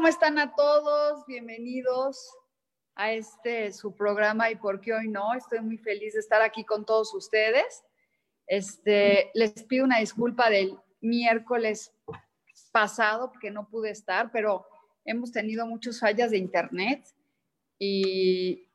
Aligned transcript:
¿Cómo 0.00 0.08
están 0.08 0.38
a 0.38 0.54
todos? 0.54 1.26
Bienvenidos 1.26 2.34
a 2.94 3.12
este 3.12 3.70
su 3.70 3.94
programa 3.94 4.50
y 4.50 4.56
por 4.56 4.80
qué 4.80 4.94
hoy 4.94 5.08
no. 5.08 5.34
Estoy 5.34 5.60
muy 5.60 5.76
feliz 5.76 6.14
de 6.14 6.20
estar 6.20 6.40
aquí 6.40 6.64
con 6.64 6.86
todos 6.86 7.12
ustedes. 7.12 7.84
Este, 8.46 9.30
les 9.34 9.52
pido 9.64 9.84
una 9.84 9.98
disculpa 9.98 10.48
del 10.48 10.74
miércoles 11.02 11.92
pasado 12.72 13.30
porque 13.30 13.50
no 13.50 13.68
pude 13.68 13.90
estar, 13.90 14.32
pero 14.32 14.66
hemos 15.04 15.32
tenido 15.32 15.66
muchas 15.66 16.00
fallas 16.00 16.30
de 16.30 16.38
internet 16.38 17.06
y 17.78 18.70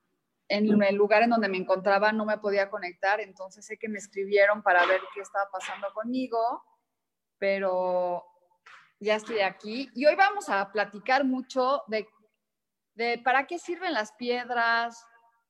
en 0.47 0.83
el 0.83 0.95
lugar 0.95 1.23
en 1.23 1.31
donde 1.31 1.49
me 1.49 1.57
encontraba 1.57 2.11
no 2.11 2.25
me 2.25 2.37
podía 2.37 2.69
conectar, 2.69 3.19
entonces 3.19 3.65
sé 3.65 3.79
que 3.79 3.89
me 3.89 3.97
escribieron 3.97 4.61
para 4.61 4.85
ver 4.85 5.01
qué 5.15 5.21
estaba 5.21 5.49
pasando 5.51 5.87
conmigo, 5.91 6.63
pero 7.39 8.23
ya 9.05 9.15
estoy 9.15 9.39
aquí. 9.39 9.89
Y 9.93 10.05
hoy 10.07 10.15
vamos 10.15 10.49
a 10.49 10.71
platicar 10.71 11.23
mucho 11.23 11.83
de, 11.87 13.21
para 13.23 13.45
qué 13.45 13.59
sirven 13.59 13.93
las 13.93 14.11
piedras, 14.13 15.05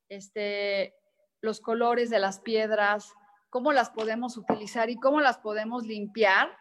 este, 0.10 0.94
los 1.42 1.62
colores 1.62 2.10
de 2.10 2.20
las 2.20 2.40
piedras, 2.42 3.14
cómo 3.50 3.72
las 3.72 3.90
podemos 3.90 4.38
utilizar 4.38 4.90
y 4.90 4.98
cómo 4.98 5.22
las 5.22 5.38
podemos 5.38 5.86
limpiar, 5.86 6.56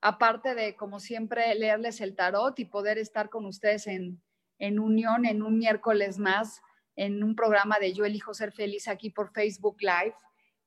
aparte 0.00 0.54
de, 0.54 0.76
como 0.76 1.00
siempre, 1.00 1.54
leerles 1.56 2.00
el 2.00 2.14
tarot 2.14 2.58
y 2.60 2.64
poder 2.64 2.96
estar 2.96 3.28
con 3.28 3.44
ustedes 3.44 3.88
en, 3.88 4.22
en 4.58 4.78
unión 4.78 5.26
en 5.26 5.42
un 5.42 5.58
miércoles 5.58 6.18
más, 6.18 6.62
en 6.94 7.24
un 7.24 7.34
programa 7.34 7.78
de 7.80 7.92
Yo 7.92 8.04
elijo 8.04 8.34
ser 8.34 8.52
feliz 8.52 8.86
aquí 8.86 9.10
por 9.10 9.32
Facebook 9.32 9.78
Live, 9.80 10.14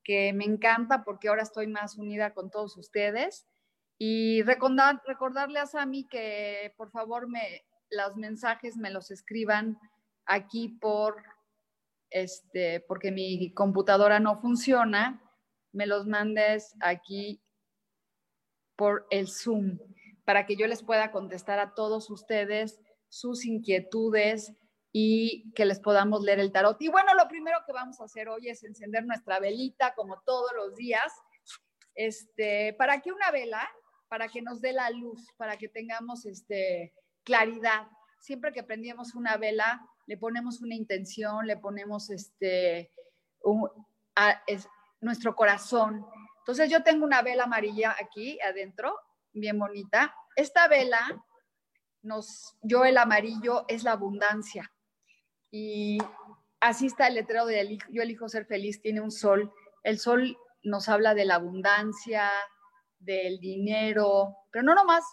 que 0.03 0.33
me 0.33 0.43
encanta 0.43 1.05
porque 1.05 1.29
ahora 1.29 1.43
estoy 1.43 1.67
más 1.67 1.97
unida 1.97 2.33
con 2.33 2.51
todos 2.51 2.75
ustedes 2.75 3.47
y 3.97 4.41
recordar, 4.43 5.01
recordarle 5.05 5.59
a 5.59 5.65
Sami 5.65 6.07
que 6.07 6.73
por 6.77 6.91
favor 6.91 7.27
me, 7.27 7.65
los 7.89 8.15
mensajes 8.15 8.77
me 8.77 8.91
los 8.91 9.11
escriban 9.11 9.79
aquí 10.25 10.69
por, 10.69 11.23
este, 12.09 12.81
porque 12.81 13.11
mi 13.11 13.53
computadora 13.53 14.19
no 14.19 14.39
funciona, 14.41 15.21
me 15.71 15.87
los 15.87 16.05
mandes 16.05 16.75
aquí 16.81 17.41
por 18.75 19.07
el 19.09 19.27
Zoom 19.27 19.77
para 20.25 20.45
que 20.45 20.55
yo 20.55 20.67
les 20.67 20.83
pueda 20.83 21.11
contestar 21.11 21.59
a 21.59 21.73
todos 21.73 22.09
ustedes 22.09 22.79
sus 23.09 23.45
inquietudes 23.45 24.53
y 24.91 25.51
que 25.53 25.65
les 25.65 25.79
podamos 25.79 26.21
leer 26.21 26.39
el 26.39 26.51
tarot. 26.51 26.81
Y 26.81 26.87
bueno, 26.87 27.13
lo 27.15 27.27
primero 27.27 27.59
que 27.65 27.73
vamos 27.73 27.99
a 27.99 28.05
hacer 28.05 28.29
hoy 28.29 28.49
es 28.49 28.63
encender 28.63 29.05
nuestra 29.05 29.39
velita 29.39 29.93
como 29.95 30.21
todos 30.21 30.51
los 30.55 30.75
días. 30.75 31.11
Este, 31.95 32.73
¿para 32.73 33.01
qué 33.01 33.11
una 33.11 33.31
vela? 33.31 33.67
Para 34.13 34.27
que 34.27 34.43
nos 34.43 34.61
dé 34.61 34.73
la 34.73 34.91
luz, 34.91 35.27
para 35.37 35.57
que 35.57 35.67
tengamos 35.67 36.27
este, 36.27 36.93
claridad. 37.23 37.87
Siempre 38.19 38.53
que 38.53 38.61
prendíamos 38.61 39.15
una 39.15 39.37
vela, 39.37 39.83
le 40.05 40.19
ponemos 40.19 40.61
una 40.61 40.75
intención, 40.75 41.47
le 41.47 41.57
ponemos 41.57 42.11
este, 42.11 42.91
nuestro 45.01 45.35
corazón. 45.35 46.05
Entonces 46.37 46.69
yo 46.69 46.83
tengo 46.83 47.03
una 47.03 47.23
vela 47.23 47.45
amarilla 47.45 47.95
aquí 47.99 48.39
adentro, 48.41 48.95
bien 49.31 49.57
bonita. 49.57 50.13
Esta 50.35 50.67
vela, 50.67 51.01
nos, 52.03 52.55
yo 52.61 52.85
el 52.85 52.99
amarillo 52.99 53.65
es 53.67 53.83
la 53.83 53.93
abundancia. 53.93 54.71
Y 55.49 55.97
así 56.59 56.85
está 56.85 57.07
el 57.07 57.15
letrero 57.15 57.47
de 57.47 57.79
Yo 57.89 58.03
elijo 58.03 58.29
ser 58.29 58.45
feliz, 58.45 58.79
tiene 58.79 59.01
un 59.01 59.09
sol. 59.09 59.51
El 59.81 59.97
sol 59.97 60.37
nos 60.61 60.87
habla 60.87 61.15
de 61.15 61.25
la 61.25 61.33
abundancia, 61.33 62.29
del 63.03 63.39
dinero, 63.39 64.35
pero 64.51 64.63
no 64.63 64.75
nomás 64.75 65.03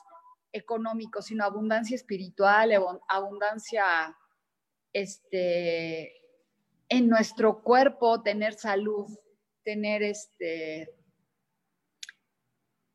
económico, 0.53 1.23
sino 1.23 1.45
abundancia 1.45 1.95
espiritual, 1.95 2.73
abundancia 3.09 4.17
este, 4.93 6.13
en 6.89 7.09
nuestro 7.09 7.63
cuerpo, 7.63 8.23
tener 8.23 8.55
salud, 8.55 9.07
tener 9.63 10.03
este, 10.03 10.93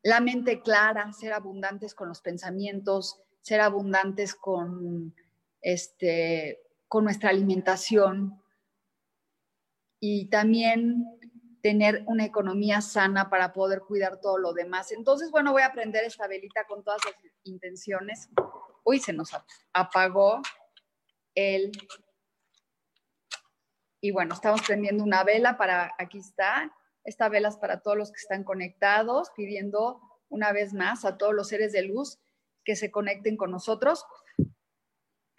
la 0.04 0.20
mente 0.20 0.62
clara, 0.62 1.12
ser 1.14 1.34
abundantes 1.34 1.96
con 1.96 2.10
los 2.10 2.22
pensamientos, 2.22 3.22
ser 3.42 3.62
abundantes 3.62 4.36
con, 4.36 5.16
este, 5.62 6.62
con 6.88 7.06
nuestra 7.06 7.30
alimentación. 7.30 8.42
Y 10.00 10.30
también 10.30 11.15
tener 11.66 12.04
una 12.06 12.26
economía 12.26 12.80
sana 12.80 13.32
para 13.32 13.52
poder 13.52 13.80
cuidar 13.80 14.22
todo 14.22 14.38
lo 14.38 14.54
demás. 14.54 14.92
Entonces, 14.92 15.32
bueno, 15.32 15.52
voy 15.52 15.64
a 15.64 15.72
prender 15.72 16.04
esta 16.04 16.28
velita 16.28 16.66
con 16.68 16.84
todas 16.84 17.02
las 17.04 17.16
intenciones. 17.42 18.30
Uy, 18.84 19.00
se 19.00 19.14
nos 19.14 19.32
apagó 19.74 20.44
el... 21.34 21.72
Y 24.00 24.12
bueno, 24.12 24.36
estamos 24.36 24.62
prendiendo 24.62 25.04
una 25.04 25.24
vela 25.24 25.58
para, 25.58 25.96
aquí 25.98 26.20
está, 26.20 26.72
esta 27.04 27.30
vela 27.30 27.50
es 27.50 27.58
para 27.58 27.82
todos 27.82 27.98
los 27.98 28.12
que 28.12 28.20
están 28.20 28.44
conectados, 28.44 29.32
pidiendo 29.36 30.00
una 30.30 30.52
vez 30.52 30.72
más 30.72 31.04
a 31.04 31.18
todos 31.18 31.34
los 31.34 31.48
seres 31.48 31.72
de 31.72 31.82
luz 31.82 32.20
que 32.64 32.76
se 32.76 32.92
conecten 32.92 33.38
con 33.38 33.50
nosotros, 33.50 34.06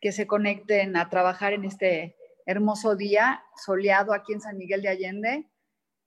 que 0.01 0.11
se 0.11 0.27
conecten 0.27 0.97
a 0.97 1.09
trabajar 1.09 1.53
en 1.53 1.65
este 1.65 2.17
hermoso 2.47 2.97
día 2.97 3.45
soleado 3.65 4.13
aquí 4.13 4.33
en 4.33 4.41
San 4.41 4.57
Miguel 4.57 4.83
de 4.83 4.89
Allende 4.89 5.51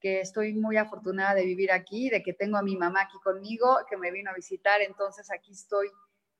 que 0.00 0.20
estoy 0.20 0.54
muy 0.54 0.76
afortunada 0.76 1.34
de 1.34 1.44
vivir 1.44 1.72
aquí, 1.72 2.08
de 2.08 2.22
que 2.22 2.32
tengo 2.32 2.56
a 2.56 2.62
mi 2.62 2.76
mamá 2.76 3.02
aquí 3.02 3.18
conmigo, 3.22 3.78
que 3.88 3.96
me 3.96 4.10
vino 4.10 4.30
a 4.30 4.34
visitar, 4.34 4.80
entonces 4.80 5.30
aquí 5.30 5.52
estoy 5.52 5.88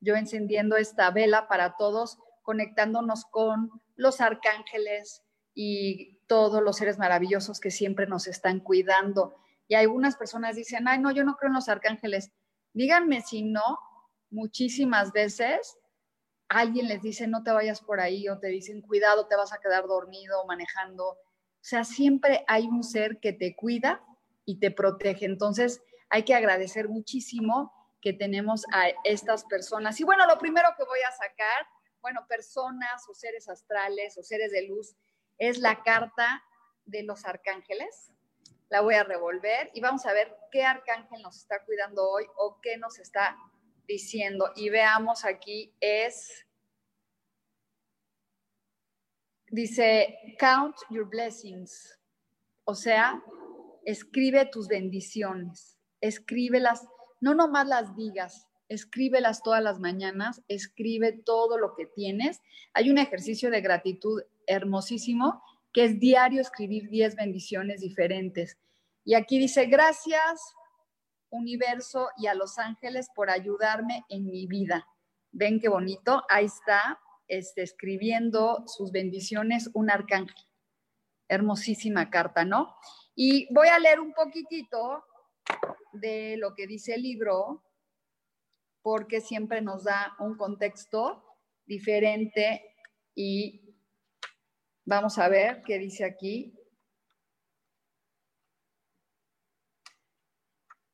yo 0.01 0.17
encendiendo 0.17 0.77
esta 0.77 1.11
vela 1.11 1.47
para 1.47 1.77
todos, 1.77 2.19
conectándonos 2.43 3.27
con 3.27 3.71
los 3.97 4.21
arcángeles 4.21 5.23
y 5.55 6.19
todos 6.27 6.63
los 6.63 6.77
seres 6.77 6.99
maravillosos 6.99 7.61
que 7.61 7.71
siempre 7.71 8.07
nos 8.07 8.27
están 8.27 8.61
cuidando. 8.61 9.37
Y 9.69 9.75
algunas 9.75 10.17
personas 10.17 10.57
dicen, 10.57 10.89
ay, 10.89 10.99
no, 10.99 11.11
yo 11.11 11.23
no 11.23 11.37
creo 11.37 11.49
en 11.49 11.55
los 11.55 11.69
arcángeles. 11.69 12.33
Díganme 12.73 13.21
si 13.21 13.43
no, 13.43 13.79
muchísimas 14.31 15.13
veces 15.13 15.77
alguien 16.49 16.89
les 16.89 17.03
dice, 17.03 17.29
no 17.29 17.43
te 17.43 17.53
vayas 17.53 17.81
por 17.81 18.01
ahí, 18.01 18.29
o 18.29 18.39
te 18.39 18.49
dicen, 18.49 18.83
cuidado, 18.83 19.27
te 19.27 19.37
vas 19.37 19.53
a 19.53 19.59
quedar 19.59 19.87
dormido 19.87 20.45
manejando 20.47 21.17
o 21.61 21.65
sea, 21.65 21.85
siempre 21.85 22.43
hay 22.49 22.67
un 22.67 22.83
ser 22.83 23.21
que 23.21 23.35
te 23.35 23.55
cuida 23.55 24.03
y 24.47 24.59
te 24.59 24.71
protege. 24.71 25.27
Entonces, 25.27 25.83
hay 26.09 26.23
que 26.25 26.35
agradecer 26.35 26.89
muchísimo 26.89 27.73
que 28.01 28.15
tenemos 28.15 28.65
a 28.73 28.89
estas 29.05 29.45
personas. 29.45 30.01
Y 30.01 30.05
bueno, 30.05 30.27
lo 30.27 30.39
primero 30.39 30.69
que 30.79 30.85
voy 30.85 31.01
a 31.07 31.13
sacar, 31.13 31.67
bueno, 32.01 32.27
personas 32.27 33.07
o 33.09 33.15
seres 33.15 33.49
astrales 33.49 34.17
o 34.17 34.23
seres 34.23 34.51
de 34.53 34.67
luz, 34.69 34.97
es 35.37 35.59
la 35.59 35.83
carta 35.83 36.43
de 36.87 37.03
los 37.03 37.27
arcángeles. 37.27 38.11
La 38.71 38.81
voy 38.81 38.95
a 38.95 39.05
revolver 39.05 39.71
y 39.75 39.81
vamos 39.81 40.07
a 40.07 40.15
ver 40.15 40.35
qué 40.51 40.65
arcángel 40.65 41.21
nos 41.21 41.37
está 41.37 41.63
cuidando 41.65 42.09
hoy 42.09 42.25
o 42.37 42.59
qué 42.63 42.79
nos 42.79 42.99
está 42.99 43.37
diciendo. 43.87 44.51
Y 44.57 44.71
veamos 44.71 45.27
aquí 45.27 45.75
es 45.81 46.47
Dice, 49.51 50.17
count 50.39 50.77
your 50.91 51.09
blessings. 51.09 51.99
O 52.65 52.75
sea, 52.75 53.23
escribe 53.85 54.47
tus 54.47 54.69
bendiciones, 54.69 55.79
escríbelas, 56.01 56.87
no 57.21 57.35
nomás 57.35 57.67
las 57.67 57.97
digas, 57.97 58.47
escríbelas 58.69 59.43
todas 59.43 59.63
las 59.63 59.81
mañanas, 59.81 60.43
escribe 60.49 61.13
todo 61.13 61.59
lo 61.59 61.75
que 61.75 61.87
tienes. 61.87 62.41
Hay 62.73 62.91
un 62.91 62.99
ejercicio 62.99 63.51
de 63.51 63.61
gratitud 63.61 64.23
hermosísimo 64.47 65.43
que 65.73 65.85
es 65.85 65.99
diario 65.99 66.41
escribir 66.41 66.89
10 66.89 67.17
bendiciones 67.17 67.81
diferentes. 67.81 68.57
Y 69.05 69.15
aquí 69.15 69.39
dice, 69.39 69.67
gracias 69.67 70.41
universo 71.31 72.09
y 72.17 72.27
a 72.27 72.35
los 72.35 72.59
ángeles 72.59 73.09
por 73.15 73.31
ayudarme 73.31 74.05
en 74.09 74.27
mi 74.27 74.47
vida. 74.47 74.87
Ven 75.33 75.61
qué 75.61 75.69
bonito, 75.69 76.25
ahí 76.29 76.47
está 76.47 76.99
este, 77.31 77.63
escribiendo 77.63 78.65
sus 78.67 78.91
bendiciones 78.91 79.71
un 79.73 79.89
arcángel. 79.89 80.37
Hermosísima 81.29 82.11
carta, 82.11 82.45
¿no? 82.45 82.75
Y 83.15 83.53
voy 83.55 83.69
a 83.69 83.79
leer 83.79 84.01
un 84.01 84.13
poquitito 84.13 85.05
de 85.93 86.37
lo 86.37 86.55
que 86.55 86.67
dice 86.67 86.95
el 86.95 87.03
libro, 87.03 87.65
porque 88.83 89.21
siempre 89.21 89.63
nos 89.63 89.85
da 89.85 90.17
un 90.19 90.37
contexto 90.37 91.25
diferente 91.67 92.75
y 93.15 93.77
vamos 94.85 95.19
a 95.19 95.29
ver 95.29 95.63
qué 95.63 95.79
dice 95.79 96.05
aquí. 96.05 96.53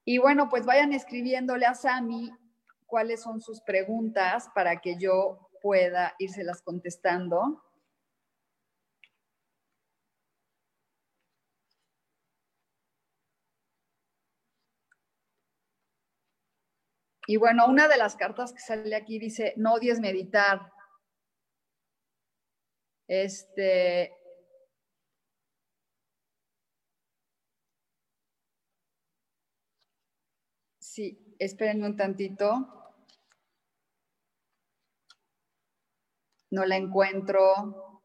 Y 0.05 0.19
bueno, 0.19 0.49
pues 0.51 0.67
vayan 0.67 0.93
escribiéndole 0.93 1.65
a 1.65 1.75
Sami 1.75 2.31
cuáles 2.85 3.23
son 3.23 3.41
sus 3.41 3.61
preguntas 3.63 4.49
para 4.55 4.81
que 4.81 4.99
yo 4.99 5.46
pueda 5.67 6.15
írselas 6.21 6.63
contestando. 6.63 7.61
Y 17.27 17.37
bueno, 17.37 17.67
una 17.67 17.89
de 17.89 17.97
las 17.97 18.15
cartas 18.15 18.53
que 18.53 18.61
sale 18.61 18.95
aquí 18.95 19.19
dice, 19.19 19.55
no 19.57 19.75
odies 19.75 19.99
meditar. 19.99 20.71
Este, 23.09 24.13
sí, 30.79 31.35
espérenme 31.41 31.87
un 31.87 31.97
tantito. 31.97 32.86
No 36.57 36.65
la 36.65 36.77
encuentro. 36.77 38.03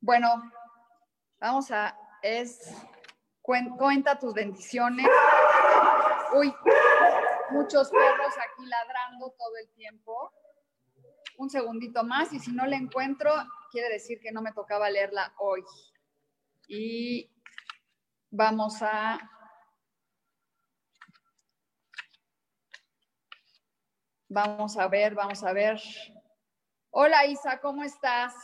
Bueno, 0.00 0.42
vamos 1.38 1.70
a, 1.70 1.96
es, 2.22 2.74
cuenta 3.40 4.18
tus 4.18 4.34
bendiciones. 4.34 5.06
Uy, 6.34 6.52
muchos 7.50 7.88
perros 7.90 8.34
aquí 8.36 8.66
ladrando 8.66 9.30
todo 9.38 9.56
el 9.62 9.70
tiempo. 9.74 10.32
Un 11.38 11.48
segundito 11.50 12.02
más 12.02 12.32
y 12.32 12.40
si 12.40 12.50
no 12.50 12.66
la 12.66 12.74
encuentro, 12.74 13.32
quiere 13.76 13.92
decir 13.92 14.18
que 14.20 14.32
no 14.32 14.40
me 14.40 14.54
tocaba 14.54 14.88
leerla 14.88 15.34
hoy. 15.36 15.62
Y 16.66 17.30
vamos 18.30 18.78
a... 18.80 19.18
Vamos 24.30 24.78
a 24.78 24.88
ver, 24.88 25.14
vamos 25.14 25.44
a 25.44 25.52
ver. 25.52 25.78
Hola 26.88 27.26
Isa, 27.26 27.60
¿cómo 27.60 27.82
estás? 27.82 28.34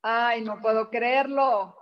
Ay, 0.00 0.40
no 0.40 0.58
puedo 0.62 0.88
creerlo. 0.88 1.76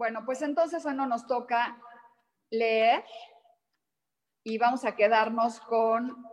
Bueno, 0.00 0.24
pues 0.24 0.40
entonces 0.40 0.86
hoy 0.86 0.94
no 0.94 1.04
nos 1.04 1.26
toca 1.26 1.78
leer 2.48 3.04
y 4.42 4.56
vamos 4.56 4.86
a 4.86 4.96
quedarnos 4.96 5.60
con, 5.60 6.24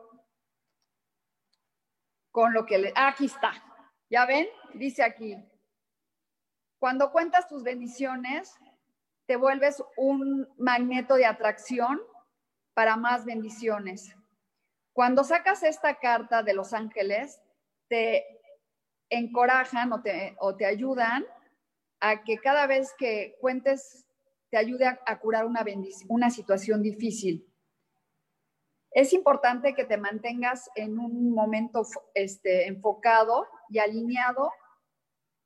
con 2.32 2.54
lo 2.54 2.66
que 2.66 2.78
le... 2.78 2.94
Ah, 2.96 3.10
aquí 3.10 3.26
está. 3.26 3.52
¿Ya 4.10 4.26
ven? 4.26 4.48
Dice 4.76 5.04
aquí. 5.04 5.36
Cuando 6.80 7.12
cuentas 7.12 7.50
tus 7.50 7.62
bendiciones, 7.62 8.58
te 9.26 9.36
vuelves 9.36 9.84
un 9.98 10.48
magneto 10.58 11.16
de 11.16 11.26
atracción 11.26 12.00
para 12.74 12.96
más 12.96 13.26
bendiciones. 13.26 14.16
Cuando 14.94 15.26
sacas 15.26 15.62
esta 15.64 15.96
carta 15.96 16.42
de 16.42 16.54
los 16.54 16.72
ángeles, 16.72 17.42
te 17.90 18.24
encorajan 19.10 19.92
o 19.92 20.02
te, 20.02 20.38
o 20.40 20.56
te 20.56 20.66
ayudan 20.66 21.26
a 22.00 22.24
que 22.24 22.38
cada 22.38 22.68
vez 22.68 22.94
que 22.98 23.36
cuentes 23.40 24.06
te 24.50 24.58
ayude 24.58 24.86
a, 24.86 25.20
curar 25.20 25.46
una, 25.46 26.30
situación 26.30 26.82
difícil. 26.82 27.46
Es 28.92 29.14
importante 29.14 29.74
que 29.74 29.84
te 29.84 29.98
mantengas 29.98 30.70
en 30.76 31.00
un 31.00 31.32
momento 31.32 31.84
este, 32.14 32.68
enfocado 32.68 33.46
y 33.70 33.80
alineado 33.80 34.52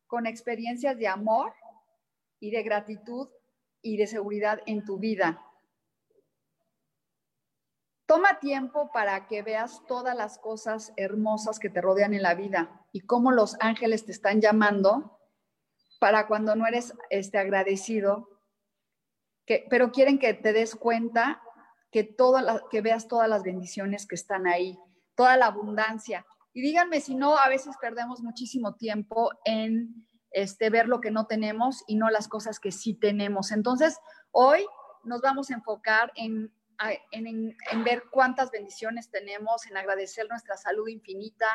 con 0.07 0.27
experiencias 0.27 0.97
de 0.97 1.07
amor 1.07 1.53
y 2.39 2.51
de 2.51 2.63
gratitud 2.63 3.29
y 3.81 3.97
de 3.97 4.07
seguridad 4.07 4.61
en 4.65 4.85
tu 4.85 4.99
vida. 4.99 5.43
Toma 8.05 8.39
tiempo 8.39 8.91
para 8.91 9.27
que 9.27 9.41
veas 9.41 9.85
todas 9.87 10.15
las 10.15 10.37
cosas 10.37 10.93
hermosas 10.97 11.59
que 11.59 11.69
te 11.69 11.81
rodean 11.81 12.13
en 12.13 12.21
la 12.21 12.35
vida 12.35 12.85
y 12.91 13.01
cómo 13.01 13.31
los 13.31 13.55
ángeles 13.61 14.05
te 14.05 14.11
están 14.11 14.41
llamando 14.41 15.20
para 16.01 16.25
cuando 16.25 16.55
no 16.55 16.65
eres 16.65 16.93
este, 17.11 17.37
agradecido, 17.37 18.27
que, 19.45 19.67
pero 19.69 19.91
quieren 19.91 20.17
que 20.17 20.33
te 20.33 20.51
des 20.51 20.75
cuenta 20.75 21.41
que, 21.91 22.03
toda 22.03 22.63
que 22.71 22.81
veas 22.81 23.07
todas 23.07 23.29
las 23.29 23.43
bendiciones 23.43 24.07
que 24.07 24.15
están 24.15 24.47
ahí, 24.47 24.77
toda 25.15 25.37
la 25.37 25.45
abundancia. 25.45 26.25
Y 26.53 26.61
díganme 26.61 27.01
si 27.01 27.13
no, 27.13 27.37
a 27.37 27.47
veces 27.49 27.75
perdemos 27.79 28.21
muchísimo 28.21 28.75
tiempo 28.75 29.29
en 29.45 30.07
este, 30.31 30.71
ver 30.71 30.87
lo 30.87 31.01
que 31.01 31.11
no 31.11 31.27
tenemos 31.27 31.83
y 31.85 31.97
no 31.97 32.09
las 32.09 32.27
cosas 32.27 32.59
que 32.59 32.71
sí 32.71 32.95
tenemos. 32.95 33.51
Entonces, 33.51 33.99
hoy 34.31 34.65
nos 35.03 35.21
vamos 35.21 35.51
a 35.51 35.53
enfocar 35.53 36.11
en 36.15 36.51
en, 37.11 37.83
ver 37.83 38.03
cuántas 38.11 38.51
bendiciones 38.51 39.09
tenemos, 39.09 39.67
en 39.67 39.77
agradecer 39.77 40.27
nuestra 40.29 40.57
salud 40.57 40.87
infinita, 40.87 41.47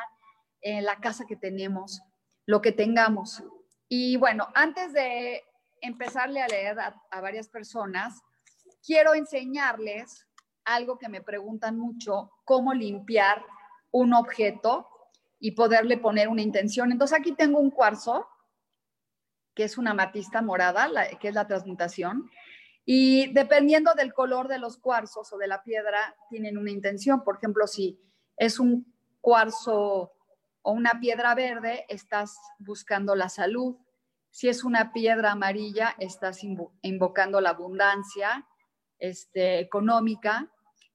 en 0.60 0.84
la 0.84 1.00
casa 1.00 1.24
que 1.26 1.36
tenemos, 1.36 2.00
lo 2.46 2.60
que 2.60 2.72
tengamos. 2.72 3.42
Y 3.88 4.16
bueno, 4.16 4.48
antes 4.54 4.92
de 4.92 5.42
empezarle 5.80 6.42
a 6.42 6.48
leer 6.48 6.78
a, 6.78 7.20
varias 7.20 7.48
personas, 7.48 8.20
quiero 8.84 9.14
enseñarles 9.14 10.26
algo 10.64 10.98
que 10.98 11.08
me 11.08 11.22
preguntan 11.22 11.78
mucho, 11.78 12.30
cómo 12.44 12.74
limpiar 12.74 13.44
un 13.92 14.12
objeto 14.14 14.88
y 15.38 15.52
poderle 15.52 15.98
poner 15.98 16.28
una 16.28 16.42
intención. 16.42 16.90
Entonces 16.90 17.18
aquí 17.18 17.32
tengo 17.32 17.60
un 17.60 17.70
cuarzo, 17.70 18.26
que 19.54 19.64
es 19.64 19.78
una 19.78 19.94
matista 19.94 20.42
morada, 20.42 20.88
que 21.20 21.28
es 21.28 21.34
la 21.34 21.46
transmutación, 21.46 22.28
y 22.84 23.32
dependiendo 23.32 23.94
del 23.94 24.12
color 24.12 24.48
de 24.48 24.58
los 24.58 24.78
cuarzos 24.78 25.32
o 25.32 25.38
de 25.38 25.48
la 25.48 25.62
piedra, 25.62 26.16
tienen 26.30 26.56
una 26.56 26.70
intención. 26.70 27.24
Por 27.24 27.36
ejemplo, 27.36 27.66
si 27.66 28.00
es 28.36 28.60
un 28.60 28.94
cuarzo 29.20 30.12
o 30.66 30.72
una 30.72 30.98
piedra 30.98 31.36
verde, 31.36 31.86
estás 31.88 32.36
buscando 32.58 33.14
la 33.14 33.28
salud. 33.28 33.76
Si 34.30 34.48
es 34.48 34.64
una 34.64 34.92
piedra 34.92 35.30
amarilla, 35.32 35.94
estás 35.98 36.42
invocando 36.82 37.40
la 37.40 37.50
abundancia 37.50 38.46
este, 38.98 39.60
económica. 39.60 40.50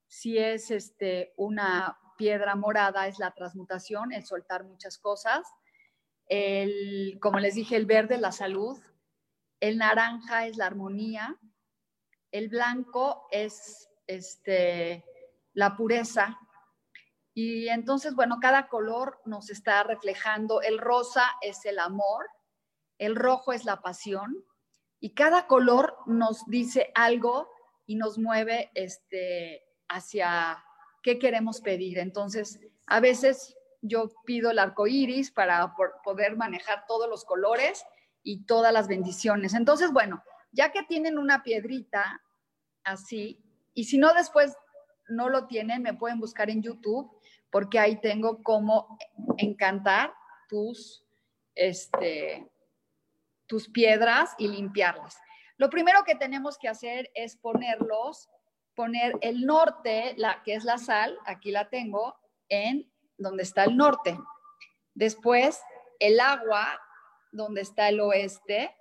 Si 0.08 0.38
es 0.38 0.72
este, 0.72 1.34
una 1.38 1.98
piedra 2.18 2.56
morada, 2.56 3.08
es 3.08 3.18
la 3.18 3.32
transmutación, 3.32 4.12
el 4.12 4.26
soltar 4.26 4.66
muchas 4.66 4.98
cosas. 4.98 5.48
El, 6.28 7.18
como 7.22 7.40
les 7.40 7.56
dije, 7.56 7.78
el 7.78 7.86
verde, 7.86 8.18
la 8.18 8.34
salud. 8.34 8.78
El 9.62 9.78
naranja 9.78 10.48
es 10.48 10.58
la 10.58 10.66
armonía 10.66 11.40
el 12.32 12.48
blanco 12.48 13.28
es 13.30 13.90
este, 14.08 15.06
la 15.54 15.76
pureza. 15.76 16.40
Y 17.34 17.70
entonces, 17.70 18.16
bueno, 18.16 18.40
cada 18.42 18.68
color 18.68 19.22
nos 19.26 19.50
está 19.50 19.84
reflejando. 19.84 20.62
El 20.62 20.78
rosa 20.78 21.24
es 21.42 21.66
el 21.66 21.80
amor, 21.80 22.26
el 22.98 23.16
rojo 23.16 23.54
es 23.54 23.66
la 23.66 23.82
pasión, 23.82 24.44
y 25.00 25.14
cada 25.14 25.48
color 25.48 25.98
nos 26.06 26.46
dice 26.46 26.92
algo 26.94 27.50
y 27.88 27.96
nos 27.96 28.20
mueve 28.20 28.70
este, 28.76 29.64
hacia 29.90 30.64
qué 31.02 31.18
queremos 31.18 31.62
pedir. 31.62 31.98
Entonces, 31.98 32.60
a 32.86 33.00
veces 33.00 33.58
yo 33.82 34.12
pido 34.26 34.52
el 34.52 34.60
arco 34.60 34.86
iris 34.86 35.32
para 35.32 35.74
poder 36.04 36.38
manejar 36.38 36.86
todos 36.88 37.10
los 37.10 37.26
colores 37.26 37.84
y 38.22 38.46
todas 38.46 38.72
las 38.72 38.88
bendiciones. 38.88 39.56
Entonces, 39.56 39.92
bueno, 39.92 40.24
ya 40.52 40.72
que 40.72 40.84
tienen 40.84 41.18
una 41.18 41.42
piedrita 41.42 42.22
así, 42.84 43.44
y 43.74 43.86
si 43.86 43.98
no 43.98 44.14
después 44.14 44.56
no 45.10 45.30
lo 45.30 45.48
tienen, 45.48 45.82
me 45.82 45.94
pueden 45.94 46.20
buscar 46.20 46.50
en 46.50 46.62
YouTube, 46.62 47.12
porque 47.52 47.80
ahí 47.80 47.98
tengo 47.98 48.42
cómo 48.42 48.98
encantar 49.38 50.14
tus, 50.48 51.06
este, 51.54 52.50
tus 53.46 53.70
piedras 53.70 54.34
y 54.38 54.48
limpiarlas. 54.48 55.18
Lo 55.58 55.70
primero 55.70 56.04
que 56.04 56.16
tenemos 56.16 56.58
que 56.58 56.70
hacer 56.70 57.12
es 57.14 57.36
ponerlos, 57.36 58.30
poner 58.74 59.16
el 59.22 59.46
norte, 59.46 60.14
la, 60.18 60.42
que 60.44 60.56
es 60.56 60.64
la 60.64 60.78
sal, 60.78 61.20
aquí 61.26 61.52
la 61.52 61.70
tengo, 61.70 62.16
en 62.50 62.92
donde 63.18 63.44
está 63.44 63.66
el 63.66 63.78
norte. 63.78 64.18
Después, 64.94 65.62
el 66.00 66.20
agua, 66.20 66.80
donde 67.32 67.62
está 67.62 67.90
el 67.90 68.00
oeste. 68.00 68.76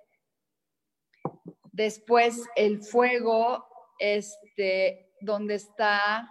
Después, 1.71 2.49
el 2.55 2.81
fuego, 2.81 3.67
este, 3.99 5.13
donde 5.21 5.55
está 5.55 6.27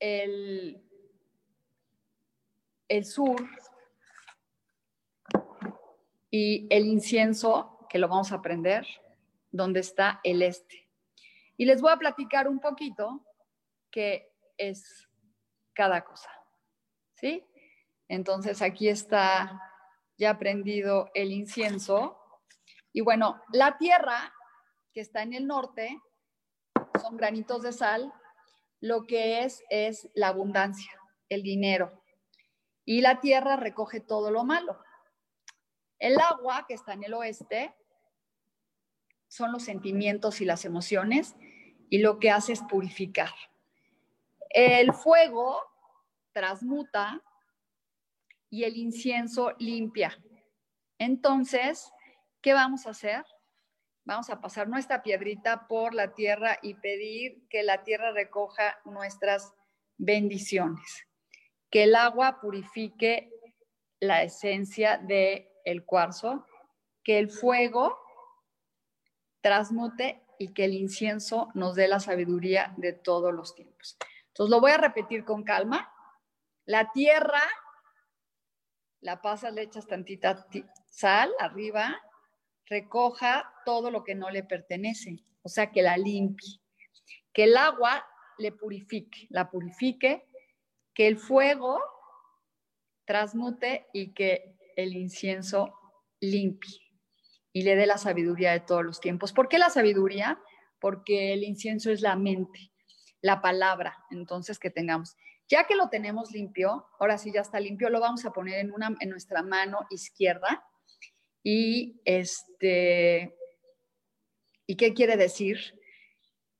el, 0.00 0.82
el 2.88 3.04
sur. 3.04 3.36
Y 6.30 6.66
el 6.70 6.86
incienso, 6.86 7.86
que 7.88 7.98
lo 7.98 8.08
vamos 8.08 8.32
a 8.32 8.36
aprender, 8.36 8.86
donde 9.50 9.80
está 9.80 10.20
el 10.22 10.42
este. 10.42 10.88
Y 11.56 11.64
les 11.64 11.80
voy 11.80 11.90
a 11.90 11.96
platicar 11.96 12.48
un 12.48 12.60
poquito 12.60 13.24
que 13.90 14.30
es 14.56 15.08
cada 15.72 16.04
cosa. 16.04 16.30
¿Sí? 17.14 17.44
Entonces 18.08 18.62
aquí 18.62 18.88
está 18.88 19.60
ya 20.16 20.38
prendido 20.38 21.10
el 21.14 21.32
incienso. 21.32 22.18
Y 22.92 23.00
bueno, 23.00 23.42
la 23.52 23.78
tierra 23.78 24.32
que 24.92 25.00
está 25.00 25.22
en 25.22 25.32
el 25.32 25.46
norte 25.46 26.00
son 27.00 27.16
granitos 27.16 27.62
de 27.62 27.72
sal. 27.72 28.12
Lo 28.80 29.06
que 29.06 29.42
es 29.44 29.62
es 29.70 30.08
la 30.14 30.28
abundancia, 30.28 30.92
el 31.28 31.42
dinero. 31.42 32.02
Y 32.84 33.00
la 33.00 33.20
tierra 33.20 33.56
recoge 33.56 34.00
todo 34.00 34.30
lo 34.30 34.44
malo. 34.44 34.78
El 35.98 36.18
agua 36.20 36.64
que 36.66 36.74
está 36.74 36.92
en 36.92 37.04
el 37.04 37.14
oeste 37.14 37.74
son 39.26 39.52
los 39.52 39.64
sentimientos 39.64 40.40
y 40.40 40.44
las 40.44 40.64
emociones 40.64 41.34
y 41.90 41.98
lo 41.98 42.18
que 42.18 42.30
hace 42.30 42.52
es 42.52 42.62
purificar. 42.62 43.32
El 44.50 44.92
fuego 44.94 45.60
transmuta 46.32 47.22
y 48.48 48.64
el 48.64 48.76
incienso 48.76 49.52
limpia. 49.58 50.16
Entonces, 50.98 51.92
¿qué 52.40 52.54
vamos 52.54 52.86
a 52.86 52.90
hacer? 52.90 53.24
Vamos 54.08 54.30
a 54.30 54.40
pasar 54.40 54.68
nuestra 54.68 55.02
piedrita 55.02 55.68
por 55.68 55.92
la 55.92 56.14
tierra 56.14 56.58
y 56.62 56.72
pedir 56.72 57.46
que 57.50 57.62
la 57.62 57.84
tierra 57.84 58.10
recoja 58.10 58.80
nuestras 58.86 59.52
bendiciones, 59.98 61.06
que 61.68 61.82
el 61.82 61.94
agua 61.94 62.40
purifique 62.40 63.30
la 64.00 64.22
esencia 64.22 64.96
del 64.96 65.46
el 65.66 65.84
cuarzo, 65.84 66.46
que 67.04 67.18
el 67.18 67.28
fuego 67.28 67.98
transmute 69.42 70.24
y 70.38 70.54
que 70.54 70.64
el 70.64 70.72
incienso 70.72 71.50
nos 71.52 71.74
dé 71.74 71.86
la 71.86 72.00
sabiduría 72.00 72.72
de 72.78 72.94
todos 72.94 73.34
los 73.34 73.54
tiempos. 73.54 73.98
Entonces 74.28 74.50
lo 74.50 74.62
voy 74.62 74.70
a 74.70 74.78
repetir 74.78 75.26
con 75.26 75.44
calma. 75.44 75.92
La 76.64 76.92
tierra, 76.92 77.42
la 79.02 79.20
pasas, 79.20 79.52
le 79.52 79.64
echas 79.64 79.86
tantita 79.86 80.46
sal 80.86 81.30
arriba, 81.38 82.00
recoja 82.68 83.52
todo 83.64 83.90
lo 83.90 84.04
que 84.04 84.14
no 84.14 84.30
le 84.30 84.42
pertenece, 84.42 85.24
o 85.42 85.48
sea, 85.48 85.70
que 85.70 85.82
la 85.82 85.96
limpie. 85.96 86.60
Que 87.32 87.44
el 87.44 87.56
agua 87.56 88.06
le 88.38 88.52
purifique, 88.52 89.26
la 89.30 89.50
purifique, 89.50 90.26
que 90.94 91.06
el 91.06 91.18
fuego 91.18 91.80
transmute 93.04 93.86
y 93.92 94.12
que 94.12 94.56
el 94.76 94.94
incienso 94.94 95.74
limpie 96.20 96.80
y 97.52 97.62
le 97.62 97.76
dé 97.76 97.86
la 97.86 97.98
sabiduría 97.98 98.52
de 98.52 98.60
todos 98.60 98.84
los 98.84 99.00
tiempos. 99.00 99.32
¿Por 99.32 99.48
qué 99.48 99.58
la 99.58 99.70
sabiduría? 99.70 100.40
Porque 100.80 101.32
el 101.32 101.44
incienso 101.44 101.90
es 101.90 102.02
la 102.02 102.16
mente 102.16 102.72
la 103.20 103.40
palabra, 103.40 104.04
entonces 104.10 104.58
que 104.58 104.70
tengamos. 104.70 105.16
Ya 105.48 105.64
que 105.64 105.76
lo 105.76 105.88
tenemos 105.88 106.30
limpio, 106.32 106.86
ahora 107.00 107.18
sí 107.18 107.32
ya 107.32 107.40
está 107.40 107.58
limpio, 107.58 107.90
lo 107.90 108.00
vamos 108.00 108.24
a 108.24 108.32
poner 108.32 108.58
en, 108.58 108.72
una, 108.72 108.94
en 109.00 109.08
nuestra 109.08 109.42
mano 109.42 109.86
izquierda. 109.90 110.64
Y 111.42 112.00
este, 112.04 113.36
¿y 114.66 114.76
qué 114.76 114.92
quiere 114.94 115.16
decir? 115.16 115.58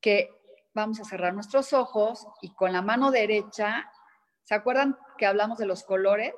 Que 0.01 0.31
vamos 0.75 1.01
a 1.01 1.05
cerrar 1.05 1.35
nuestros 1.35 1.73
ojos 1.73 2.27
y 2.41 2.55
con 2.55 2.73
la 2.73 2.83
mano 2.83 3.11
derecha, 3.11 3.91
¿se 4.45 4.55
acuerdan 4.55 4.97
que 5.17 5.27
hablamos 5.27 5.59
de 5.59 5.67
los 5.67 5.83
colores? 5.83 6.35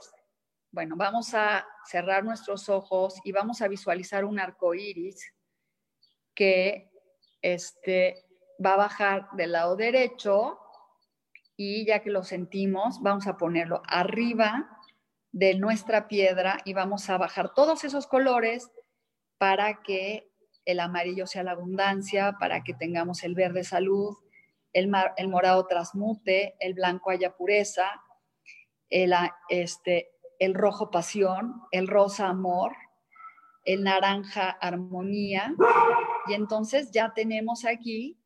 Bueno, 0.72 0.96
vamos 0.96 1.34
a 1.34 1.66
cerrar 1.84 2.24
nuestros 2.24 2.68
ojos 2.68 3.20
y 3.24 3.32
vamos 3.32 3.60
a 3.60 3.68
visualizar 3.68 4.24
un 4.24 4.38
arco 4.38 4.74
iris 4.74 5.32
que 6.34 6.90
este, 7.42 8.24
va 8.64 8.74
a 8.74 8.78
bajar 8.78 9.28
del 9.32 9.52
lado 9.52 9.76
derecho 9.76 10.58
y 11.56 11.84
ya 11.84 12.00
que 12.00 12.10
lo 12.10 12.22
sentimos, 12.22 13.02
vamos 13.02 13.26
a 13.26 13.36
ponerlo 13.36 13.82
arriba 13.86 14.79
de 15.32 15.54
nuestra 15.54 16.08
piedra 16.08 16.58
y 16.64 16.74
vamos 16.74 17.08
a 17.08 17.18
bajar 17.18 17.54
todos 17.54 17.84
esos 17.84 18.06
colores 18.06 18.70
para 19.38 19.82
que 19.82 20.28
el 20.64 20.80
amarillo 20.80 21.26
sea 21.26 21.42
la 21.42 21.52
abundancia, 21.52 22.36
para 22.38 22.62
que 22.62 22.74
tengamos 22.74 23.22
el 23.22 23.34
verde 23.34 23.64
salud, 23.64 24.16
el, 24.72 24.88
morado 25.28 25.66
transmute, 25.66 26.54
el 26.60 26.74
blanco 26.74 27.10
haya 27.10 27.36
pureza, 27.36 28.02
el, 28.88 29.14
este, 29.48 30.10
el 30.38 30.54
rojo 30.54 30.90
pasión, 30.90 31.62
el 31.70 31.88
rosa 31.88 32.28
amor, 32.28 32.72
el 33.64 33.84
naranja 33.84 34.50
armonía. 34.50 35.54
Y 36.26 36.34
entonces 36.34 36.90
ya 36.92 37.12
tenemos 37.14 37.64
aquí 37.64 38.18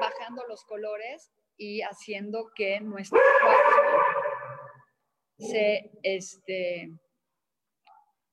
bajando 0.00 0.44
los 0.48 0.64
colores 0.64 1.32
y 1.56 1.82
haciendo 1.82 2.50
que 2.54 2.80
nuestro 2.80 3.18
cuerpo 3.42 4.25
se, 5.38 5.90
este, 6.02 6.92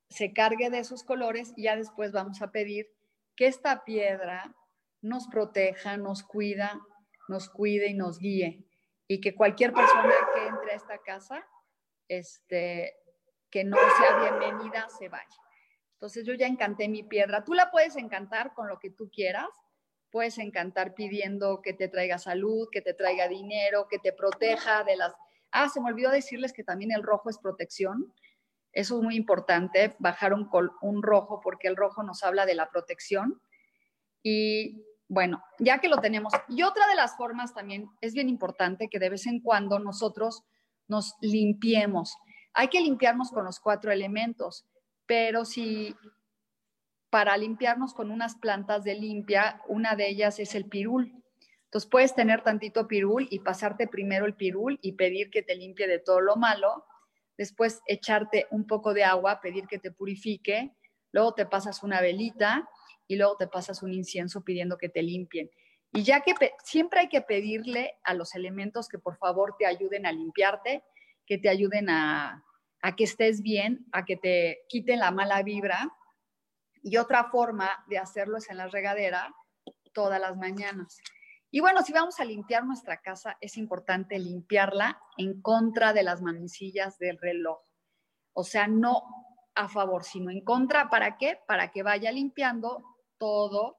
se 0.10 0.34
cargue 0.34 0.70
de 0.70 0.80
esos 0.80 1.04
colores 1.04 1.54
y 1.56 1.64
ya 1.64 1.76
después 1.76 2.12
vamos 2.12 2.42
a 2.42 2.52
pedir 2.52 2.92
que 3.36 3.48
esta 3.48 3.84
piedra 3.84 4.56
nos 5.02 5.28
proteja, 5.28 5.98
nos 5.98 6.24
cuida, 6.24 6.80
nos 7.28 7.50
cuide 7.50 7.88
y 7.88 7.94
nos 7.94 8.20
guíe 8.20 8.66
y 9.08 9.20
que 9.22 9.36
cualquier 9.36 9.74
persona 9.74 10.14
que 10.34 10.48
entre 10.48 10.72
a 10.72 10.76
esta 10.76 10.98
casa, 11.00 11.46
este, 12.08 12.96
que 13.50 13.64
no 13.64 13.78
sea 13.78 14.20
bienvenida, 14.20 14.88
se 14.90 15.10
vaya. 15.10 15.26
Entonces 15.94 16.26
yo 16.26 16.34
ya 16.34 16.48
encanté 16.48 16.88
mi 16.88 17.04
piedra. 17.04 17.44
Tú 17.44 17.54
la 17.54 17.72
puedes 17.72 17.96
encantar 17.96 18.54
con 18.54 18.68
lo 18.68 18.80
que 18.80 18.90
tú 18.90 19.10
quieras 19.12 19.50
puedes 20.14 20.38
encantar 20.38 20.94
pidiendo 20.94 21.64
que 21.64 21.74
te 21.74 21.88
traiga 21.88 22.20
salud, 22.20 22.70
que 22.72 22.84
te 22.84 22.94
traiga 22.94 23.28
dinero, 23.28 23.88
que 23.90 23.98
te 23.98 24.14
proteja 24.14 24.84
de 24.84 24.96
las... 24.96 25.12
Ah, 25.54 25.70
se 25.70 25.80
me 25.80 25.90
olvidó 25.90 26.12
decirles 26.12 26.52
que 26.52 26.64
también 26.64 26.92
el 26.92 27.04
rojo 27.04 27.30
es 27.30 27.38
protección. 27.38 28.14
Eso 28.72 28.98
es 28.98 29.04
muy 29.04 29.16
importante, 29.16 29.96
bajar 30.00 30.34
un, 30.34 30.50
un 30.82 31.04
rojo 31.04 31.40
porque 31.42 31.68
el 31.68 31.76
rojo 31.76 32.04
nos 32.04 32.24
habla 32.24 32.46
de 32.46 32.56
la 32.56 32.70
protección. 32.70 33.40
Y 34.24 34.84
bueno, 35.08 35.44
ya 35.60 35.80
que 35.80 35.88
lo 35.88 35.98
tenemos. 35.98 36.34
Y 36.50 36.64
otra 36.64 36.88
de 36.88 36.96
las 36.96 37.16
formas 37.16 37.54
también 37.54 37.90
es 38.02 38.14
bien 38.14 38.30
importante 38.30 38.90
que 38.90 39.00
de 39.00 39.10
vez 39.10 39.28
en 39.28 39.40
cuando 39.40 39.80
nosotros 39.80 40.44
nos 40.88 41.16
limpiemos. 41.22 42.18
Hay 42.54 42.68
que 42.68 42.82
limpiarnos 42.82 43.32
con 43.32 43.46
los 43.46 43.60
cuatro 43.60 43.92
elementos, 43.92 44.66
pero 45.06 45.46
si 45.46 45.96
para 47.14 47.38
limpiarnos 47.38 47.94
con 47.94 48.10
unas 48.10 48.34
plantas 48.34 48.84
de 48.84 48.96
limpia. 48.96 49.62
Una 49.68 49.96
de 49.96 50.10
ellas 50.10 50.40
es 50.40 50.56
el 50.56 50.66
pirul. 50.66 51.23
Entonces 51.74 51.90
puedes 51.90 52.14
tener 52.14 52.44
tantito 52.44 52.88
pirul 52.88 53.28
y 53.32 53.40
pasarte 53.40 53.88
primero 53.88 54.28
el 54.28 54.36
pirul 54.36 54.78
y 54.84 54.92
pedir 54.92 55.32
que 55.32 55.42
te 55.42 55.56
limpie 55.56 55.88
de 55.88 55.98
todo 55.98 56.22
lo 56.22 56.36
malo. 56.36 56.86
Después 57.36 57.82
echarte 57.88 58.46
un 58.52 58.68
poco 58.68 58.94
de 58.94 59.04
agua, 59.04 59.42
pedir 59.42 59.66
que 59.66 59.80
te 59.80 59.90
purifique. 59.90 60.76
Luego 61.12 61.34
te 61.34 61.48
pasas 61.48 61.82
una 61.82 62.00
velita 62.00 62.70
y 63.08 63.16
luego 63.16 63.38
te 63.38 63.48
pasas 63.48 63.82
un 63.82 63.92
incienso 63.92 64.44
pidiendo 64.44 64.78
que 64.78 64.88
te 64.88 65.02
limpien. 65.02 65.50
Y 65.92 66.04
ya 66.04 66.22
que 66.22 66.36
siempre 66.64 67.00
hay 67.00 67.10
que 67.10 67.22
pedirle 67.22 67.98
a 68.04 68.14
los 68.14 68.36
elementos 68.36 68.88
que 68.88 69.00
por 69.00 69.18
favor 69.18 69.56
te 69.58 69.66
ayuden 69.66 70.06
a 70.06 70.12
limpiarte, 70.12 70.84
que 71.26 71.40
te 71.40 71.50
ayuden 71.50 71.90
a, 71.90 72.46
a 72.84 72.96
que 72.96 73.06
estés 73.06 73.42
bien, 73.42 73.88
a 73.94 74.06
que 74.06 74.16
te 74.16 74.60
quiten 74.70 75.00
la 75.00 75.10
mala 75.10 75.42
vibra 75.42 75.92
y 76.84 76.98
otra 76.98 77.32
forma 77.32 77.84
de 77.88 77.98
hacerlo 77.98 78.38
es 78.38 78.48
en 78.52 78.58
la 78.58 78.68
regadera 78.68 79.34
todas 79.92 80.22
las 80.22 80.38
mañanas. 80.38 81.00
Y 81.56 81.60
bueno, 81.60 81.84
si 81.84 81.94
vamos 81.94 82.20
a 82.20 82.26
limpiar 82.26 82.66
nuestra 82.66 83.00
casa, 83.00 83.38
es 83.40 83.58
importante 83.58 84.18
limpiarla 84.18 85.00
en 85.18 85.40
contra 85.40 85.94
de 85.94 86.02
las 86.02 86.20
manecillas 86.20 86.98
del 86.98 87.20
reloj. 87.20 87.60
O 88.34 88.44
sea, 88.44 88.66
no 88.66 89.04
a 89.54 89.70
favor, 89.70 90.04
sino 90.04 90.32
en 90.32 90.44
contra. 90.44 90.90
¿Para 90.90 91.16
qué? 91.20 91.38
Para 91.48 91.70
que 91.70 91.84
vaya 91.84 92.12
limpiando 92.12 92.84
todo 93.20 93.78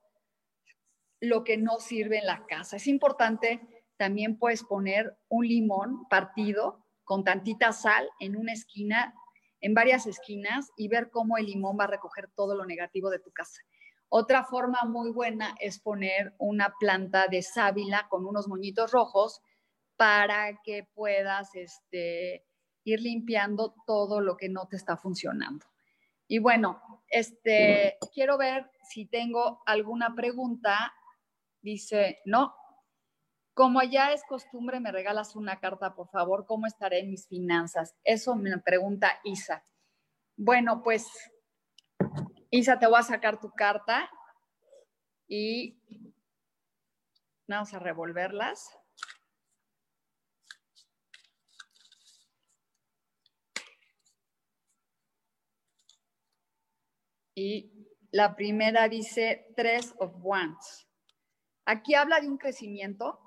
lo 1.19 1.43
que 1.43 1.57
no 1.57 1.81
sirve 1.81 2.19
en 2.19 2.27
la 2.27 2.47
casa. 2.47 2.77
Es 2.77 2.87
importante, 2.87 3.61
también 3.97 4.39
puedes 4.39 4.63
poner 4.63 5.19
un 5.29 5.49
limón 5.49 6.07
partido 6.09 6.87
con 7.03 7.25
tantita 7.25 7.73
sal 7.73 8.09
en 8.21 8.37
una 8.37 8.53
esquina, 8.53 9.13
en 9.61 9.75
varias 9.75 10.07
esquinas, 10.07 10.71
y 10.77 10.87
ver 10.87 11.11
cómo 11.11 11.39
el 11.39 11.47
limón 11.47 11.77
va 11.77 11.85
a 11.85 11.89
recoger 11.89 12.31
todo 12.37 12.55
lo 12.55 12.67
negativo 12.67 13.11
de 13.11 13.19
tu 13.19 13.33
casa. 13.33 13.61
Otra 14.17 14.45
forma 14.45 14.79
muy 14.87 15.11
buena 15.11 15.57
es 15.59 15.81
poner 15.81 16.37
una 16.39 16.73
planta 16.79 17.27
de 17.27 17.43
sábila 17.43 18.07
con 18.09 18.27
unos 18.27 18.47
moñitos 18.47 18.93
rojos 18.93 19.43
para 19.97 20.61
que 20.63 20.85
puedas 20.95 21.53
este, 21.57 22.47
ir 22.85 23.01
limpiando 23.01 23.75
todo 23.89 24.21
lo 24.21 24.37
que 24.37 24.49
no 24.49 24.69
te 24.69 24.77
está 24.77 24.97
funcionando. 24.97 25.67
Y 26.29 26.39
bueno, 26.39 26.81
este, 27.09 27.99
quiero 28.15 28.39
ver 28.39 28.71
si 28.89 29.05
tengo 29.05 29.65
alguna 29.67 30.15
pregunta. 30.15 30.95
Dice, 31.61 32.21
no, 32.25 32.55
como 33.53 33.83
ya 33.83 34.13
es 34.13 34.23
costumbre, 34.29 34.79
me 34.79 34.93
regalas 34.93 35.35
una 35.35 35.59
carta, 35.59 35.97
por 35.97 36.09
favor, 36.09 36.47
¿cómo 36.47 36.69
estaré 36.69 37.01
en 37.01 37.11
mis 37.11 37.27
finanzas? 37.27 37.97
Eso 38.05 38.37
me 38.37 38.57
pregunta 38.59 39.11
Isa. 39.25 39.65
Bueno, 40.37 40.85
pues 40.85 41.09
Isa, 42.57 42.79
te 42.79 42.87
voy 42.87 43.01
a 43.01 43.03
sacar 43.03 43.41
tu 43.41 43.51
carta 43.51 44.09
y 45.27 45.77
vamos 47.49 47.75
a 47.75 47.81
revolverlas. 47.81 48.71
Y 57.35 57.73
la 58.13 58.37
primera 58.37 58.89
dice 58.89 59.53
Tres 59.57 59.93
of 59.99 60.13
Wands. 60.21 60.87
Aquí 61.65 61.97
habla 61.97 62.21
de 62.21 62.29
un 62.29 62.39
crecimiento. 62.39 63.19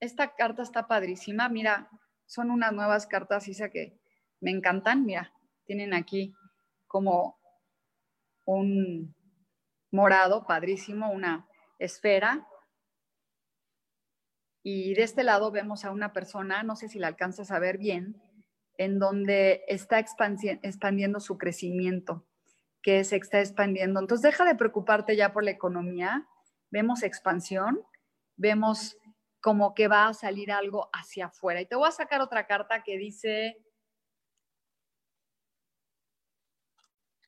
Esta 0.00 0.34
carta 0.34 0.62
está 0.62 0.88
padrísima. 0.88 1.50
Mira, 1.50 1.90
son 2.24 2.50
unas 2.50 2.72
nuevas 2.72 3.06
cartas, 3.06 3.46
Isa, 3.46 3.68
que 3.68 4.00
me 4.40 4.50
encantan. 4.50 5.04
Mira, 5.04 5.34
tienen 5.66 5.92
aquí 5.92 6.32
como 6.86 7.39
un 8.44 9.14
morado 9.90 10.46
padrísimo, 10.46 11.10
una 11.10 11.46
esfera. 11.78 12.46
Y 14.62 14.94
de 14.94 15.02
este 15.02 15.24
lado 15.24 15.50
vemos 15.50 15.84
a 15.84 15.90
una 15.90 16.12
persona, 16.12 16.62
no 16.62 16.76
sé 16.76 16.88
si 16.88 16.98
la 16.98 17.08
alcanzas 17.08 17.50
a 17.50 17.58
ver 17.58 17.78
bien, 17.78 18.20
en 18.76 18.98
donde 18.98 19.64
está 19.68 19.98
expandiendo 19.98 21.20
su 21.20 21.38
crecimiento, 21.38 22.26
que 22.82 23.04
se 23.04 23.16
está 23.16 23.40
expandiendo. 23.40 24.00
Entonces 24.00 24.22
deja 24.22 24.44
de 24.44 24.54
preocuparte 24.54 25.16
ya 25.16 25.32
por 25.32 25.44
la 25.44 25.50
economía. 25.50 26.26
Vemos 26.70 27.02
expansión, 27.02 27.82
vemos 28.36 28.96
como 29.40 29.74
que 29.74 29.88
va 29.88 30.08
a 30.08 30.14
salir 30.14 30.52
algo 30.52 30.90
hacia 30.92 31.26
afuera. 31.26 31.60
Y 31.60 31.66
te 31.66 31.76
voy 31.76 31.88
a 31.88 31.92
sacar 31.92 32.20
otra 32.20 32.46
carta 32.46 32.82
que 32.82 32.98
dice 32.98 33.56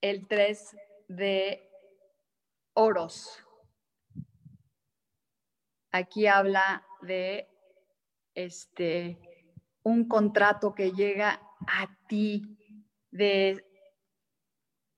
el 0.02 0.26
3 0.26 0.76
de 1.16 1.70
oros. 2.74 3.38
Aquí 5.90 6.26
habla 6.26 6.86
de 7.02 7.48
este 8.34 9.18
un 9.82 10.08
contrato 10.08 10.74
que 10.74 10.92
llega 10.92 11.42
a 11.66 11.98
ti 12.08 12.56
de, 13.10 13.64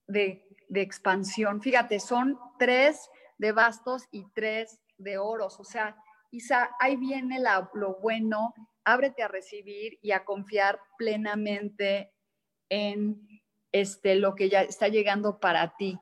de, 0.07 0.43
expansión. 0.75 1.63
Fíjate, 1.63 1.99
son 1.99 2.39
tres 2.59 3.11
de 3.39 3.53
bastos 3.53 4.05
y 4.13 4.27
tres 4.35 4.83
de 4.99 5.19
oros. 5.19 5.59
O 5.59 5.65
sea, 5.65 5.97
Isa, 6.31 6.71
ahí 6.79 6.97
viene 6.97 7.39
lo 7.73 7.99
bueno. 8.01 8.55
Ábrete 8.85 9.23
a 9.23 9.29
recibir 9.29 9.99
y 10.03 10.13
a 10.13 10.25
confiar 10.25 10.79
plenamente 10.99 12.13
en 12.69 13.27
este, 13.73 14.15
lo 14.15 14.35
que 14.35 14.49
ya 14.49 14.63
está 14.63 14.89
llegando 14.89 15.41
para 15.41 15.77
ti. 15.77 15.99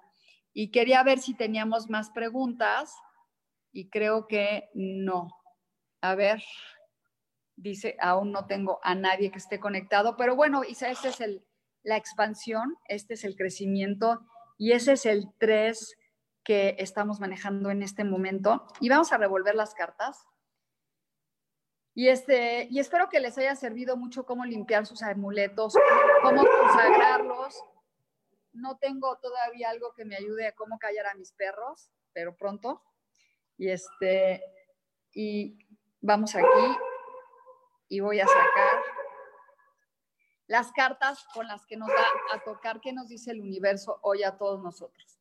Y 0.53 0.71
quería 0.71 1.03
ver 1.03 1.19
si 1.19 1.35
teníamos 1.35 1.89
más 1.89 2.11
preguntas 2.11 2.95
y 3.73 3.89
creo 3.89 4.27
que 4.27 4.71
no. 4.75 5.29
A 6.03 6.15
ver, 6.15 6.43
dice, 7.57 7.97
aún 8.01 8.33
no 8.33 8.47
tengo 8.47 8.79
a 8.83 8.95
nadie 8.95 9.31
que 9.31 9.39
esté 9.39 9.61
conectado, 9.61 10.17
pero 10.17 10.37
bueno, 10.37 10.63
Isa, 10.65 10.91
esta 10.91 11.09
es 11.09 11.21
el, 11.21 11.47
la 11.83 11.97
expansión, 11.97 12.77
este 12.87 13.15
es 13.15 13.25
el 13.25 13.37
crecimiento 13.37 14.21
y 14.59 14.73
ese 14.73 14.93
es 14.93 15.07
el 15.07 15.33
3 15.39 15.97
que 16.45 16.77
estamos 16.79 17.21
manejando 17.21 17.71
en 17.71 17.83
este 17.83 18.05
momento. 18.05 18.67
Y 18.81 18.89
vamos 18.89 19.13
a 19.13 19.19
revolver 19.19 19.55
las 19.55 19.75
cartas. 19.75 20.27
Y, 21.95 22.09
este, 22.09 22.69
y 22.71 22.79
espero 22.79 23.09
que 23.09 23.21
les 23.21 23.37
haya 23.39 23.55
servido 23.55 23.97
mucho 23.97 24.25
cómo 24.25 24.45
limpiar 24.45 24.87
sus 24.87 25.03
amuletos, 25.03 25.75
cómo 26.23 26.43
consagrarlos. 26.45 27.63
No 28.53 28.77
tengo 28.79 29.19
todavía 29.19 29.71
algo 29.71 29.95
que 29.95 30.05
me 30.05 30.17
ayude 30.17 30.47
a 30.47 30.55
cómo 30.55 30.79
callar 30.79 31.07
a 31.07 31.15
mis 31.15 31.33
perros, 31.33 31.91
pero 32.13 32.37
pronto. 32.37 32.83
Y 33.57 33.71
este, 33.71 34.43
y 35.15 35.59
vamos 36.01 36.35
aquí 36.35 36.79
y 37.89 38.01
voy 38.01 38.21
a 38.21 38.27
sacar 38.27 38.83
las 40.47 40.73
cartas 40.73 41.25
con 41.33 41.47
las 41.47 41.65
que 41.67 41.77
nos 41.77 41.89
da 41.89 42.07
a 42.35 42.41
tocar 42.45 42.81
qué 42.81 42.93
nos 42.93 43.09
dice 43.09 43.31
el 43.31 43.41
universo 43.41 43.99
hoy 44.03 44.23
a 44.23 44.37
todos 44.37 44.63
nosotros. 44.63 45.19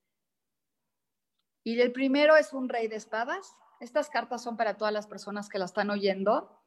Y 1.64 1.80
el 1.80 1.92
primero 1.92 2.36
es 2.36 2.54
un 2.54 2.70
rey 2.70 2.88
de 2.88 2.96
espadas. 2.96 3.56
Estas 3.80 4.10
cartas 4.10 4.44
son 4.44 4.58
para 4.58 4.78
todas 4.78 4.94
las 4.94 5.08
personas 5.08 5.48
que 5.48 5.60
la 5.60 5.66
están 5.66 5.90
oyendo 5.90 6.62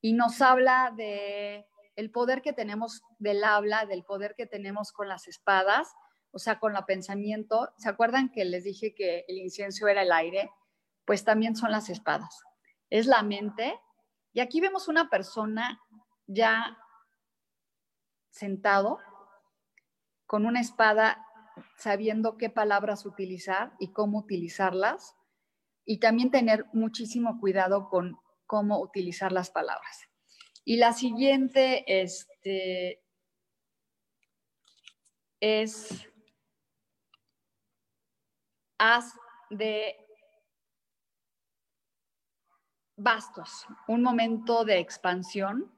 y 0.00 0.12
nos 0.12 0.42
habla 0.42 0.92
de 0.94 1.66
el 1.96 2.10
poder 2.10 2.42
que 2.42 2.52
tenemos 2.52 3.02
del 3.18 3.44
habla, 3.44 3.86
del 3.86 4.04
poder 4.04 4.34
que 4.36 4.46
tenemos 4.46 4.92
con 4.92 5.08
las 5.08 5.28
espadas, 5.28 5.94
o 6.32 6.38
sea, 6.38 6.58
con 6.58 6.76
el 6.76 6.84
pensamiento. 6.84 7.72
¿Se 7.78 7.88
acuerdan 7.88 8.30
que 8.30 8.44
les 8.44 8.64
dije 8.64 8.94
que 8.94 9.24
el 9.28 9.38
incienso 9.38 9.86
era 9.86 10.02
el 10.02 10.12
aire? 10.12 10.50
Pues 11.04 11.24
también 11.24 11.54
son 11.54 11.70
las 11.70 11.88
espadas. 11.88 12.42
Es 12.90 13.06
la 13.06 13.22
mente. 13.22 13.80
Y 14.32 14.40
aquí 14.40 14.60
vemos 14.60 14.88
una 14.88 15.08
persona 15.08 15.80
ya 16.26 16.76
sentado 18.30 18.98
con 20.26 20.46
una 20.46 20.60
espada, 20.60 21.24
sabiendo 21.76 22.36
qué 22.36 22.50
palabras 22.50 23.06
utilizar 23.06 23.74
y 23.78 23.92
cómo 23.92 24.18
utilizarlas. 24.18 25.14
Y 25.84 26.00
también 26.00 26.32
tener 26.32 26.66
muchísimo 26.72 27.38
cuidado 27.38 27.88
con 27.88 28.18
cómo 28.46 28.80
utilizar 28.80 29.30
las 29.30 29.50
palabras. 29.50 30.08
Y 30.64 30.76
la 30.76 30.92
siguiente 30.92 31.84
este, 31.86 33.02
es 35.40 36.08
haz 38.78 39.14
de 39.50 39.96
bastos, 42.96 43.66
un 43.88 44.02
momento 44.02 44.64
de 44.64 44.78
expansión, 44.78 45.70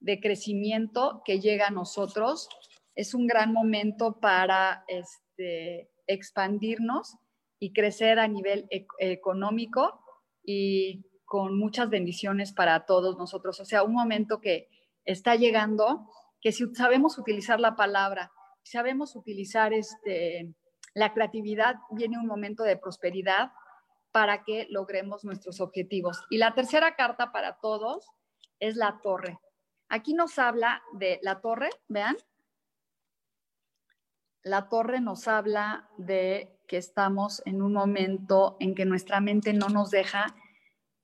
de 0.00 0.20
crecimiento 0.20 1.22
que 1.24 1.40
llega 1.40 1.68
a 1.68 1.70
nosotros. 1.70 2.48
Es 2.94 3.14
un 3.14 3.26
gran 3.26 3.52
momento 3.52 4.20
para 4.20 4.84
este, 4.88 5.90
expandirnos 6.06 7.16
y 7.58 7.72
crecer 7.72 8.18
a 8.18 8.28
nivel 8.28 8.66
e-, 8.70 8.86
económico 8.98 10.04
y 10.44 11.07
con 11.28 11.58
muchas 11.58 11.90
bendiciones 11.90 12.52
para 12.52 12.86
todos 12.86 13.18
nosotros. 13.18 13.60
O 13.60 13.64
sea, 13.66 13.82
un 13.82 13.92
momento 13.92 14.40
que 14.40 14.68
está 15.04 15.36
llegando, 15.36 16.10
que 16.40 16.52
si 16.52 16.74
sabemos 16.74 17.18
utilizar 17.18 17.60
la 17.60 17.76
palabra, 17.76 18.32
sabemos 18.62 19.14
utilizar 19.14 19.74
este, 19.74 20.54
la 20.94 21.12
creatividad, 21.12 21.76
viene 21.90 22.18
un 22.18 22.26
momento 22.26 22.62
de 22.62 22.78
prosperidad 22.78 23.52
para 24.10 24.42
que 24.42 24.66
logremos 24.70 25.22
nuestros 25.24 25.60
objetivos. 25.60 26.24
Y 26.30 26.38
la 26.38 26.54
tercera 26.54 26.96
carta 26.96 27.30
para 27.30 27.58
todos 27.60 28.08
es 28.58 28.76
la 28.76 28.98
torre. 29.02 29.38
Aquí 29.90 30.14
nos 30.14 30.38
habla 30.38 30.82
de 30.94 31.20
la 31.22 31.42
torre, 31.42 31.68
vean. 31.88 32.16
La 34.42 34.70
torre 34.70 35.02
nos 35.02 35.28
habla 35.28 35.90
de 35.98 36.58
que 36.66 36.78
estamos 36.78 37.42
en 37.44 37.60
un 37.60 37.74
momento 37.74 38.56
en 38.60 38.74
que 38.74 38.86
nuestra 38.86 39.20
mente 39.20 39.52
no 39.52 39.68
nos 39.68 39.90
deja 39.90 40.34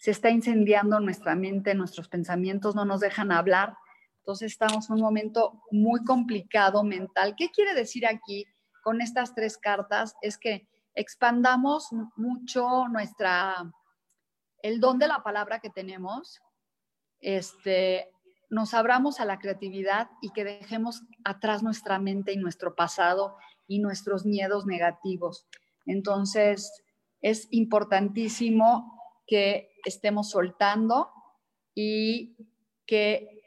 se 0.04 0.10
está 0.10 0.28
incendiando 0.28 1.00
nuestra 1.00 1.34
mente, 1.34 1.74
nuestros 1.74 2.08
pensamientos 2.08 2.74
no 2.74 2.84
nos 2.84 3.00
dejan 3.00 3.32
hablar. 3.32 3.74
Entonces 4.18 4.52
estamos 4.52 4.90
en 4.90 4.96
un 4.96 5.00
momento 5.00 5.62
muy 5.70 6.04
complicado 6.04 6.84
mental. 6.84 7.34
¿Qué 7.38 7.48
quiere 7.48 7.72
decir 7.72 8.06
aquí 8.06 8.44
con 8.82 9.00
estas 9.00 9.34
tres 9.34 9.56
cartas? 9.56 10.14
Es 10.20 10.36
que 10.36 10.68
expandamos 10.94 11.88
mucho 12.16 12.86
nuestra 12.88 13.72
el 14.60 14.78
don 14.78 14.98
de 14.98 15.08
la 15.08 15.22
palabra 15.22 15.60
que 15.60 15.70
tenemos, 15.70 16.38
este, 17.20 18.10
nos 18.50 18.74
abramos 18.74 19.20
a 19.20 19.24
la 19.24 19.38
creatividad 19.38 20.10
y 20.20 20.32
que 20.32 20.44
dejemos 20.44 21.02
atrás 21.24 21.62
nuestra 21.62 21.98
mente 21.98 22.34
y 22.34 22.36
nuestro 22.36 22.74
pasado 22.74 23.38
y 23.66 23.78
nuestros 23.78 24.26
miedos 24.26 24.66
negativos. 24.66 25.46
Entonces, 25.86 26.84
es 27.22 27.48
importantísimo 27.52 28.94
que 29.26 29.74
estemos 29.84 30.30
soltando 30.30 31.10
y 31.74 32.36
que, 32.86 33.42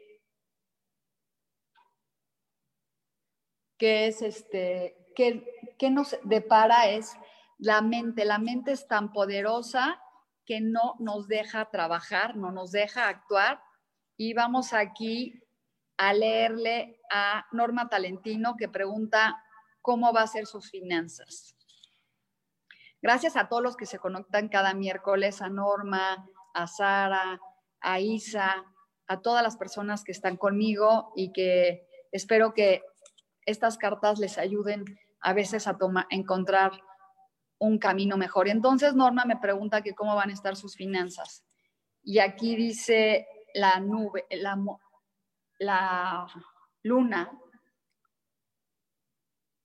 que 3.78 4.08
es 4.08 4.22
este, 4.22 5.12
que, 5.16 5.76
que 5.78 5.90
nos 5.90 6.18
depara 6.24 6.90
es 6.90 7.14
la 7.58 7.82
mente. 7.82 8.26
La 8.26 8.38
mente 8.38 8.72
es 8.72 8.88
tan 8.88 9.12
poderosa 9.12 10.02
que 10.46 10.62
no 10.62 10.96
nos 11.00 11.28
deja 11.28 11.70
trabajar, 11.70 12.38
no 12.38 12.52
nos 12.52 12.72
deja 12.72 13.08
actuar. 13.08 13.62
Y 14.16 14.34
vamos 14.34 14.74
aquí 14.74 15.44
a 15.98 16.14
leerle 16.14 17.02
a 17.12 17.46
Norma 17.52 17.90
Talentino 17.90 18.56
que 18.58 18.70
pregunta 18.70 19.44
cómo 19.82 20.14
va 20.14 20.22
a 20.22 20.28
ser 20.28 20.46
sus 20.46 20.70
finanzas. 20.70 21.57
Gracias 23.02 23.38
a 23.38 23.48
todos 23.48 23.62
los 23.62 23.78
que 23.78 23.86
se 23.86 24.00
conectan 24.00 24.50
cada 24.50 24.74
miércoles, 24.74 25.42
a 25.42 25.50
Norma, 25.50 26.28
a 26.54 26.68
Sara, 26.68 27.40
a 27.80 28.00
Isa, 28.00 28.66
a 29.08 29.22
todas 29.22 29.44
las 29.44 29.56
personas 29.56 30.04
que 30.04 30.12
están 30.12 30.38
conmigo 30.38 31.14
y 31.16 31.32
que 31.32 31.88
espero 32.12 32.54
que 32.54 32.84
estas 33.46 33.78
cartas 33.78 34.20
les 34.20 34.38
ayuden 34.38 34.84
a 35.22 35.34
veces 35.34 35.68
a 35.68 35.78
encontrar 36.10 36.72
un 37.60 37.78
camino 37.80 38.18
mejor. 38.18 38.48
Entonces 38.48 38.96
Norma 38.96 39.26
me 39.26 39.38
pregunta 39.38 39.82
que 39.82 39.94
cómo 39.96 40.16
van 40.16 40.30
a 40.30 40.34
estar 40.34 40.56
sus 40.56 40.76
finanzas. 40.76 41.46
Y 42.04 42.20
aquí 42.20 42.56
dice 42.56 43.28
la 43.54 43.80
nube, 43.80 44.26
la, 44.32 44.58
la 45.60 46.28
luna. 46.84 47.32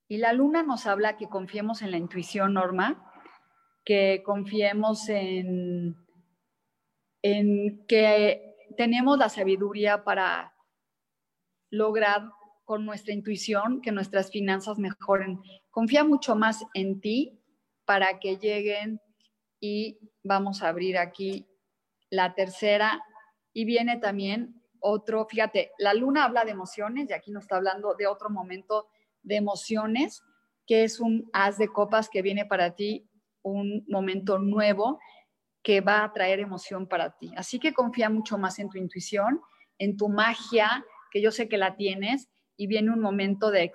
Y 0.09 0.19
la 0.19 0.33
luna 0.33 0.63
nos 0.63 0.87
habla 0.87 1.17
que 1.17 1.29
confiemos 1.29 1.83
en 1.83 1.91
la 1.91 1.97
intuición, 1.97 2.55
Norma, 2.55 3.12
que 3.85 4.23
confiemos 4.25 5.09
en, 5.09 5.97
en 7.23 7.85
que 7.87 8.57
tenemos 8.77 9.19
la 9.19 9.29
sabiduría 9.29 10.05
para 10.05 10.55
lograr 11.71 12.23
con 12.65 12.87
nuestra 12.87 13.13
intuición 13.13 13.81
que 13.81 13.93
nuestras 13.93 14.31
finanzas 14.31 14.79
mejoren. 14.79 15.41
Confía 15.71 16.05
mucho 16.05 16.37
más 16.37 16.65
en 16.75 17.01
ti 17.01 17.41
para 17.85 18.21
que 18.21 18.37
lleguen 18.37 19.01
y 19.61 19.99
vamos 20.23 20.63
a 20.63 20.69
abrir 20.69 20.99
aquí 20.99 21.49
la 22.11 22.35
tercera 22.35 23.03
y 23.53 23.65
viene 23.65 23.99
también 23.99 24.63
otro, 24.81 25.27
fíjate, 25.27 25.73
la 25.79 25.95
luna 25.95 26.25
habla 26.25 26.45
de 26.45 26.51
emociones 26.51 27.09
y 27.09 27.13
aquí 27.13 27.31
nos 27.31 27.45
está 27.45 27.57
hablando 27.57 27.95
de 27.95 28.07
otro 28.07 28.31
momento 28.31 28.89
de 29.23 29.37
emociones, 29.37 30.23
que 30.67 30.85
es 30.85 31.01
un 31.01 31.29
haz 31.33 31.59
de 31.59 31.69
copas 31.69 32.09
que 32.09 32.23
viene 32.23 32.45
para 32.45 32.75
ti 32.75 33.09
un 33.43 33.85
momento 33.89 34.39
nuevo 34.39 34.99
que 35.63 35.81
va 35.81 36.05
a 36.05 36.13
traer 36.13 36.41
emoción 36.41 36.87
para 36.87 37.17
ti. 37.17 37.33
Así 37.37 37.59
que 37.59 37.73
confía 37.73 38.11
mucho 38.11 38.39
más 38.39 38.59
en 38.59 38.69
tu 38.69 38.79
intuición, 38.79 39.41
en 39.79 39.97
tu 39.97 40.09
magia, 40.09 40.85
que 41.11 41.21
yo 41.21 41.31
sé 41.31 41.49
que 41.49 41.59
la 41.59 41.77
tienes, 41.77 42.29
y 42.57 42.67
viene 42.67 42.91
un 42.91 43.01
momento 43.01 43.51
de, 43.51 43.71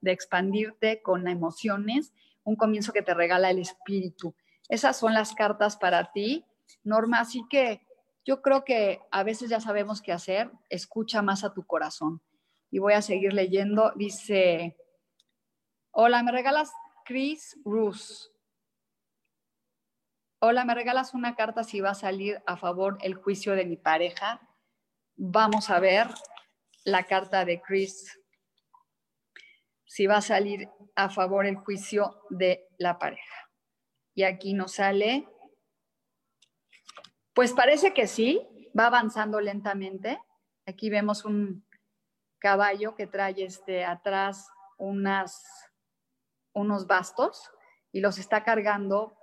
de 0.00 0.12
expandirte 0.12 1.02
con 1.02 1.28
emociones, 1.28 2.12
un 2.44 2.56
comienzo 2.56 2.92
que 2.92 3.02
te 3.02 3.14
regala 3.14 3.50
el 3.50 3.58
espíritu. 3.58 4.34
Esas 4.68 4.98
son 4.98 5.14
las 5.14 5.34
cartas 5.34 5.76
para 5.76 6.12
ti, 6.12 6.44
Norma. 6.82 7.20
Así 7.20 7.44
que 7.48 7.82
yo 8.24 8.42
creo 8.42 8.64
que 8.64 9.00
a 9.10 9.22
veces 9.22 9.50
ya 9.50 9.60
sabemos 9.60 10.02
qué 10.02 10.12
hacer, 10.12 10.50
escucha 10.68 11.22
más 11.22 11.44
a 11.44 11.54
tu 11.54 11.64
corazón. 11.64 12.20
Y 12.70 12.78
voy 12.78 12.92
a 12.92 13.02
seguir 13.02 13.32
leyendo. 13.32 13.92
Dice, 13.96 14.76
hola, 15.90 16.22
¿me 16.22 16.32
regalas 16.32 16.70
Chris 17.04 17.58
Roos? 17.64 18.30
Hola, 20.40 20.64
¿me 20.64 20.72
regalas 20.72 21.14
una 21.14 21.34
carta 21.34 21.64
si 21.64 21.80
va 21.80 21.90
a 21.90 21.94
salir 21.96 22.40
a 22.46 22.56
favor 22.56 22.96
el 23.00 23.14
juicio 23.14 23.56
de 23.56 23.64
mi 23.64 23.76
pareja? 23.76 24.40
Vamos 25.16 25.68
a 25.68 25.80
ver 25.80 26.06
la 26.84 27.06
carta 27.06 27.44
de 27.44 27.60
Chris. 27.60 28.20
Si 29.84 30.06
va 30.06 30.18
a 30.18 30.22
salir 30.22 30.70
a 30.94 31.10
favor 31.10 31.44
el 31.44 31.56
juicio 31.56 32.22
de 32.30 32.68
la 32.78 33.00
pareja. 33.00 33.50
Y 34.14 34.22
aquí 34.22 34.54
nos 34.54 34.74
sale, 34.74 35.28
pues 37.34 37.52
parece 37.52 37.92
que 37.92 38.06
sí, 38.06 38.70
va 38.78 38.86
avanzando 38.86 39.40
lentamente. 39.40 40.20
Aquí 40.66 40.88
vemos 40.88 41.24
un 41.24 41.66
caballo 42.38 42.94
que 42.94 43.08
trae 43.08 43.42
este, 43.42 43.84
atrás 43.84 44.48
unas, 44.76 45.42
unos 46.52 46.86
bastos 46.86 47.50
y 47.90 47.98
los 47.98 48.18
está 48.18 48.44
cargando 48.44 49.17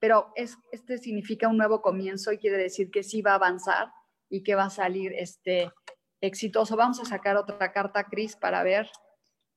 pero 0.00 0.32
es, 0.36 0.56
este 0.72 0.98
significa 0.98 1.48
un 1.48 1.56
nuevo 1.56 1.82
comienzo 1.82 2.32
y 2.32 2.38
quiere 2.38 2.56
decir 2.56 2.90
que 2.90 3.02
sí 3.02 3.22
va 3.22 3.32
a 3.32 3.36
avanzar 3.36 3.88
y 4.28 4.42
que 4.42 4.54
va 4.54 4.64
a 4.64 4.70
salir 4.70 5.12
este 5.14 5.72
exitoso. 6.20 6.76
Vamos 6.76 7.00
a 7.00 7.04
sacar 7.04 7.36
otra 7.36 7.72
carta, 7.72 8.04
Cris, 8.04 8.36
para 8.36 8.62
ver. 8.62 8.90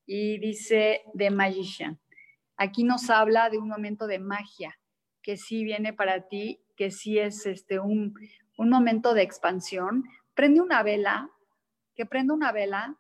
Y 0.06 0.40
dice 0.40 1.04
The 1.18 1.30
Magician. 1.30 2.00
Aquí 2.58 2.84
nos 2.84 3.10
habla 3.10 3.50
de 3.50 3.58
un 3.58 3.68
momento 3.68 4.08
de 4.08 4.20
magia 4.20 4.78
que 5.22 5.38
sí 5.38 5.64
viene 5.64 5.94
para 5.94 6.28
ti, 6.28 6.64
que 6.76 6.92
sí 6.92 7.20
es 7.20 7.46
este 7.46 7.80
un, 7.80 8.14
un 8.58 8.70
momento 8.70 9.14
de 9.14 9.22
expansión. 9.22 10.04
Prende 10.34 10.62
una 10.62 10.84
vela, 10.84 11.30
que 11.96 12.06
prenda 12.06 12.34
una 12.34 12.52
vela 12.52 12.98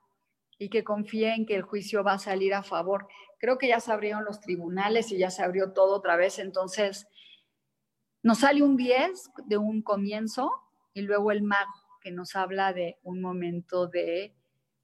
y 0.58 0.70
que 0.70 0.84
confíe 0.84 1.34
en 1.34 1.46
que 1.46 1.56
el 1.56 1.64
juicio 1.64 2.04
va 2.04 2.14
a 2.14 2.20
salir 2.20 2.54
a 2.54 2.64
favor. 2.64 3.08
Creo 3.40 3.58
que 3.58 3.68
ya 3.68 3.80
se 3.80 3.92
abrieron 3.92 4.24
los 4.24 4.40
tribunales 4.40 5.12
y 5.12 5.18
ya 5.18 5.32
se 5.32 5.44
abrió 5.44 5.74
todo 5.74 5.96
otra 5.96 6.16
vez, 6.16 6.38
entonces 6.38 7.08
nos 8.24 8.40
sale 8.40 8.62
un 8.62 8.78
10 8.78 9.32
de 9.46 9.58
un 9.58 9.82
comienzo 9.82 10.52
y 10.94 11.02
luego 11.02 11.32
el 11.32 11.44
mago 11.44 11.72
que 12.02 12.12
nos 12.12 12.36
habla 12.36 12.74
de 12.74 13.00
un 13.04 13.22
momento 13.22 13.88
de 13.88 14.36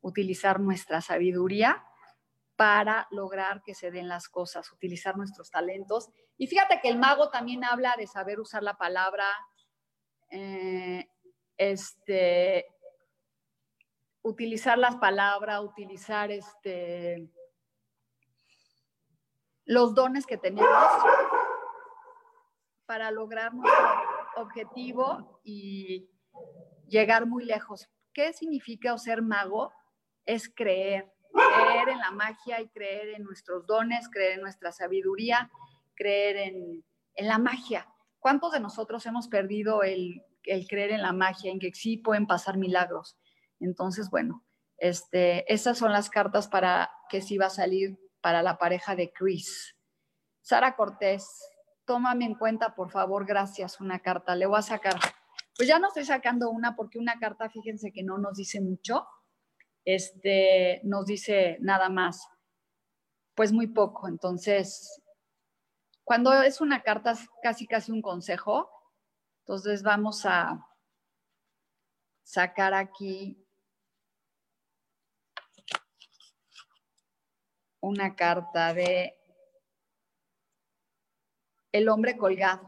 utilizar 0.01 0.59
nuestra 0.59 1.01
sabiduría 1.01 1.83
para 2.55 3.07
lograr 3.11 3.61
que 3.63 3.75
se 3.75 3.91
den 3.91 4.07
las 4.07 4.29
cosas, 4.29 4.71
utilizar 4.71 5.17
nuestros 5.17 5.51
talentos. 5.51 6.09
Y 6.37 6.47
fíjate 6.47 6.79
que 6.81 6.89
el 6.89 6.97
mago 6.97 7.29
también 7.29 7.63
habla 7.63 7.95
de 7.97 8.07
saber 8.07 8.39
usar 8.39 8.63
la 8.63 8.77
palabra, 8.77 9.25
eh, 10.31 11.07
este, 11.57 12.65
utilizar 14.23 14.77
las 14.77 14.95
palabras, 14.95 15.61
utilizar 15.61 16.31
este, 16.31 17.29
los 19.65 19.93
dones 19.93 20.25
que 20.25 20.37
tenemos 20.37 20.67
para 22.87 23.11
lograr 23.11 23.53
nuestro 23.53 23.85
objetivo 24.37 25.41
y 25.43 26.09
llegar 26.87 27.27
muy 27.27 27.45
lejos. 27.45 27.87
¿Qué 28.13 28.33
significa 28.33 28.97
ser 28.97 29.21
mago? 29.21 29.71
Es 30.25 30.49
creer, 30.49 31.11
creer 31.31 31.89
en 31.89 31.99
la 31.99 32.11
magia 32.11 32.61
y 32.61 32.69
creer 32.69 33.09
en 33.09 33.23
nuestros 33.23 33.67
dones, 33.67 34.09
creer 34.09 34.33
en 34.33 34.41
nuestra 34.41 34.71
sabiduría, 34.71 35.51
creer 35.95 36.37
en, 36.37 36.83
la 37.19 37.37
magia. 37.37 37.87
¿Cuántos 38.19 38.51
de 38.51 38.59
nosotros 38.59 39.05
hemos 39.05 39.27
perdido 39.27 39.83
el, 39.83 40.23
creer 40.41 40.91
en 40.91 41.01
la 41.01 41.13
magia, 41.13 41.51
en 41.51 41.59
que 41.59 41.73
sí 41.73 41.97
pueden 41.97 42.25
pasar 42.25 42.57
milagros? 42.57 43.17
Entonces, 43.59 44.09
bueno, 44.09 44.45
este, 44.77 45.51
esas 45.51 45.77
son 45.77 45.91
las 45.91 46.09
cartas 46.09 46.47
para 46.47 46.91
que 47.09 47.21
sí 47.21 47.37
va 47.37 47.47
a 47.47 47.51
salir 47.51 47.97
para 48.21 48.43
la 48.43 48.57
pareja 48.57 48.95
de 48.95 49.11
Chris. 49.11 49.75
Sara 50.41 50.75
Cortés, 50.75 51.27
tómame 51.87 52.25
en 52.25 52.35
cuenta, 52.35 52.75
por 52.75 52.91
favor, 52.91 53.25
gracias, 53.25 53.79
una 53.79 53.99
carta. 53.99 54.35
Le 54.35 54.45
voy 54.45 54.59
a 54.59 54.61
sacar. 54.61 54.99
Pues 55.55 55.67
ya 55.67 55.79
no 55.79 55.87
estoy 55.87 56.05
sacando 56.05 56.51
una 56.51 56.75
porque 56.75 56.99
una 56.99 57.17
carta, 57.17 57.49
fíjense 57.49 57.91
que 57.91 58.03
no 58.03 58.19
nos 58.19 58.37
dice 58.37 58.61
mucho. 58.61 59.07
Este, 59.85 60.81
nos 60.83 61.05
dice 61.05 61.57
nada 61.61 61.89
más, 61.89 62.27
pues 63.33 63.53
muy 63.53 63.67
poco. 63.67 64.07
Entonces, 64.07 65.01
cuando 66.03 66.33
es 66.43 66.61
una 66.61 66.83
carta, 66.83 67.15
casi 67.41 67.65
casi 67.65 67.91
un 67.91 68.01
consejo. 68.01 68.69
Entonces 69.45 69.81
vamos 69.81 70.25
a 70.25 70.67
sacar 72.21 72.73
aquí 72.73 73.41
una 77.79 78.13
carta 78.15 78.73
de 78.73 79.16
el 81.71 81.89
hombre 81.89 82.17
colgado. 82.17 82.67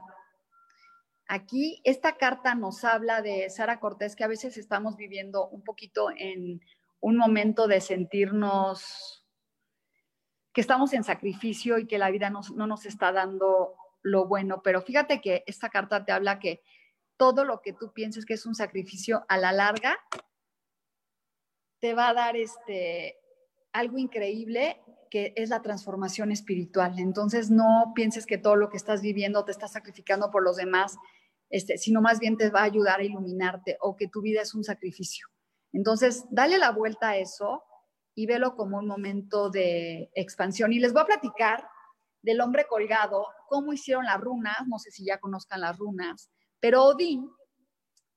Aquí 1.27 1.81
esta 1.83 2.17
carta 2.17 2.55
nos 2.55 2.83
habla 2.83 3.21
de 3.21 3.49
Sara 3.49 3.79
Cortés, 3.79 4.15
que 4.15 4.23
a 4.23 4.27
veces 4.27 4.57
estamos 4.57 4.95
viviendo 4.95 5.47
un 5.47 5.63
poquito 5.63 6.09
en 6.15 6.61
un 7.01 7.17
momento 7.17 7.67
de 7.67 7.81
sentirnos 7.81 9.25
que 10.51 10.61
estamos 10.61 10.93
en 10.93 11.03
sacrificio 11.03 11.77
y 11.77 11.85
que 11.85 11.99
la 11.99 12.09
vida 12.09 12.29
no 12.29 12.67
nos 12.67 12.85
está 12.85 13.11
dando 13.11 13.75
lo 14.01 14.25
bueno. 14.27 14.61
Pero 14.63 14.81
fíjate 14.81 15.21
que 15.21 15.43
esta 15.45 15.69
carta 15.69 16.03
te 16.03 16.11
habla 16.11 16.39
que 16.39 16.63
todo 17.17 17.45
lo 17.45 17.61
que 17.61 17.73
tú 17.73 17.91
pienses 17.93 18.25
que 18.25 18.33
es 18.33 18.45
un 18.45 18.55
sacrificio 18.55 19.25
a 19.27 19.37
la 19.37 19.51
larga 19.51 19.99
te 21.79 21.93
va 21.93 22.09
a 22.09 22.13
dar 22.13 22.35
este 22.35 23.17
algo 23.71 23.97
increíble 23.97 24.81
que 25.09 25.33
es 25.35 25.49
la 25.49 25.61
transformación 25.61 26.31
espiritual. 26.31 26.99
Entonces 26.99 27.49
no 27.49 27.91
pienses 27.95 28.25
que 28.25 28.37
todo 28.37 28.55
lo 28.55 28.69
que 28.69 28.77
estás 28.77 29.01
viviendo 29.01 29.43
te 29.45 29.51
está 29.51 29.67
sacrificando 29.67 30.31
por 30.31 30.43
los 30.43 30.57
demás, 30.57 30.97
este, 31.49 31.77
sino 31.77 32.01
más 32.01 32.19
bien 32.19 32.37
te 32.37 32.49
va 32.49 32.61
a 32.61 32.65
ayudar 32.65 32.99
a 32.99 33.03
iluminarte 33.03 33.77
o 33.81 33.95
que 33.95 34.07
tu 34.07 34.21
vida 34.21 34.41
es 34.41 34.53
un 34.53 34.63
sacrificio. 34.63 35.27
Entonces, 35.71 36.25
dale 36.29 36.57
la 36.57 36.71
vuelta 36.71 37.09
a 37.09 37.17
eso 37.17 37.63
y 38.15 38.25
velo 38.25 38.55
como 38.55 38.77
un 38.77 38.87
momento 38.87 39.49
de 39.49 40.09
expansión. 40.13 40.73
Y 40.73 40.79
les 40.79 40.93
voy 40.93 41.03
a 41.03 41.05
platicar 41.05 41.67
del 42.21 42.41
hombre 42.41 42.65
colgado, 42.67 43.27
cómo 43.47 43.73
hicieron 43.73 44.05
las 44.05 44.19
runas, 44.19 44.57
no 44.67 44.77
sé 44.77 44.91
si 44.91 45.05
ya 45.05 45.19
conozcan 45.19 45.61
las 45.61 45.77
runas, 45.77 46.29
pero 46.59 46.83
Odín 46.83 47.31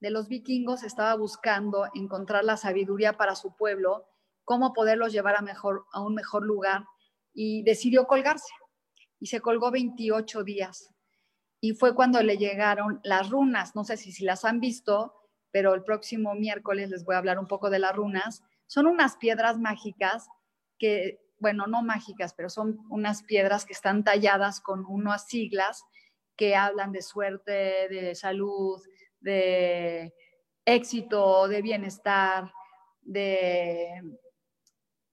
de 0.01 0.11
los 0.11 0.29
vikingos 0.29 0.83
estaba 0.83 1.15
buscando 1.15 1.87
encontrar 1.95 2.45
la 2.45 2.57
sabiduría 2.57 3.17
para 3.17 3.37
su 3.37 3.55
pueblo, 3.55 4.09
cómo 4.45 4.73
poderlos 4.73 5.13
llevar 5.13 5.37
a, 5.37 5.43
mejor, 5.43 5.87
a 5.93 6.03
un 6.03 6.15
mejor 6.15 6.45
lugar 6.45 6.85
y 7.33 7.63
decidió 7.63 8.07
colgarse. 8.07 8.53
Y 9.19 9.27
se 9.27 9.41
colgó 9.41 9.71
28 9.71 10.43
días. 10.43 10.91
Y 11.61 11.75
fue 11.75 11.95
cuando 11.95 12.23
le 12.23 12.37
llegaron 12.37 13.01
las 13.05 13.31
runas, 13.31 13.77
no 13.77 13.85
sé 13.85 13.97
si, 13.97 14.11
si 14.11 14.25
las 14.25 14.45
han 14.45 14.59
visto, 14.59 15.15
pero 15.53 15.75
el 15.75 15.85
próximo 15.85 16.35
miércoles 16.35 16.91
les 16.91 17.05
voy 17.05 17.15
a 17.15 17.19
hablar 17.19 17.39
un 17.39 17.47
poco 17.47 17.71
de 17.71 17.79
las 17.79 17.95
runas. 17.95 18.43
Son 18.67 18.87
unas 18.87 19.17
piedras 19.17 19.59
mágicas 19.59 20.27
que, 20.79 21.21
bueno, 21.39 21.67
no 21.69 21.83
mágicas, 21.83 22.35
pero 22.35 22.51
son 22.51 22.81
unas 22.91 23.23
piedras 23.23 23.65
que 23.65 23.75
están 23.75 24.03
talladas 24.03 24.61
con 24.61 24.85
unas 24.87 25.29
siglas 25.29 25.85
que 26.37 26.57
hablan 26.57 26.91
de 26.91 27.03
suerte, 27.03 27.89
de 27.89 28.15
salud, 28.17 28.83
de 29.21 30.13
éxito, 30.65 31.47
de 31.49 31.63
bienestar, 31.63 32.53
de, 33.03 34.03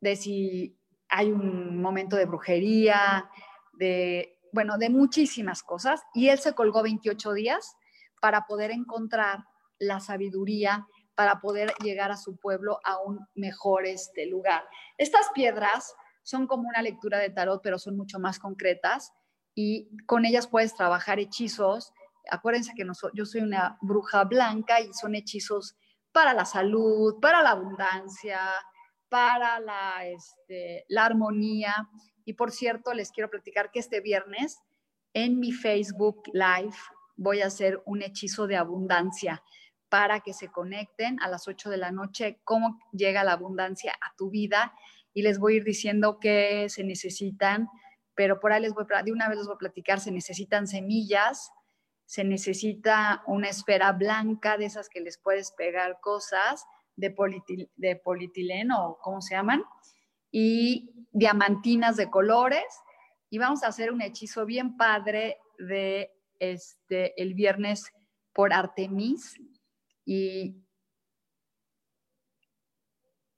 de 0.01 0.15
si 0.15 0.77
hay 1.09 1.31
un 1.31 1.81
momento 1.81 2.15
de 2.15 2.25
brujería, 2.25 3.29
de, 3.73 4.39
bueno, 4.53 4.77
de 4.77 4.89
muchísimas 4.89 5.63
cosas. 5.63 6.01
Y 6.13 6.29
él 6.29 6.39
se 6.39 6.53
colgó 6.53 6.83
28 6.83 7.33
días 7.33 7.75
para 8.21 8.45
poder 8.45 8.71
encontrar 8.71 9.45
la 9.79 9.99
sabiduría 9.99 10.85
para 11.19 11.41
poder 11.41 11.73
llegar 11.83 12.13
a 12.13 12.15
su 12.15 12.37
pueblo 12.37 12.79
a 12.85 12.97
un 13.01 13.19
mejor 13.35 13.85
este, 13.85 14.25
lugar. 14.25 14.63
Estas 14.97 15.27
piedras 15.33 15.93
son 16.23 16.47
como 16.47 16.69
una 16.69 16.81
lectura 16.81 17.17
de 17.17 17.29
tarot, 17.29 17.61
pero 17.61 17.77
son 17.77 17.97
mucho 17.97 18.19
más 18.19 18.39
concretas 18.39 19.11
y 19.53 19.89
con 20.05 20.23
ellas 20.23 20.47
puedes 20.47 20.75
trabajar 20.75 21.19
hechizos. 21.19 21.91
Acuérdense 22.31 22.71
que 22.73 22.87
yo 23.13 23.25
soy 23.25 23.41
una 23.41 23.77
bruja 23.81 24.23
blanca 24.23 24.79
y 24.79 24.93
son 24.93 25.13
hechizos 25.13 25.75
para 26.13 26.33
la 26.33 26.45
salud, 26.45 27.19
para 27.19 27.43
la 27.43 27.49
abundancia, 27.49 28.39
para 29.09 29.59
la, 29.59 30.05
este, 30.05 30.85
la 30.87 31.05
armonía. 31.05 31.89
Y 32.25 32.33
por 32.33 32.51
cierto, 32.51 32.93
les 32.93 33.11
quiero 33.11 33.29
platicar 33.29 33.71
que 33.71 33.79
este 33.79 34.01
viernes 34.01 34.59
en 35.13 35.39
mi 35.39 35.51
Facebook 35.51 36.23
Live 36.33 36.75
voy 37.15 37.41
a 37.41 37.47
hacer 37.47 37.81
un 37.85 38.01
hechizo 38.01 38.47
de 38.47 38.55
abundancia 38.55 39.43
para 39.89 40.19
que 40.21 40.33
se 40.33 40.49
conecten 40.49 41.19
a 41.21 41.27
las 41.27 41.47
8 41.47 41.69
de 41.69 41.77
la 41.77 41.91
noche, 41.91 42.39
cómo 42.43 42.79
llega 42.91 43.23
la 43.23 43.33
abundancia 43.33 43.93
a 43.93 44.15
tu 44.15 44.29
vida 44.29 44.73
y 45.13 45.23
les 45.23 45.39
voy 45.39 45.53
a 45.53 45.57
ir 45.57 45.63
diciendo 45.63 46.19
qué 46.19 46.67
se 46.69 46.83
necesitan, 46.83 47.67
pero 48.13 48.39
por 48.39 48.53
ahí 48.53 48.61
les 48.61 48.73
voy 48.73 48.85
de 49.03 49.11
una 49.11 49.27
vez 49.27 49.37
les 49.37 49.47
voy 49.47 49.55
a 49.55 49.59
platicar, 49.59 49.99
se 49.99 50.11
necesitan 50.11 50.67
semillas, 50.67 51.51
se 52.05 52.23
necesita 52.23 53.23
una 53.25 53.49
esfera 53.49 53.91
blanca 53.91 54.57
de 54.57 54.65
esas 54.65 54.89
que 54.89 55.01
les 55.01 55.17
puedes 55.17 55.51
pegar 55.51 55.99
cosas, 56.01 56.65
de, 56.99 57.15
de 57.75 57.95
polietileno 57.97 58.97
cómo 59.01 59.21
se 59.21 59.35
llaman, 59.35 59.63
y 60.31 61.07
diamantinas 61.11 61.97
de 61.97 62.09
colores, 62.09 62.65
y 63.29 63.37
vamos 63.37 63.63
a 63.63 63.67
hacer 63.67 63.91
un 63.91 64.01
hechizo 64.01 64.45
bien 64.45 64.77
padre 64.77 65.37
de 65.57 66.11
este 66.39 67.21
el 67.21 67.33
viernes 67.33 67.91
por 68.33 68.53
Artemis, 68.53 69.35
y 70.05 70.55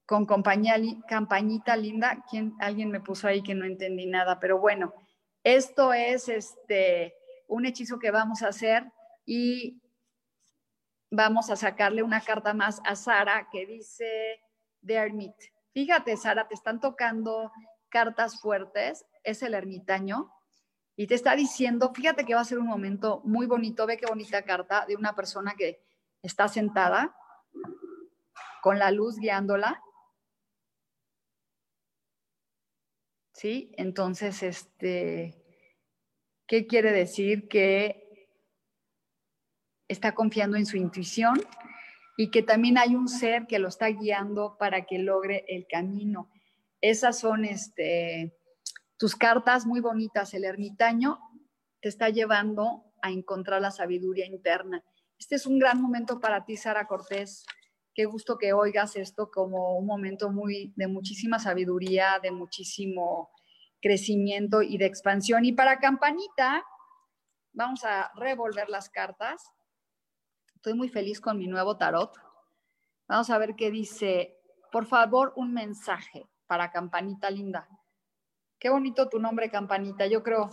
con 0.06 0.26
compañía, 0.26 0.76
campañita 1.08 1.78
linda, 1.78 2.24
¿quién, 2.30 2.54
alguien 2.60 2.91
me 2.91 3.00
puso 3.00 3.30
ahí 3.30 3.41
que 3.41 3.56
no 3.56 3.63
entendí 3.63 4.08
nada, 4.08 4.41
pero 4.41 4.60
bueno, 4.60 4.93
esto 5.41 5.93
es 5.93 6.28
este, 6.28 7.15
un 7.47 7.65
hechizo 7.65 7.97
que 7.97 8.12
vamos 8.12 8.41
a 8.41 8.50
hacer 8.50 8.91
y 9.26 9.82
vamos 11.12 11.50
a 11.50 11.58
sacarle 11.58 12.02
una 12.02 12.21
carta 12.21 12.54
más 12.54 12.82
a 12.86 12.95
Sara 12.95 13.50
que 13.52 13.65
dice 13.65 14.39
The 14.86 14.93
Hermit. 14.95 15.36
Fíjate, 15.74 16.17
Sara, 16.17 16.47
te 16.47 16.56
están 16.56 16.80
tocando 16.80 17.52
cartas 17.89 18.39
fuertes, 18.39 19.06
es 19.24 19.43
el 19.43 19.54
ermitaño, 19.54 20.32
y 20.95 21.08
te 21.08 21.15
está 21.15 21.36
diciendo, 21.36 21.91
fíjate 21.93 22.26
que 22.26 22.34
va 22.34 22.41
a 22.41 22.45
ser 22.45 22.60
un 22.60 22.67
momento 22.67 23.21
muy 23.26 23.45
bonito, 23.45 23.86
ve 23.86 23.97
qué 23.97 24.06
bonita 24.06 24.43
carta 24.43 24.86
de 24.86 24.95
una 24.95 25.15
persona 25.15 25.56
que 25.58 25.84
está 26.21 26.47
sentada 26.47 27.15
con 28.62 28.80
la 28.80 28.91
luz 28.91 29.17
guiándola. 29.17 29.82
¿Sí? 33.34 33.74
Entonces, 33.78 34.43
este, 34.43 35.43
¿qué 36.45 36.67
quiere 36.67 36.91
decir? 36.91 37.47
Que 37.47 38.01
está 39.92 40.14
confiando 40.14 40.58
en 40.58 40.66
su 40.66 40.78
intuición 40.78 41.42
y 42.18 42.30
que 42.30 42.44
también 42.44 42.78
hay 42.78 42.96
un 42.96 43.08
ser 43.08 43.48
que 43.48 43.60
lo 43.60 43.68
está 43.68 43.88
guiando 43.88 44.58
para 44.58 44.86
que 44.86 45.00
logre 45.00 45.46
el 45.48 45.68
camino. 45.68 46.30
Esas 46.80 47.20
son 47.20 47.46
este, 47.46 48.38
tus 48.98 49.16
cartas 49.16 49.66
muy 49.66 49.80
bonitas. 49.80 50.34
El 50.34 50.46
ermitaño 50.46 51.20
te 51.82 51.90
está 51.90 52.10
llevando 52.10 52.86
a 53.02 53.12
encontrar 53.12 53.62
la 53.62 53.72
sabiduría 53.72 54.26
interna. 54.26 54.84
Este 55.18 55.36
es 55.36 55.46
un 55.46 55.60
gran 55.60 55.82
momento 55.82 56.20
para 56.20 56.46
ti, 56.46 56.58
Sara 56.58 56.88
Cortés. 56.88 57.46
Qué 57.94 58.06
gusto 58.06 58.38
que 58.38 58.54
oigas 58.54 58.96
esto 58.96 59.30
como 59.30 59.78
un 59.78 59.86
momento 59.86 60.32
muy 60.32 60.74
de 60.76 60.88
muchísima 60.88 61.40
sabiduría, 61.40 62.20
de 62.22 62.32
muchísimo 62.32 63.30
crecimiento 63.82 64.62
y 64.62 64.78
de 64.78 64.86
expansión. 64.86 65.44
Y 65.44 65.52
para 65.52 65.80
Campanita, 65.80 66.64
vamos 67.52 67.84
a 67.84 68.12
revolver 68.16 68.70
las 68.70 68.90
cartas. 68.90 69.44
Estoy 70.62 70.76
muy 70.76 70.89
feliz 70.89 71.19
con 71.19 71.39
mi 71.39 71.47
nuevo 71.47 71.76
tarot. 71.76 72.15
Vamos 73.08 73.32
a 73.32 73.39
ver 73.39 73.56
qué 73.56 73.71
dice. 73.71 74.38
Por 74.71 74.86
favor, 74.86 75.34
un 75.36 75.56
mensaje 75.56 76.30
para 76.45 76.69
Campanita 76.69 77.32
linda. 77.32 77.67
Qué 78.60 78.69
bonito 78.69 79.10
tu 79.10 79.17
nombre, 79.17 79.50
Campanita. 79.50 80.06
Yo 80.06 80.21
creo 80.21 80.52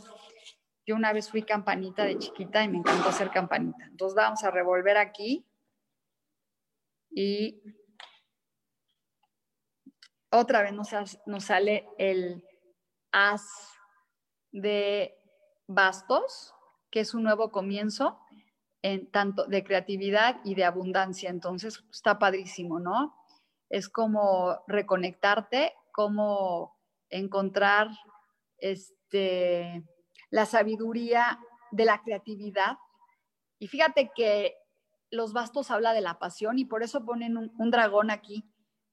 yo 0.86 0.96
una 0.96 1.12
vez 1.12 1.30
fui 1.30 1.42
campanita 1.42 2.04
de 2.04 2.16
chiquita 2.16 2.64
y 2.64 2.68
me 2.68 2.78
encantó 2.78 3.12
ser 3.12 3.30
campanita. 3.30 3.84
Entonces 3.84 4.16
vamos 4.16 4.42
a 4.44 4.50
revolver 4.50 4.96
aquí. 4.96 5.46
Y 7.10 7.60
otra 10.30 10.62
vez 10.62 10.72
nos, 10.72 10.88
nos 11.26 11.44
sale 11.44 11.86
el 11.98 12.42
as 13.12 13.46
de 14.52 15.14
bastos, 15.66 16.54
que 16.90 17.00
es 17.00 17.12
un 17.12 17.24
nuevo 17.24 17.50
comienzo 17.50 18.18
en 18.82 19.10
tanto 19.10 19.46
de 19.46 19.64
creatividad 19.64 20.40
y 20.44 20.54
de 20.54 20.64
abundancia. 20.64 21.30
Entonces 21.30 21.84
está 21.90 22.18
padrísimo, 22.18 22.80
¿no? 22.80 23.14
Es 23.68 23.88
como 23.88 24.62
reconectarte, 24.66 25.74
como 25.92 26.76
encontrar 27.10 27.88
este 28.58 29.84
la 30.30 30.46
sabiduría 30.46 31.38
de 31.70 31.84
la 31.84 32.02
creatividad. 32.02 32.76
Y 33.58 33.68
fíjate 33.68 34.10
que 34.14 34.54
los 35.10 35.32
bastos 35.32 35.70
habla 35.70 35.92
de 35.92 36.00
la 36.00 36.18
pasión 36.18 36.58
y 36.58 36.64
por 36.64 36.82
eso 36.82 37.04
ponen 37.04 37.36
un, 37.36 37.70
dragón 37.70 38.10
aquí, 38.10 38.44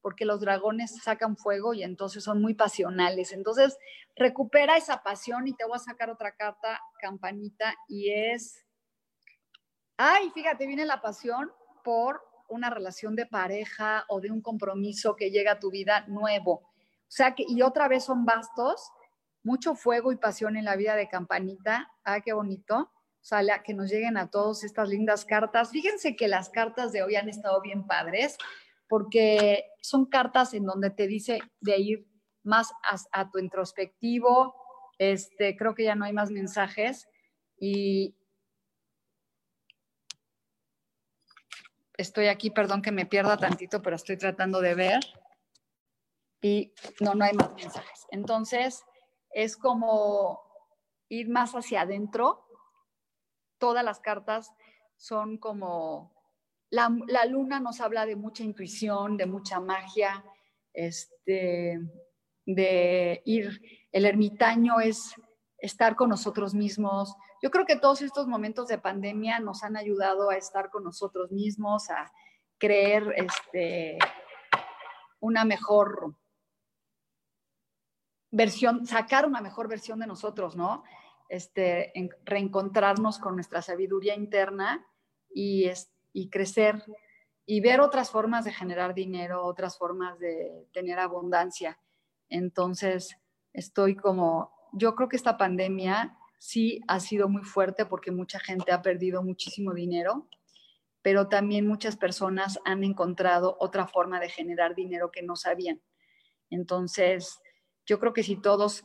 porque 0.02 0.26
los 0.26 0.40
dragones 0.40 0.96
sacan 1.04 1.36
fuego 1.36 1.74
y 1.74 1.84
entonces 1.84 2.24
son 2.24 2.42
muy 2.42 2.54
pasionales. 2.54 3.34
Entonces, 3.34 3.78
recupera 4.16 4.78
esa 4.78 5.04
pasión 5.04 5.48
y 5.48 5.54
te 5.54 5.66
voy 5.66 5.76
a 5.76 5.80
sacar 5.80 6.10
otra 6.10 6.36
carta, 6.36 6.80
campanita, 7.02 7.76
y 7.88 8.12
es, 8.12 8.65
ay, 9.98 10.30
fíjate, 10.32 10.68
viene 10.68 10.86
la 10.86 11.02
pasión 11.02 11.52
por 11.84 12.22
una 12.48 12.70
relación 12.70 13.16
de 13.16 13.26
pareja 13.26 14.06
o 14.08 14.20
de 14.20 14.32
un 14.32 14.42
compromiso 14.42 15.16
que 15.16 15.32
llega 15.32 15.54
a 15.54 15.60
tu 15.60 15.72
vida 15.72 16.06
nuevo. 16.08 16.54
O 16.54 17.12
sea 17.16 17.34
y 17.38 17.62
otra 17.62 17.88
vez 17.88 18.04
son 18.04 18.26
bastos 18.26 18.92
mucho 19.46 19.76
fuego 19.76 20.12
y 20.12 20.18
pasión 20.18 20.58
en 20.58 20.66
la 20.66 20.76
vida 20.76 20.96
de 20.96 21.08
Campanita. 21.08 21.92
Ah, 22.04 22.20
qué 22.22 22.34
bonito. 22.34 22.92
Sale 23.22 23.52
a 23.52 23.62
que 23.62 23.76
nos 23.76 23.92
lleguen 23.92 24.18
a 24.18 24.30
todos 24.30 24.64
estas 24.64 24.90
lindas 24.90 25.24
cartas. 25.24 25.70
Fíjense 25.70 26.16
que 26.16 26.28
las 26.28 26.50
cartas 26.50 26.92
de 26.92 27.04
hoy 27.04 27.16
han 27.16 27.30
estado 27.30 27.62
bien 27.62 27.86
padres 27.86 28.38
porque 28.90 29.64
son 29.82 30.08
cartas 30.08 30.54
en 30.56 30.66
donde 30.66 30.90
te 30.90 31.08
dice 31.08 31.40
de 31.62 31.78
ir 31.78 32.08
más 32.44 32.72
a, 33.12 33.30
tu 33.30 33.38
introspectivo. 33.38 34.56
Este, 34.98 35.56
creo 35.56 35.76
que 35.76 35.84
ya 35.84 35.96
no 35.96 36.06
hay 36.06 36.14
más 36.14 36.32
mensajes 36.32 37.08
y 37.60 38.16
estoy 41.98 42.28
aquí, 42.28 42.50
perdón 42.50 42.82
que 42.82 42.92
me 42.92 43.06
pierda 43.06 43.38
tantito, 43.38 43.82
pero 43.82 43.96
estoy 43.96 44.18
tratando 44.18 44.62
de 44.62 44.76
ver. 44.76 45.00
Y 46.42 46.74
no, 47.00 47.16
no 47.16 47.26
hay 47.26 47.34
más 47.34 47.54
mensajes. 47.56 48.06
Entonces, 48.12 48.84
es 49.32 49.58
como 49.58 50.42
ir 51.10 51.30
más 51.30 51.54
hacia 51.54 51.82
adentro. 51.82 52.46
Todas 53.58 53.84
las 53.84 54.00
cartas 54.00 54.52
son 54.98 55.38
como, 55.38 56.14
la, 56.70 56.96
la 57.08 57.26
luna 57.26 57.60
nos 57.60 57.82
habla 57.82 58.06
de 58.06 58.16
mucha 58.16 58.44
intuición, 58.44 59.18
de 59.18 59.26
mucha 59.26 59.60
magia, 59.60 60.24
este, 60.74 61.80
de 62.46 63.22
ir, 63.26 63.62
el 63.92 64.06
ermitaño 64.06 64.80
es 64.80 65.14
estar 65.58 65.96
con 65.96 66.10
nosotros 66.10 66.54
mismos. 66.54 67.16
Yo 67.46 67.52
creo 67.52 67.68
que 67.68 67.76
todos 67.76 68.02
estos 68.02 68.26
momentos 68.26 68.70
de 68.70 68.80
pandemia 68.80 69.40
nos 69.40 69.64
han 69.64 69.78
ayudado 69.78 70.32
a 70.32 70.36
estar 70.36 70.72
con 70.72 70.84
nosotros 70.84 71.32
mismos, 71.32 71.92
a 71.92 72.12
creer 72.58 73.14
este, 73.18 74.00
una 75.20 75.46
mejor 75.46 76.16
versión, 78.32 78.88
sacar 78.88 79.28
una 79.28 79.42
mejor 79.42 79.68
versión 79.68 80.00
de 80.00 80.08
nosotros, 80.08 80.56
¿no? 80.56 80.84
Este, 81.30 81.94
reencontrarnos 82.24 83.20
con 83.20 83.36
nuestra 83.36 83.62
sabiduría 83.62 84.16
interna 84.16 84.84
y, 85.32 85.70
y 86.14 86.32
crecer 86.32 86.84
y 87.46 87.62
ver 87.62 87.80
otras 87.80 88.10
formas 88.10 88.46
de 88.46 88.54
generar 88.54 88.96
dinero, 88.96 89.46
otras 89.46 89.78
formas 89.78 90.18
de 90.18 90.68
tener 90.74 90.98
abundancia. 90.98 91.80
Entonces, 92.28 93.16
estoy 93.54 93.96
como, 93.96 94.52
yo 94.74 94.96
creo 94.96 95.10
que 95.10 95.16
esta 95.16 95.38
pandemia 95.38 96.18
sí 96.38 96.82
ha 96.88 97.00
sido 97.00 97.30
muy 97.30 97.44
fuerte 97.44 97.86
porque 97.86 98.12
mucha 98.12 98.40
gente 98.40 98.72
ha 98.72 98.82
perdido 98.82 99.24
muchísimo 99.24 99.74
dinero, 99.74 100.28
pero 101.02 101.28
también 101.28 101.68
muchas 101.68 101.98
personas 101.98 102.60
han 102.66 102.84
encontrado 102.84 103.58
otra 103.60 103.88
forma 103.88 104.20
de 104.20 104.30
generar 104.30 104.76
dinero 104.76 105.12
que 105.12 105.22
no 105.22 105.36
sabían. 105.36 105.82
Entonces, 106.50 107.40
yo 107.86 108.00
creo 108.00 108.14
que 108.14 108.24
si 108.24 108.36
todos 108.36 108.84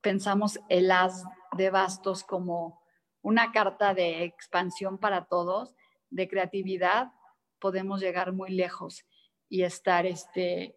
pensamos 0.00 0.58
el 0.68 0.90
as 0.90 1.24
de 1.56 1.70
bastos 1.70 2.24
como 2.24 2.82
una 3.22 3.52
carta 3.52 3.94
de 3.94 4.24
expansión 4.24 4.98
para 4.98 5.26
todos, 5.26 5.74
de 6.10 6.28
creatividad, 6.28 7.12
podemos 7.58 8.00
llegar 8.00 8.32
muy 8.32 8.50
lejos 8.50 9.04
y 9.48 9.62
estar 9.62 10.06
este, 10.06 10.76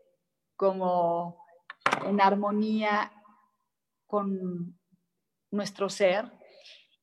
como 0.55 1.43
en 2.05 2.21
armonía 2.21 3.11
con 4.05 4.76
nuestro 5.51 5.89
ser. 5.89 6.31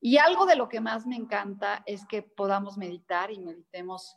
Y 0.00 0.18
algo 0.18 0.46
de 0.46 0.56
lo 0.56 0.68
que 0.68 0.80
más 0.80 1.06
me 1.06 1.16
encanta 1.16 1.82
es 1.86 2.06
que 2.06 2.22
podamos 2.22 2.76
meditar 2.76 3.30
y 3.30 3.38
meditemos 3.38 4.16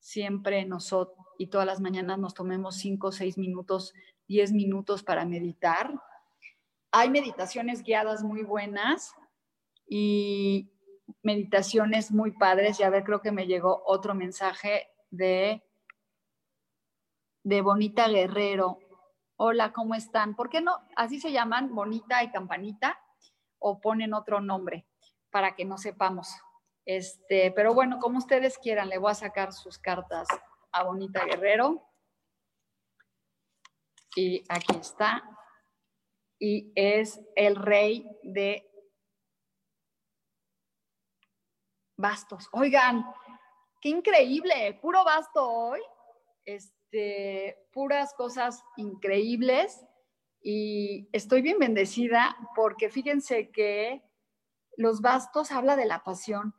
siempre 0.00 0.64
nosotros 0.64 1.18
y 1.38 1.46
todas 1.46 1.66
las 1.66 1.80
mañanas 1.80 2.18
nos 2.18 2.34
tomemos 2.34 2.76
5, 2.76 3.12
6 3.12 3.38
minutos, 3.38 3.94
10 4.26 4.52
minutos 4.52 5.02
para 5.02 5.24
meditar. 5.24 5.92
Hay 6.90 7.10
meditaciones 7.10 7.82
guiadas 7.82 8.24
muy 8.24 8.42
buenas 8.42 9.14
y 9.86 10.72
meditaciones 11.22 12.10
muy 12.10 12.32
padres. 12.32 12.80
Y 12.80 12.82
a 12.82 12.90
ver, 12.90 13.04
creo 13.04 13.20
que 13.20 13.32
me 13.32 13.46
llegó 13.46 13.82
otro 13.86 14.14
mensaje 14.14 14.88
de, 15.10 15.62
de 17.44 17.60
Bonita 17.62 18.08
Guerrero. 18.08 18.80
Hola, 19.36 19.72
¿cómo 19.72 19.94
están? 19.94 20.34
¿Por 20.34 20.48
qué 20.48 20.60
no? 20.60 20.78
Así 20.96 21.20
se 21.20 21.30
llaman 21.30 21.72
Bonita 21.74 22.24
y 22.24 22.32
Campanita 22.32 22.98
o 23.58 23.80
ponen 23.80 24.14
otro 24.14 24.40
nombre 24.40 24.86
para 25.30 25.54
que 25.54 25.64
no 25.64 25.78
sepamos. 25.78 26.28
Este, 26.84 27.52
pero 27.52 27.74
bueno, 27.74 27.98
como 27.98 28.18
ustedes 28.18 28.58
quieran, 28.58 28.88
le 28.88 28.98
voy 28.98 29.10
a 29.10 29.14
sacar 29.14 29.52
sus 29.52 29.78
cartas 29.78 30.26
a 30.72 30.84
Bonita 30.84 31.24
Guerrero. 31.24 31.86
Y 34.16 34.42
aquí 34.48 34.76
está. 34.80 35.22
Y 36.40 36.72
es 36.74 37.20
el 37.36 37.56
rey 37.56 38.08
de 38.22 38.70
bastos. 41.96 42.48
Oigan, 42.52 43.04
qué 43.80 43.90
increíble, 43.90 44.78
puro 44.80 45.04
basto 45.04 45.46
hoy. 45.46 45.80
Este, 46.44 47.68
puras 47.72 48.14
cosas 48.14 48.64
increíbles 48.76 49.84
y 50.42 51.08
estoy 51.12 51.42
bien 51.42 51.58
bendecida 51.58 52.36
porque 52.54 52.90
fíjense 52.90 53.50
que 53.50 54.02
los 54.76 55.00
bastos 55.00 55.50
habla 55.50 55.76
de 55.76 55.86
la 55.86 56.04
pasión 56.04 56.54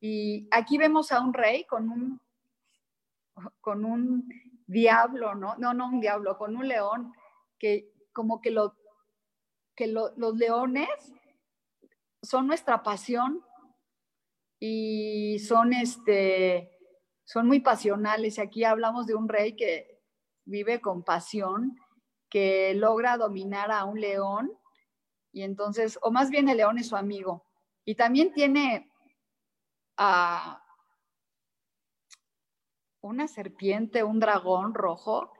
y 0.00 0.48
aquí 0.50 0.78
vemos 0.78 1.12
a 1.12 1.20
un 1.20 1.34
rey 1.34 1.64
con 1.64 1.90
un 1.90 2.20
con 3.60 3.84
un 3.84 4.28
diablo, 4.66 5.34
¿no? 5.34 5.56
No, 5.56 5.74
no 5.74 5.86
un 5.86 6.00
diablo, 6.00 6.36
con 6.36 6.56
un 6.56 6.66
león 6.66 7.12
que 7.58 7.92
como 8.12 8.40
que 8.40 8.50
lo 8.50 8.76
que 9.74 9.86
los 9.86 10.36
leones 10.36 10.88
son 12.22 12.48
nuestra 12.48 12.82
pasión 12.82 13.44
y 14.58 15.38
son 15.38 15.72
este 15.72 16.76
son 17.24 17.46
muy 17.46 17.60
pasionales. 17.60 18.38
Aquí 18.38 18.64
hablamos 18.64 19.06
de 19.06 19.14
un 19.14 19.28
rey 19.28 19.54
que 19.54 20.00
vive 20.44 20.80
con 20.80 21.04
pasión, 21.04 21.78
que 22.28 22.74
logra 22.74 23.16
dominar 23.16 23.70
a 23.70 23.84
un 23.84 24.00
león, 24.00 24.52
y 25.32 25.42
entonces, 25.42 25.98
o 26.02 26.10
más 26.10 26.30
bien 26.30 26.48
el 26.48 26.56
león 26.58 26.78
es 26.78 26.88
su 26.88 26.96
amigo. 26.96 27.44
Y 27.84 27.94
también 27.94 28.32
tiene 28.32 28.90
a 29.96 30.62
una 33.00 33.28
serpiente, 33.28 34.02
un 34.02 34.20
dragón 34.20 34.74
rojo. 34.74 35.32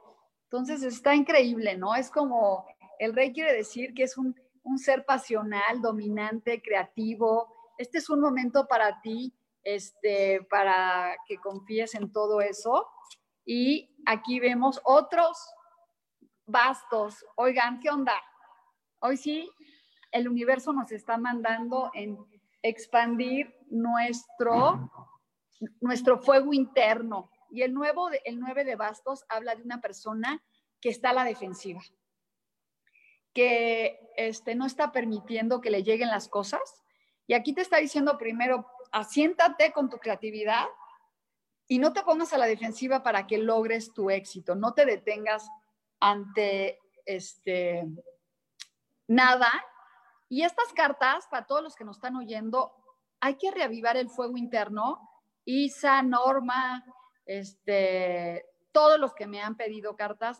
Entonces 0.45 0.83
está 0.83 1.15
increíble, 1.15 1.77
¿no? 1.77 1.95
Es 1.95 2.09
como, 2.09 2.65
el 2.97 3.13
rey 3.13 3.33
quiere 3.33 3.53
decir 3.53 3.93
que 3.93 4.03
es 4.03 4.17
un, 4.17 4.35
un 4.63 4.79
ser 4.79 5.05
pasional, 5.05 5.81
dominante, 5.81 6.61
creativo. 6.61 7.53
Este 7.77 7.99
es 7.99 8.09
un 8.09 8.21
momento 8.21 8.67
para 8.67 9.01
ti 9.01 9.33
este, 9.63 10.41
para 10.49 11.15
que 11.27 11.37
confíes 11.37 11.95
en 11.95 12.11
todo 12.11 12.41
eso. 12.41 12.87
Y 13.45 13.95
aquí 14.05 14.39
vemos 14.39 14.79
otros 14.83 15.37
bastos. 16.49 17.25
Oigan, 17.35 17.79
¿qué 17.79 17.89
onda? 17.89 18.13
Hoy 18.99 19.17
sí, 19.17 19.49
el 20.11 20.27
universo 20.27 20.73
nos 20.73 20.91
está 20.91 21.17
mandando 21.17 21.91
en 21.93 22.17
expandir 22.61 23.55
nuestro, 23.69 24.91
nuestro 25.79 26.19
fuego 26.19 26.53
interno. 26.53 27.31
Y 27.51 27.61
el, 27.61 27.73
nuevo, 27.73 28.09
el 28.25 28.39
9 28.39 28.63
de 28.63 28.75
bastos 28.75 29.25
habla 29.29 29.55
de 29.55 29.63
una 29.63 29.81
persona 29.81 30.43
que 30.81 30.89
está 30.89 31.11
a 31.11 31.13
la 31.13 31.23
defensiva, 31.23 31.81
que 33.33 33.99
este, 34.15 34.55
no 34.55 34.65
está 34.65 34.91
permitiendo 34.91 35.61
que 35.61 35.71
le 35.71 35.83
lleguen 35.83 36.09
las 36.09 36.27
cosas. 36.27 36.83
Y 37.27 37.33
aquí 37.33 37.53
te 37.53 37.61
está 37.61 37.77
diciendo 37.77 38.17
primero, 38.17 38.67
asiéntate 38.91 39.71
con 39.71 39.89
tu 39.89 39.97
creatividad 39.97 40.65
y 41.67 41.79
no 41.79 41.93
te 41.93 42.01
pongas 42.01 42.33
a 42.33 42.37
la 42.37 42.47
defensiva 42.47 43.03
para 43.03 43.27
que 43.27 43.37
logres 43.37 43.93
tu 43.93 44.09
éxito, 44.09 44.55
no 44.55 44.73
te 44.73 44.85
detengas 44.85 45.47
ante 45.99 46.79
este 47.05 47.85
nada. 49.07 49.51
Y 50.29 50.43
estas 50.43 50.71
cartas, 50.73 51.27
para 51.29 51.45
todos 51.45 51.63
los 51.63 51.75
que 51.75 51.83
nos 51.83 51.97
están 51.97 52.15
oyendo, 52.15 52.71
hay 53.19 53.35
que 53.35 53.51
reavivar 53.51 53.97
el 53.97 54.09
fuego 54.09 54.37
interno. 54.37 55.09
Isa, 55.43 56.01
Norma, 56.03 56.85
este, 57.25 58.45
todos 58.71 58.99
los 58.99 59.13
que 59.13 59.27
me 59.27 59.41
han 59.41 59.55
pedido 59.55 59.95
cartas, 59.95 60.39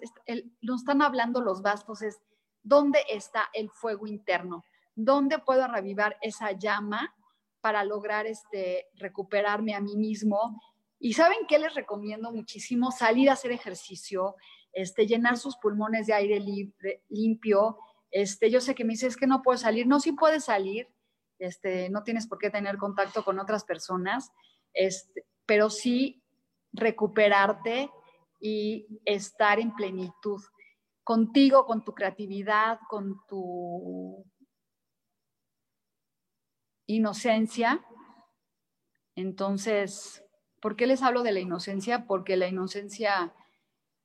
nos 0.61 0.81
están 0.81 1.01
hablando 1.01 1.41
los 1.41 1.61
bastos, 1.61 2.01
es 2.03 2.21
dónde 2.61 2.99
está 3.09 3.49
el 3.53 3.69
fuego 3.71 4.05
interno, 4.05 4.63
dónde 4.95 5.39
puedo 5.39 5.67
reavivar 5.67 6.17
esa 6.21 6.51
llama 6.51 7.15
para 7.61 7.83
lograr 7.83 8.27
este, 8.27 8.87
recuperarme 8.95 9.73
a 9.73 9.81
mí 9.81 9.97
mismo. 9.97 10.61
Y 10.99 11.13
¿saben 11.13 11.39
qué 11.47 11.57
les 11.57 11.73
recomiendo 11.73 12.31
muchísimo? 12.31 12.91
Salir 12.91 13.29
a 13.29 13.33
hacer 13.33 13.51
ejercicio, 13.51 14.35
este, 14.73 15.07
llenar 15.07 15.37
sus 15.37 15.57
pulmones 15.57 16.07
de 16.07 16.13
aire 16.13 16.39
limpio. 17.09 17.77
Este, 18.11 18.49
yo 18.49 18.61
sé 18.61 18.75
que 18.75 18.85
me 18.85 18.93
dices 18.93 19.17
que 19.17 19.27
no 19.27 19.41
puedo 19.41 19.57
salir. 19.57 19.87
No, 19.87 19.99
sí 19.99 20.11
puedes 20.11 20.45
salir. 20.45 20.87
Este, 21.39 21.89
no 21.89 22.03
tienes 22.03 22.27
por 22.27 22.37
qué 22.37 22.49
tener 22.49 22.77
contacto 22.77 23.23
con 23.23 23.39
otras 23.39 23.63
personas, 23.63 24.31
este, 24.73 25.25
pero 25.45 25.69
sí 25.69 26.21
recuperarte 26.73 27.89
y 28.41 29.01
estar 29.05 29.59
en 29.59 29.73
plenitud 29.73 30.41
contigo, 31.03 31.65
con 31.65 31.83
tu 31.83 31.93
creatividad, 31.93 32.79
con 32.89 33.25
tu 33.27 34.25
inocencia. 36.87 37.85
Entonces, 39.15 40.23
¿por 40.61 40.75
qué 40.75 40.87
les 40.87 41.01
hablo 41.01 41.23
de 41.23 41.31
la 41.31 41.39
inocencia? 41.39 42.05
Porque 42.05 42.37
la 42.37 42.47
inocencia 42.47 43.33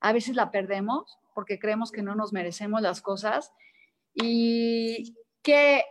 a 0.04 0.12
veces 0.12 0.36
la 0.36 0.50
perdemos 0.50 1.18
porque 1.32 1.58
creemos 1.58 1.90
que 1.90 2.02
no 2.02 2.14
nos 2.14 2.34
merecemos 2.34 2.82
las 2.82 3.00
cosas 3.00 3.54
y 4.12 5.16
que 5.42 5.82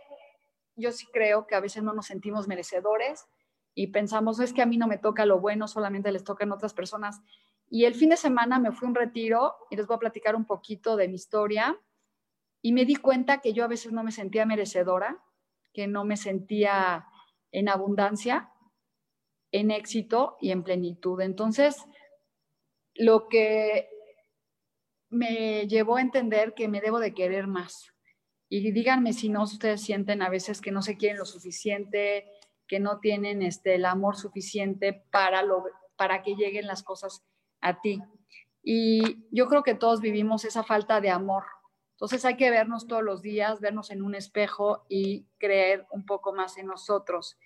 yo 0.76 0.92
sí 0.92 1.06
creo 1.12 1.48
que 1.48 1.56
a 1.56 1.60
veces 1.60 1.82
no 1.82 1.92
nos 1.92 2.06
sentimos 2.06 2.46
merecedores 2.46 3.26
y 3.74 3.88
pensamos, 3.88 4.38
es 4.38 4.52
que 4.52 4.62
a 4.62 4.66
mí 4.66 4.76
no 4.76 4.86
me 4.86 4.98
toca 4.98 5.26
lo 5.26 5.40
bueno, 5.40 5.66
solamente 5.66 6.12
les 6.12 6.22
toca 6.22 6.44
a 6.44 6.54
otras 6.54 6.74
personas. 6.74 7.22
Y 7.68 7.86
el 7.86 7.94
fin 7.96 8.10
de 8.10 8.16
semana 8.16 8.60
me 8.60 8.70
fui 8.70 8.86
a 8.86 8.90
un 8.90 8.94
retiro 8.94 9.56
y 9.68 9.74
les 9.74 9.88
voy 9.88 9.96
a 9.96 9.98
platicar 9.98 10.36
un 10.36 10.44
poquito 10.44 10.94
de 10.94 11.08
mi 11.08 11.16
historia 11.16 11.76
y 12.62 12.72
me 12.72 12.84
di 12.84 12.94
cuenta 12.94 13.40
que 13.40 13.52
yo 13.52 13.64
a 13.64 13.68
veces 13.68 13.90
no 13.92 14.04
me 14.04 14.12
sentía 14.12 14.46
merecedora, 14.46 15.24
que 15.72 15.88
no 15.88 16.04
me 16.04 16.16
sentía 16.16 17.08
en 17.50 17.68
abundancia, 17.68 18.52
en 19.50 19.72
éxito 19.72 20.36
y 20.40 20.52
en 20.52 20.62
plenitud. 20.62 21.20
Entonces, 21.20 21.84
lo 22.94 23.26
que 23.28 23.90
me 25.14 25.66
llevó 25.66 25.96
a 25.96 26.02
entender 26.02 26.54
que 26.54 26.68
me 26.68 26.80
debo 26.80 26.98
de 26.98 27.14
querer 27.14 27.46
más. 27.46 27.92
Y 28.48 28.70
díganme 28.72 29.12
si 29.12 29.28
no 29.28 29.42
ustedes 29.42 29.82
sienten 29.82 30.22
a 30.22 30.28
veces 30.28 30.60
que 30.60 30.70
no 30.70 30.82
se 30.82 30.96
quieren 30.96 31.18
lo 31.18 31.24
suficiente, 31.24 32.30
que 32.68 32.80
no 32.80 33.00
tienen 33.00 33.42
este, 33.42 33.74
el 33.74 33.84
amor 33.84 34.16
suficiente 34.16 35.04
para, 35.10 35.42
lo, 35.42 35.64
para 35.96 36.22
que 36.22 36.34
lleguen 36.34 36.66
las 36.66 36.82
cosas 36.82 37.24
a 37.60 37.80
ti. 37.80 38.02
Y 38.62 39.26
yo 39.30 39.48
creo 39.48 39.62
que 39.62 39.74
todos 39.74 40.00
vivimos 40.00 40.44
esa 40.44 40.62
falta 40.62 41.00
de 41.00 41.10
amor. 41.10 41.44
Entonces 41.92 42.24
hay 42.24 42.36
que 42.36 42.50
vernos 42.50 42.86
todos 42.86 43.02
los 43.02 43.22
días, 43.22 43.60
vernos 43.60 43.90
en 43.90 44.02
un 44.02 44.14
espejo 44.14 44.84
y 44.88 45.26
creer 45.38 45.86
un 45.90 46.06
poco 46.06 46.32
más 46.32 46.56
en 46.58 46.66
nosotros. 46.66 47.38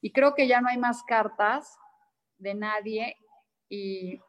Y 0.00 0.12
creo 0.12 0.34
que 0.34 0.46
ya 0.46 0.60
no 0.60 0.68
hay 0.68 0.78
más 0.78 1.02
cartas 1.04 1.78
de 2.38 2.54
nadie 2.54 3.16
y 3.68 4.20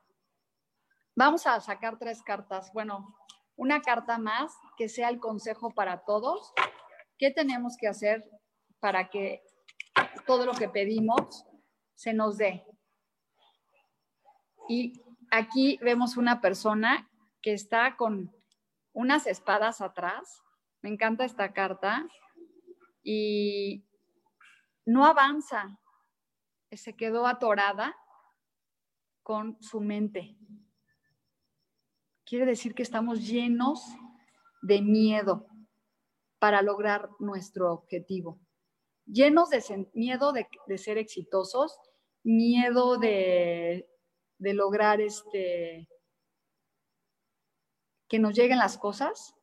vamos 1.16 1.48
a 1.48 1.60
sacar 1.62 1.98
tres 1.98 2.22
cartas. 2.22 2.72
Bueno, 2.74 3.16
una 3.56 3.82
carta 3.82 4.18
más 4.18 4.54
que 4.78 4.90
sea 4.90 5.10
el 5.10 5.20
consejo 5.20 5.72
para 5.72 6.04
todos. 6.04 6.54
¿Qué 7.18 7.32
tenemos 7.32 7.78
que 7.80 7.88
hacer 7.88 8.24
para 8.80 9.10
que 9.10 9.42
todo 10.28 10.46
lo 10.46 10.54
que 10.54 10.70
pedimos 10.70 11.46
se 11.96 12.14
nos 12.14 12.38
dé? 12.38 12.66
Y 14.68 15.02
aquí 15.32 15.78
vemos 15.82 16.18
una 16.18 16.42
persona 16.42 17.10
que 17.42 17.54
está 17.54 17.96
con 17.96 18.36
unas 18.94 19.28
espadas 19.28 19.82
atrás. 19.82 20.42
Me 20.82 20.90
encanta 20.90 21.26
esta 21.26 21.54
carta. 21.54 22.06
Y 23.04 23.86
no 24.86 25.06
avanza. 25.06 25.80
Se 26.72 26.94
quedó 26.94 27.28
atorada 27.28 27.96
con 29.24 29.62
su 29.62 29.80
mente 29.80 30.36
quiere 32.26 32.46
decir 32.46 32.74
que 32.74 32.84
estamos 32.84 33.28
llenos 33.28 33.84
de 34.62 34.82
miedo 34.82 35.48
para 36.40 36.62
lograr 36.62 37.10
nuestro 37.20 37.72
objetivo. 37.72 38.40
Llenos 39.06 39.52
de 39.52 39.88
miedo 39.94 40.34
de, 40.34 40.78
ser 40.78 40.98
exitosos, 40.98 41.78
miedo 42.24 42.98
de, 42.98 43.88
de 44.40 44.54
lograr 44.54 45.00
este, 45.00 45.88
que 48.10 48.20
nos 48.20 48.34
lleguen 48.34 48.58
las 48.58 48.78
cosas. 48.78 49.36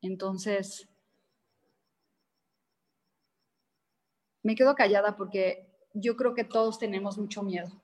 Entonces, 0.00 0.88
me 4.44 4.54
quedo 4.54 4.76
callada 4.76 5.16
porque 5.16 5.66
yo 5.92 6.16
creo 6.16 6.34
que 6.34 6.44
todos 6.44 6.78
tenemos 6.78 7.18
mucho 7.18 7.42
miedo 7.42 7.82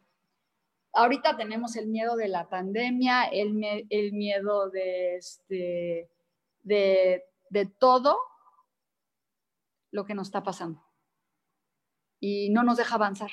ahorita 0.95 1.37
tenemos 1.37 1.77
el 1.77 1.89
miedo 1.89 2.17
de 2.17 2.29
la 2.29 2.49
pandemia, 2.49 3.25
el, 3.25 3.53
miedo 4.13 4.71
de, 4.71 5.17
este, 5.17 6.11
de, 6.63 7.25
de 7.51 7.67
todo 7.67 8.19
lo 9.91 10.05
que 10.05 10.15
nos 10.15 10.29
está 10.29 10.43
pasando. 10.43 10.85
Y 12.21 12.51
no 12.51 12.63
nos 12.63 12.79
deja 12.79 12.95
avanzar. 12.95 13.31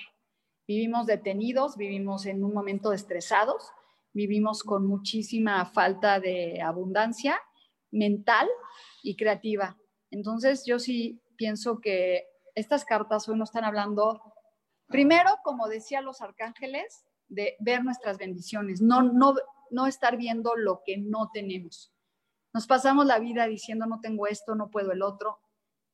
Vivimos 0.67 1.05
detenidos, 1.05 1.77
vivimos 1.77 2.25
en 2.25 2.43
un 2.43 2.53
momento 2.53 2.93
estresados, 2.93 3.71
vivimos 4.13 4.63
con 4.63 4.85
muchísima 4.85 5.65
falta 5.65 6.19
de 6.19 6.61
abundancia 6.61 7.39
mental 7.91 8.47
y 9.03 9.15
creativa. 9.15 9.77
Entonces 10.11 10.65
yo 10.65 10.79
sí 10.79 11.21
pienso 11.37 11.79
que 11.79 12.25
estas 12.55 12.85
cartas 12.85 13.27
hoy 13.27 13.37
nos 13.37 13.49
están 13.49 13.63
hablando, 13.63 14.21
primero, 14.87 15.31
como 15.43 15.67
decía 15.67 16.01
los 16.01 16.21
arcángeles, 16.21 17.05
de 17.31 17.55
ver 17.59 17.83
nuestras 17.83 18.17
bendiciones, 18.17 18.81
no, 18.81 19.01
no, 19.01 19.33
no 19.71 19.87
estar 19.87 20.17
viendo 20.17 20.55
lo 20.55 20.83
que 20.85 20.97
no 20.97 21.31
tenemos. 21.33 21.93
Nos 22.53 22.67
pasamos 22.67 23.05
la 23.05 23.19
vida 23.19 23.47
diciendo 23.47 23.85
no 23.85 24.01
tengo 24.01 24.27
esto, 24.27 24.53
no 24.53 24.69
puedo 24.69 24.91
el 24.91 25.01
otro, 25.01 25.39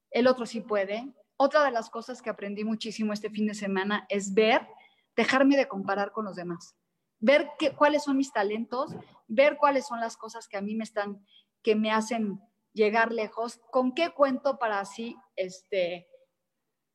el 0.10 0.28
otro 0.28 0.48
sí 0.48 0.62
puede. 0.62 1.14
Otra 1.38 1.64
de 1.64 1.72
las 1.72 1.92
cosas 1.92 2.24
que 2.24 2.32
aprendí 2.32 2.64
muchísimo 2.64 3.14
este 3.14 3.30
fin 3.30 3.46
de 3.46 3.54
semana 3.54 4.08
es 4.10 4.34
ver, 4.34 4.68
dejarme 5.16 5.56
de 5.56 5.68
comparar 5.68 6.12
con 6.12 6.26
los 6.26 6.36
demás, 6.36 6.76
ver 7.20 7.52
qué, 7.60 7.76
cuáles 7.76 8.04
son 8.04 8.18
mis 8.18 8.34
talentos, 8.34 8.96
ver 9.28 9.58
cuáles 9.58 9.86
son 9.86 10.00
las 10.00 10.18
cosas 10.18 10.48
que 10.48 10.58
a 10.58 10.62
mí 10.62 10.74
me 10.74 10.84
están, 10.84 11.24
que 11.62 11.76
me 11.76 11.92
hacen 11.92 12.42
llegar 12.74 13.12
lejos, 13.12 13.60
con 13.70 13.94
qué 13.94 14.10
cuento 14.10 14.58
para 14.58 14.80
así 14.80 15.16
este, 15.36 16.08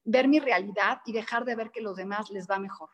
ver 0.05 0.27
mi 0.27 0.41
realidad 0.41 1.01
y 1.07 1.13
dejar 1.13 1.45
de 1.45 1.55
ver 1.55 1.71
que 1.71 1.81
los 1.81 1.95
demás 1.97 2.31
les 2.31 2.49
va 2.51 2.59
mejor. 2.59 2.91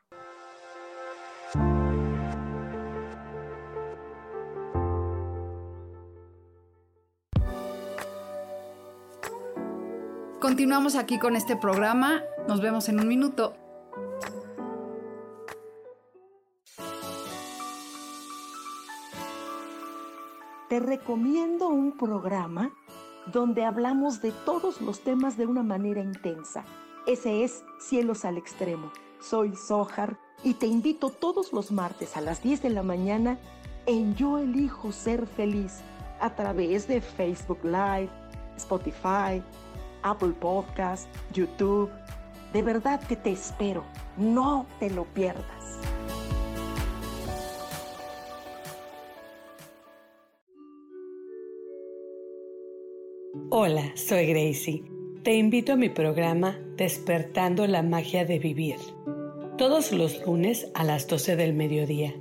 Continuamos 10.49 10.95
aquí 10.95 11.19
con 11.19 11.37
este 11.37 11.57
programa. 11.57 12.23
Nos 12.49 12.63
vemos 12.63 12.89
en 12.89 12.99
un 12.99 13.07
minuto. 13.07 13.55
Te 20.71 20.81
recomiendo 20.81 21.69
un 21.69 21.99
programa 21.99 22.71
donde 23.31 23.67
hablamos 23.67 24.23
de 24.23 24.33
todos 24.47 24.81
los 24.81 25.01
temas 25.01 25.37
de 25.37 25.45
una 25.45 25.63
manera 25.63 26.01
intensa. 26.01 26.65
Ese 27.07 27.45
es 27.45 27.63
Cielos 27.79 28.25
al 28.25 28.39
Extremo. 28.39 28.91
Soy 29.21 29.55
Sohar 29.55 30.17
y 30.43 30.55
te 30.55 30.67
invito 30.67 31.11
todos 31.11 31.53
los 31.53 31.71
martes 31.73 32.17
a 32.17 32.23
las 32.23 32.43
10 32.43 32.63
de 32.63 32.71
la 32.71 32.83
mañana 32.83 33.39
en 33.85 34.15
Yo 34.15 34.39
Elijo 34.39 34.93
Ser 34.93 35.27
Feliz 35.27 35.81
a 36.21 36.35
través 36.35 36.89
de 36.89 37.03
Facebook 37.03 37.63
Live, 37.65 38.09
Spotify, 38.57 39.43
Apple 40.03 40.33
Podcast, 40.41 41.09
YouTube. 41.33 41.91
De 42.53 42.63
verdad 42.63 43.01
que 43.01 43.17
te 43.17 43.31
espero. 43.31 43.85
No 44.17 44.67
te 44.81 44.91
lo 44.91 45.05
pierdas. 45.05 45.45
Hola, 53.51 53.93
soy 53.95 54.27
Gracie. 54.27 54.85
Te 55.23 55.35
invito 55.35 55.73
a 55.73 55.77
mi 55.77 55.89
programa 55.89 56.59
Despertando 56.77 57.67
la 57.67 57.83
Magia 57.83 58.25
de 58.25 58.39
Vivir. 58.39 58.77
Todos 59.57 59.91
los 59.91 60.25
lunes 60.25 60.71
a 60.75 60.85
las 60.85 61.09
12 61.09 61.37
del 61.37 61.55
mediodía. 61.55 62.15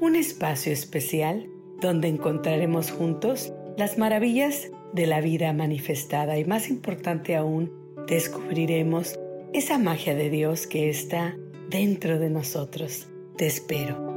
Un 0.00 0.16
espacio 0.16 0.72
especial 0.72 1.48
donde 1.80 2.08
encontraremos 2.08 2.90
juntos 2.90 3.52
las 3.76 3.98
maravillas 3.98 4.70
de 4.92 5.06
la 5.06 5.20
vida 5.20 5.52
manifestada 5.52 6.38
y 6.38 6.44
más 6.44 6.68
importante 6.68 7.36
aún, 7.36 7.72
descubriremos 8.06 9.18
esa 9.52 9.78
magia 9.78 10.14
de 10.14 10.30
Dios 10.30 10.66
que 10.66 10.90
está 10.90 11.36
dentro 11.68 12.18
de 12.18 12.30
nosotros. 12.30 13.08
Te 13.36 13.46
espero. 13.46 14.08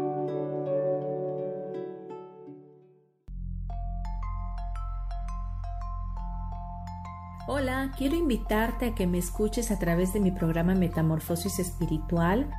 Hola, 7.47 7.91
quiero 7.97 8.15
invitarte 8.15 8.87
a 8.87 8.95
que 8.95 9.07
me 9.07 9.17
escuches 9.17 9.71
a 9.71 9.77
través 9.77 10.13
de 10.13 10.19
mi 10.19 10.31
programa 10.31 10.73
Metamorfosis 10.73 11.59
Espiritual 11.59 12.49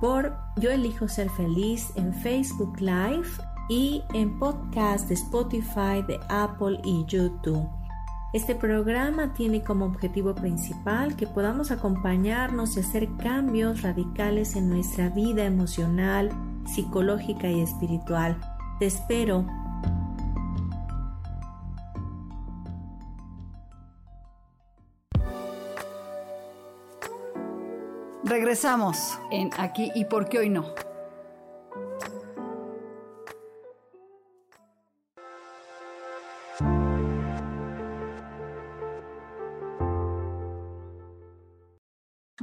por 0.00 0.36
Yo 0.56 0.70
elijo 0.70 1.08
ser 1.08 1.28
feliz 1.30 1.92
en 1.94 2.12
Facebook 2.12 2.80
Live 2.80 3.28
y 3.70 4.02
en 4.14 4.36
podcast 4.36 5.08
de 5.08 5.14
Spotify, 5.14 6.02
de 6.06 6.18
Apple 6.28 6.80
y 6.82 7.04
YouTube. 7.06 7.68
Este 8.32 8.56
programa 8.56 9.32
tiene 9.32 9.62
como 9.62 9.84
objetivo 9.84 10.34
principal 10.34 11.14
que 11.14 11.28
podamos 11.28 11.70
acompañarnos 11.70 12.76
y 12.76 12.80
hacer 12.80 13.08
cambios 13.16 13.82
radicales 13.82 14.56
en 14.56 14.68
nuestra 14.70 15.08
vida 15.08 15.44
emocional, 15.44 16.30
psicológica 16.66 17.48
y 17.48 17.60
espiritual. 17.60 18.40
Te 18.80 18.86
espero. 18.86 19.46
Regresamos 28.24 29.18
en 29.30 29.50
Aquí 29.56 29.92
y 29.94 30.06
por 30.06 30.28
qué 30.28 30.38
hoy 30.40 30.50
no. 30.50 30.89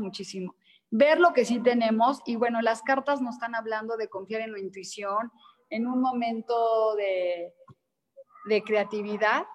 Muchísimo. 0.07 0.55
Ver 0.89 1.19
lo 1.19 1.33
que 1.33 1.45
sí 1.45 1.59
tenemos 1.59 2.21
y 2.25 2.37
bueno, 2.37 2.61
las 2.61 2.81
cartas 2.81 3.21
nos 3.21 3.35
están 3.35 3.55
hablando 3.55 3.97
de 3.97 4.07
confiar 4.07 4.41
en 4.41 4.53
la 4.53 4.59
intuición, 4.59 5.31
en 5.69 5.85
un 5.85 6.01
momento 6.01 6.95
de, 6.95 7.53
de 8.45 8.63
creatividad, 8.63 9.45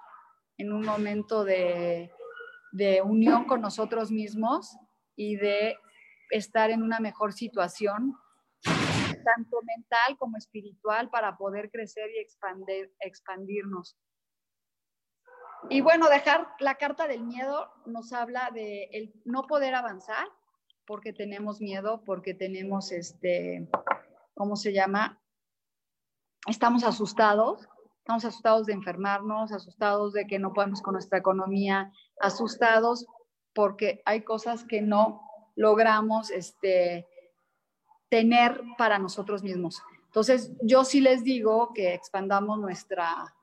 en 0.59 0.73
un 0.73 0.83
momento 0.85 1.45
de, 1.45 2.13
de 2.73 3.01
unión 3.03 3.45
con 3.47 3.63
nosotros 3.63 4.11
mismos 4.11 4.77
y 5.17 5.37
de 5.37 5.77
estar 6.31 6.71
en 6.71 6.83
una 6.83 7.01
mejor 7.01 7.33
situación, 7.33 8.15
tanto 8.63 9.63
mental 9.63 10.19
como 10.19 10.37
espiritual, 10.37 11.09
para 11.11 11.37
poder 11.37 11.71
crecer 11.71 12.11
y 12.15 12.21
expandir, 12.21 12.93
expandirnos. 13.01 13.97
Y 15.71 15.81
bueno, 15.81 16.09
dejar 16.09 16.49
la 16.59 16.75
carta 16.75 17.07
del 17.07 17.23
miedo 17.23 17.71
nos 17.87 18.13
habla 18.13 18.51
de 18.53 18.85
el 18.93 19.15
no 19.25 19.47
poder 19.47 19.75
avanzar 19.75 20.29
porque 20.87 21.13
tenemos 21.13 21.61
miedo, 21.61 22.03
porque 22.05 22.35
tenemos 22.35 22.93
este, 22.93 23.69
¿cómo 24.35 24.57
se 24.57 24.73
llama? 24.73 25.21
Estamos 26.49 26.85
asustados, 26.85 27.69
estamos 27.99 28.25
asustados 28.25 28.67
de 28.67 28.73
enfermarnos, 28.73 29.53
asustados 29.53 30.13
de 30.13 30.27
que 30.27 30.39
no 30.39 30.53
podemos 30.53 30.83
con 30.83 30.95
nuestra 30.95 31.19
economía, 31.19 31.93
asustados 32.21 33.07
porque 33.55 34.03
hay 34.05 34.23
cosas 34.23 34.65
que 34.65 34.83
no 34.83 35.23
logramos 35.55 36.31
este, 36.31 37.07
tener 38.09 38.61
para 38.77 38.99
nosotros 38.99 39.43
mismos. 39.43 39.83
Entonces, 40.07 40.53
yo 40.63 40.85
sí 40.85 41.01
les 41.01 41.23
digo 41.23 41.73
que 41.73 41.95
expandamos 41.95 42.59
nuestra, 42.59 43.35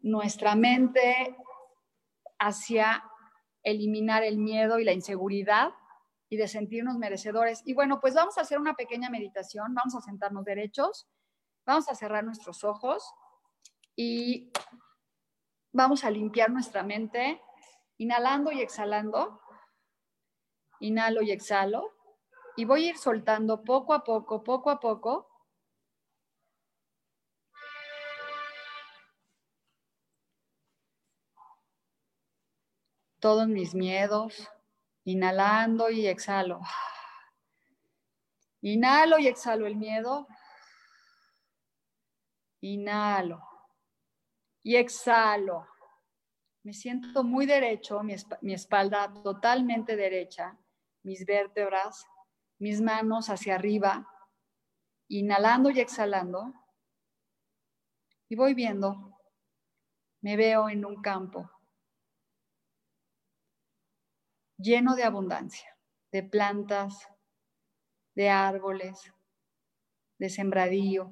nuestra 0.00 0.54
mente 0.54 1.36
hacia 2.38 3.02
eliminar 3.62 4.22
el 4.22 4.36
miedo 4.36 4.78
y 4.78 4.84
la 4.84 4.92
inseguridad 4.92 5.72
y 6.34 6.36
de 6.36 6.48
sentirnos 6.48 6.98
merecedores. 6.98 7.62
Y 7.64 7.74
bueno, 7.74 8.00
pues 8.00 8.14
vamos 8.14 8.36
a 8.36 8.40
hacer 8.40 8.58
una 8.58 8.74
pequeña 8.74 9.08
meditación, 9.08 9.72
vamos 9.72 9.94
a 9.94 10.00
sentarnos 10.00 10.44
derechos, 10.44 11.06
vamos 11.64 11.88
a 11.88 11.94
cerrar 11.94 12.24
nuestros 12.24 12.64
ojos 12.64 13.08
y 13.94 14.50
vamos 15.72 16.02
a 16.02 16.10
limpiar 16.10 16.50
nuestra 16.50 16.82
mente, 16.82 17.40
inhalando 17.98 18.50
y 18.50 18.60
exhalando. 18.60 19.40
Inhalo 20.80 21.22
y 21.22 21.30
exhalo. 21.30 21.92
Y 22.56 22.64
voy 22.64 22.86
a 22.86 22.88
ir 22.90 22.98
soltando 22.98 23.62
poco 23.62 23.94
a 23.94 24.02
poco, 24.02 24.42
poco 24.42 24.70
a 24.70 24.80
poco, 24.80 25.28
todos 33.20 33.46
mis 33.46 33.74
miedos, 33.74 34.48
inhalando 35.04 35.90
y 35.90 36.06
exhalo. 36.06 36.60
Inhalo 38.62 39.18
y 39.18 39.28
exhalo 39.28 39.66
el 39.66 39.76
miedo. 39.76 40.26
Inhalo 42.60 43.42
y 44.62 44.76
exhalo. 44.76 45.68
Me 46.62 46.72
siento 46.72 47.22
muy 47.22 47.44
derecho, 47.44 48.02
mi, 48.02 48.14
espalda 48.54 49.12
totalmente 49.22 49.96
derecha, 49.96 50.58
mis 51.02 51.26
vértebras, 51.26 52.06
mis 52.58 52.80
manos 52.80 53.28
hacia 53.28 53.56
arriba, 53.56 54.10
inhalando 55.08 55.70
y 55.70 55.80
exhalando. 55.80 56.54
Y 58.30 58.36
voy 58.36 58.54
viendo, 58.54 59.20
me 60.22 60.36
veo 60.36 60.70
en 60.70 60.86
un 60.86 61.02
campo 61.02 61.50
lleno 64.56 64.94
de 64.94 65.04
abundancia, 65.04 65.76
de 66.12 66.22
plantas, 66.22 67.08
de 68.14 68.28
árboles, 68.30 69.12
de 70.18 70.30
sembradío. 70.30 71.10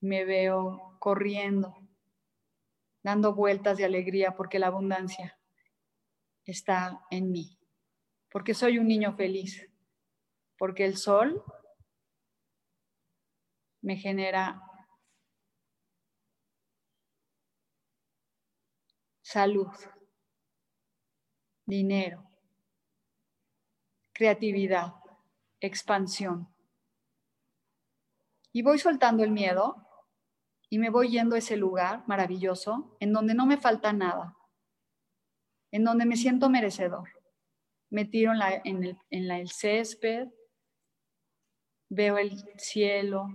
Me 0.00 0.24
veo 0.24 0.96
corriendo, 0.98 1.76
dando 3.02 3.34
vueltas 3.34 3.78
de 3.78 3.84
alegría 3.84 4.34
porque 4.36 4.58
la 4.58 4.66
abundancia 4.66 5.38
está 6.44 7.00
en 7.10 7.30
mí, 7.30 7.58
porque 8.30 8.52
soy 8.52 8.78
un 8.78 8.86
niño 8.86 9.14
feliz, 9.16 9.66
porque 10.58 10.84
el 10.84 10.96
sol 10.96 11.42
me 13.80 13.96
genera 13.96 14.60
salud 19.22 19.68
dinero, 21.66 22.28
creatividad, 24.12 24.94
expansión. 25.60 26.48
Y 28.52 28.62
voy 28.62 28.78
soltando 28.78 29.24
el 29.24 29.30
miedo 29.30 29.84
y 30.70 30.78
me 30.78 30.90
voy 30.90 31.10
yendo 31.10 31.34
a 31.34 31.38
ese 31.38 31.56
lugar 31.56 32.04
maravilloso 32.06 32.96
en 33.00 33.12
donde 33.12 33.34
no 33.34 33.46
me 33.46 33.56
falta 33.56 33.92
nada, 33.92 34.36
en 35.70 35.84
donde 35.84 36.06
me 36.06 36.16
siento 36.16 36.50
merecedor. 36.50 37.08
Me 37.90 38.04
tiro 38.04 38.32
en, 38.32 38.40
en, 38.64 38.84
el, 38.84 38.98
en 39.10 39.28
la, 39.28 39.38
el 39.38 39.50
césped, 39.50 40.28
veo 41.88 42.18
el 42.18 42.32
cielo, 42.58 43.28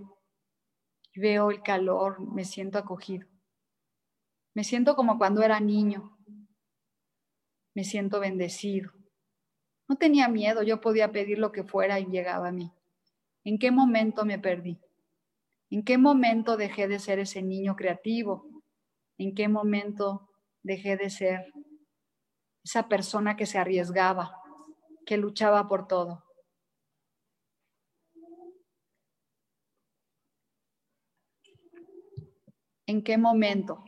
veo 1.14 1.50
el 1.50 1.62
calor, 1.62 2.20
me 2.20 2.44
siento 2.44 2.78
acogido. 2.78 3.26
Me 4.54 4.64
siento 4.64 4.96
como 4.96 5.18
cuando 5.18 5.42
era 5.42 5.60
niño, 5.60 6.18
me 7.74 7.84
siento 7.84 8.20
bendecido. 8.20 8.92
No 9.88 9.96
tenía 9.96 10.28
miedo, 10.28 10.62
yo 10.62 10.80
podía 10.80 11.10
pedir 11.10 11.38
lo 11.38 11.52
que 11.52 11.64
fuera 11.64 11.98
y 11.98 12.06
llegaba 12.06 12.48
a 12.48 12.52
mí. 12.52 12.72
¿En 13.44 13.58
qué 13.58 13.70
momento 13.70 14.24
me 14.24 14.38
perdí? 14.38 14.78
¿En 15.70 15.84
qué 15.84 15.98
momento 15.98 16.56
dejé 16.56 16.88
de 16.88 16.98
ser 16.98 17.18
ese 17.18 17.42
niño 17.42 17.76
creativo? 17.76 18.46
¿En 19.18 19.34
qué 19.34 19.48
momento 19.48 20.28
dejé 20.62 20.96
de 20.96 21.10
ser 21.10 21.52
esa 22.64 22.88
persona 22.88 23.36
que 23.36 23.46
se 23.46 23.58
arriesgaba, 23.58 24.36
que 25.06 25.16
luchaba 25.16 25.66
por 25.68 25.86
todo? 25.86 26.24
¿En 32.86 33.02
qué 33.02 33.16
momento 33.16 33.84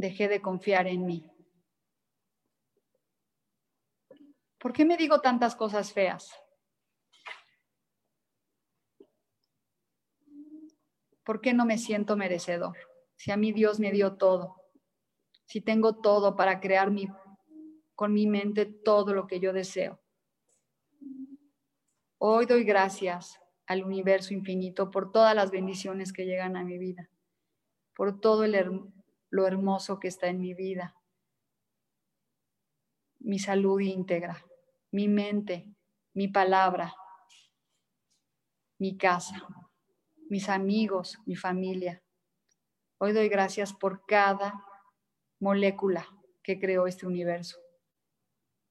dejé 0.00 0.28
de 0.28 0.40
confiar 0.40 0.86
en 0.86 1.04
mí. 1.04 1.30
¿Por 4.58 4.72
qué 4.72 4.84
me 4.84 4.96
digo 4.96 5.20
tantas 5.20 5.54
cosas 5.54 5.92
feas? 5.92 6.34
¿Por 11.24 11.40
qué 11.40 11.52
no 11.52 11.64
me 11.64 11.78
siento 11.78 12.16
merecedor? 12.16 12.76
Si 13.14 13.30
a 13.30 13.36
mí 13.36 13.52
Dios 13.52 13.78
me 13.78 13.92
dio 13.92 14.16
todo, 14.16 14.56
si 15.46 15.60
tengo 15.60 16.00
todo 16.00 16.34
para 16.34 16.60
crear 16.60 16.90
con 17.94 18.12
mi 18.14 18.26
mente 18.26 18.66
todo 18.66 19.14
lo 19.14 19.26
que 19.26 19.38
yo 19.40 19.52
deseo. 19.52 20.00
Hoy 22.18 22.46
doy 22.46 22.64
gracias 22.64 23.38
al 23.66 23.84
universo 23.84 24.34
infinito 24.34 24.90
por 24.90 25.12
todas 25.12 25.34
las 25.34 25.50
bendiciones 25.50 26.12
que 26.12 26.24
llegan 26.24 26.56
a 26.56 26.64
mi 26.64 26.78
vida, 26.78 27.08
por 27.94 28.20
todo 28.20 28.44
el, 28.44 28.54
lo 29.30 29.46
hermoso 29.46 29.98
que 29.98 30.08
está 30.08 30.26
en 30.26 30.40
mi 30.40 30.54
vida, 30.54 30.96
mi 33.20 33.38
salud 33.38 33.80
íntegra, 33.80 34.44
mi 34.90 35.08
mente, 35.08 35.72
mi 36.14 36.28
palabra, 36.28 36.94
mi 38.78 38.96
casa, 38.96 39.46
mis 40.28 40.48
amigos, 40.48 41.18
mi 41.26 41.36
familia. 41.36 42.02
Hoy 42.98 43.12
doy 43.12 43.28
gracias 43.28 43.72
por 43.72 44.04
cada 44.06 44.64
molécula 45.38 46.06
que 46.42 46.58
creó 46.58 46.86
este 46.86 47.06
universo, 47.06 47.58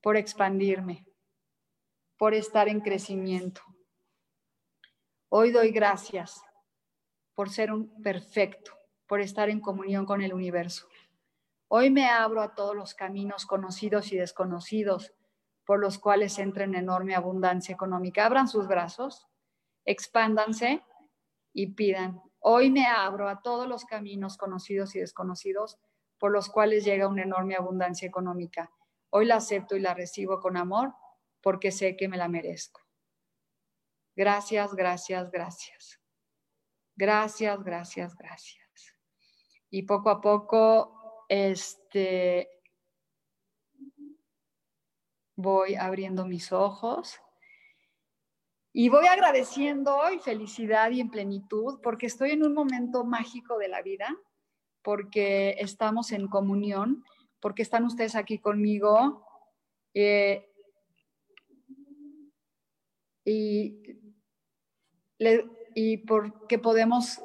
por 0.02 0.18
expandirme, 0.18 1.06
por 2.18 2.34
estar 2.34 2.68
en 2.68 2.82
crecimiento. 2.82 3.62
Hoy 5.30 5.52
doy 5.52 5.72
gracias 5.72 6.42
por 7.34 7.50
ser 7.50 7.72
un 7.72 8.02
perfecto, 8.02 8.79
por 9.10 9.22
estar 9.22 9.50
en 9.50 9.60
comunión 9.60 10.06
con 10.06 10.22
el 10.22 10.36
universo. 10.36 10.88
Hoy 11.68 11.90
me 11.90 12.08
abro 12.08 12.44
a 12.44 12.54
todos 12.54 12.76
los 12.76 12.94
caminos 12.94 13.48
conocidos 13.48 14.14
y 14.14 14.18
desconocidos 14.18 15.14
por 15.66 15.80
los 15.80 15.98
cuales 15.98 16.38
entra 16.38 16.64
en 16.64 16.76
enorme 16.76 17.16
abundancia 17.16 17.74
económica. 17.74 18.28
Abran 18.28 18.48
sus 18.48 18.68
brazos, 18.68 19.28
expándanse 19.84 20.84
y 21.54 21.74
pidan. 21.74 22.22
Hoy 22.38 22.70
me 22.70 22.86
abro 22.86 23.28
a 23.28 23.42
todos 23.42 23.68
los 23.68 23.84
caminos 23.84 24.38
conocidos 24.38 24.96
y 24.96 25.00
desconocidos 25.00 25.80
por 26.20 26.32
los 26.32 26.48
cuales 26.48 26.86
llega 26.86 27.08
una 27.08 27.24
enorme 27.24 27.56
abundancia 27.56 28.08
económica. 28.08 28.72
Hoy 29.10 29.26
la 29.26 29.38
acepto 29.38 29.76
y 29.76 29.80
la 29.80 29.96
recibo 29.96 30.40
con 30.40 30.56
amor 30.56 30.94
porque 31.42 31.72
sé 31.72 31.98
que 31.98 32.08
me 32.08 32.18
la 32.18 32.28
merezco. 32.28 32.82
Gracias, 34.16 34.76
gracias, 34.76 35.32
gracias. 35.32 36.00
Gracias, 36.96 37.64
gracias, 37.64 38.16
gracias 38.16 38.69
y 39.70 39.84
poco 39.84 40.10
a 40.10 40.22
poco 40.22 41.26
este, 41.30 42.50
voy 45.36 45.76
abriendo 45.76 46.26
mis 46.26 46.52
ojos 46.52 47.20
y 48.72 48.90
voy 48.90 49.08
agradeciendo 49.08 49.98
hoy 49.98 50.20
felicidad 50.20 50.92
y 50.92 51.02
en 51.02 51.10
plenitud 51.10 51.80
porque 51.82 52.06
estoy 52.06 52.32
en 52.32 52.44
un 52.44 52.54
momento 52.54 53.04
mágico 53.04 53.58
de 53.58 53.68
la 53.68 53.82
vida, 53.82 54.16
porque 54.84 55.56
estamos 55.60 56.12
en 56.12 56.28
comunión, 56.28 57.04
porque 57.40 57.64
están 57.64 57.84
ustedes 57.86 58.16
aquí 58.16 58.38
conmigo. 58.38 59.26
Eh, 59.94 60.46
y, 63.26 63.82
y 65.76 65.98
porque 65.98 66.60
podemos 66.60 67.22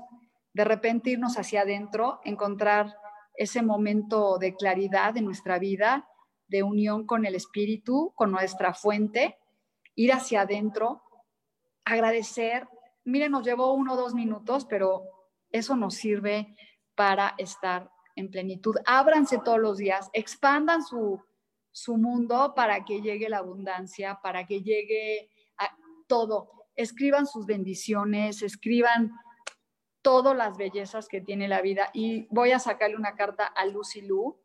de 0.55 0.65
repente 0.65 1.11
irnos 1.11 1.37
hacia 1.37 1.63
adentro, 1.63 2.21
encontrar 2.25 2.97
ese 3.35 3.63
momento 3.63 4.39
de 4.39 4.55
claridad 4.55 5.17
en 5.17 5.25
nuestra 5.25 5.59
vida, 5.59 6.09
de 6.47 6.63
unión 6.63 7.07
con 7.07 7.27
el 7.27 7.35
espíritu, 7.35 8.13
con 8.15 8.31
nuestra 8.31 8.73
fuente, 8.73 9.37
ir 9.97 10.13
hacia 10.13 10.43
adentro, 10.43 11.03
agradecer. 11.85 12.69
Miren, 13.05 13.33
nos 13.33 13.45
llevó 13.45 13.73
uno 13.75 13.95
o 13.95 13.97
dos 13.97 14.15
minutos, 14.15 14.65
pero 14.65 15.03
eso 15.51 15.77
nos 15.77 15.95
sirve 15.95 16.55
para 16.95 17.35
estar 17.39 17.91
en 18.15 18.31
plenitud. 18.31 18.77
Ábranse 18.87 19.41
todos 19.45 19.59
los 19.59 19.79
días, 19.79 20.09
expandan 20.13 20.85
su, 20.85 21.21
su 21.73 21.97
mundo 21.97 22.55
para 22.55 22.85
que 22.85 23.01
llegue 23.03 23.29
la 23.29 23.39
abundancia, 23.39 24.21
para 24.23 24.47
que 24.47 24.63
llegue 24.63 25.31
a 25.59 25.77
todo. 26.07 26.69
Escriban 26.77 27.27
sus 27.27 27.45
bendiciones, 27.45 28.43
escriban 28.43 29.11
todas 30.05 30.37
las 30.37 30.59
bellezas 30.59 31.09
que 31.09 31.23
tiene 31.23 31.49
la 31.49 31.63
vida. 31.63 31.91
Y 31.95 32.29
voy 32.31 32.53
a 32.53 32.59
sacarle 32.59 32.95
una 32.95 33.17
carta 33.17 33.47
a 33.47 33.65
Lucy 33.65 34.03
Lu 34.03 34.39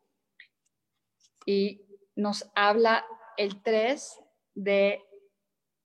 y 1.45 1.85
nos 2.15 2.49
habla 2.55 3.05
el 3.37 3.61
3 3.61 4.21
de 4.55 5.03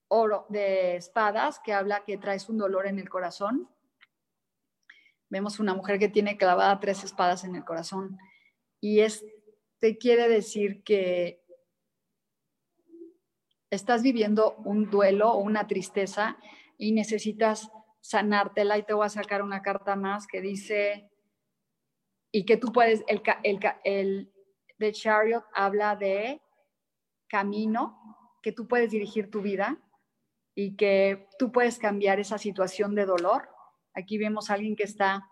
oro, 0.07 0.45
de 0.49 0.95
espadas, 0.95 1.59
que 1.59 1.73
habla 1.73 2.05
que 2.05 2.17
traes 2.17 2.47
un 2.47 2.57
dolor 2.57 2.87
en 2.87 2.99
el 2.99 3.09
corazón. 3.09 3.69
Vemos 5.29 5.59
una 5.59 5.73
mujer 5.73 5.99
que 5.99 6.07
tiene 6.07 6.37
clavada 6.37 6.79
tres 6.79 7.03
espadas 7.03 7.43
en 7.43 7.55
el 7.55 7.65
corazón. 7.65 8.17
Y 8.79 9.01
este 9.01 9.97
quiere 9.99 10.29
decir 10.29 10.83
que 10.83 11.43
estás 13.69 14.03
viviendo 14.03 14.55
un 14.63 14.89
duelo 14.89 15.33
o 15.33 15.39
una 15.39 15.67
tristeza 15.67 16.37
y 16.77 16.93
necesitas 16.93 17.69
sanártela. 18.05 18.77
Y 18.77 18.83
te 18.83 18.93
voy 18.93 19.05
a 19.05 19.09
sacar 19.09 19.41
una 19.41 19.61
carta 19.61 19.95
más 19.95 20.27
que 20.27 20.41
dice, 20.41 21.09
y 22.31 22.45
que 22.45 22.57
tú 22.57 22.71
puedes, 22.71 23.03
el, 23.07 23.21
el, 23.43 23.59
el 23.83 24.33
de 24.77 24.91
Chariot 24.91 25.45
habla 25.53 25.95
de 25.95 26.41
camino, 27.27 27.99
que 28.43 28.51
tú 28.51 28.67
puedes 28.67 28.91
dirigir 28.91 29.31
tu 29.31 29.41
vida 29.41 29.81
y 30.53 30.75
que 30.75 31.27
tú 31.39 31.51
puedes 31.51 31.79
cambiar 31.79 32.19
esa 32.19 32.37
situación 32.37 32.93
de 32.93 33.05
dolor. 33.05 33.49
Aquí 33.93 34.17
vemos 34.17 34.49
a 34.49 34.53
alguien 34.53 34.75
que 34.75 34.83
está 34.83 35.27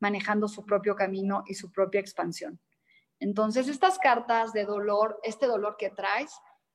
manejando 0.00 0.48
su 0.48 0.66
propio 0.66 0.94
camino 0.94 1.44
y 1.46 1.54
su 1.54 1.72
propia 1.72 2.00
expansión. 2.00 2.60
Entonces, 3.20 3.68
estas 3.68 3.98
cartas 3.98 4.52
de 4.52 4.64
dolor, 4.64 5.18
este 5.22 5.46
dolor 5.46 5.76
que 5.78 5.90
traes, 5.90 6.32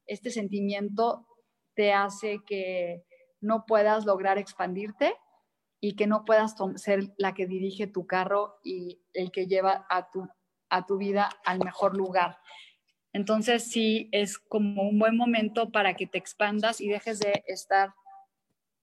este 0.08 0.32
sentimiento 0.32 1.28
te 1.76 1.94
hace 1.94 2.40
que 2.46 3.04
no 3.40 3.66
puedas 3.66 4.06
lograr 4.06 4.38
expandirte 4.38 5.16
y 5.84 5.98
que 5.98 6.08
no 6.08 6.24
puedas 6.24 6.56
ser 6.78 7.14
la 7.18 7.34
que 7.34 7.46
dirige 7.46 7.88
tu 7.88 8.08
carro 8.08 8.58
y 8.64 9.02
el 9.12 9.34
que 9.34 9.48
lleva 9.48 9.86
a 9.90 10.10
tu, 10.10 10.30
a 10.70 10.86
tu 10.86 10.98
vida 10.98 11.30
al 11.44 11.60
mejor 11.60 11.98
lugar. 11.98 12.40
Entonces 13.12 13.70
sí 13.70 14.08
es 14.14 14.40
como 14.40 14.84
un 14.84 14.98
buen 14.98 15.18
momento 15.18 15.74
para 15.74 15.94
que 15.96 16.08
te 16.08 16.18
expandas 16.18 16.80
y 16.80 16.88
dejes 16.88 17.20
de 17.20 17.44
estar, 17.48 17.94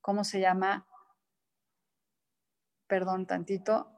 ¿cómo 0.03 0.25
se 0.25 0.41
llama? 0.41 0.87
Perdón, 2.87 3.27
tantito. 3.27 3.91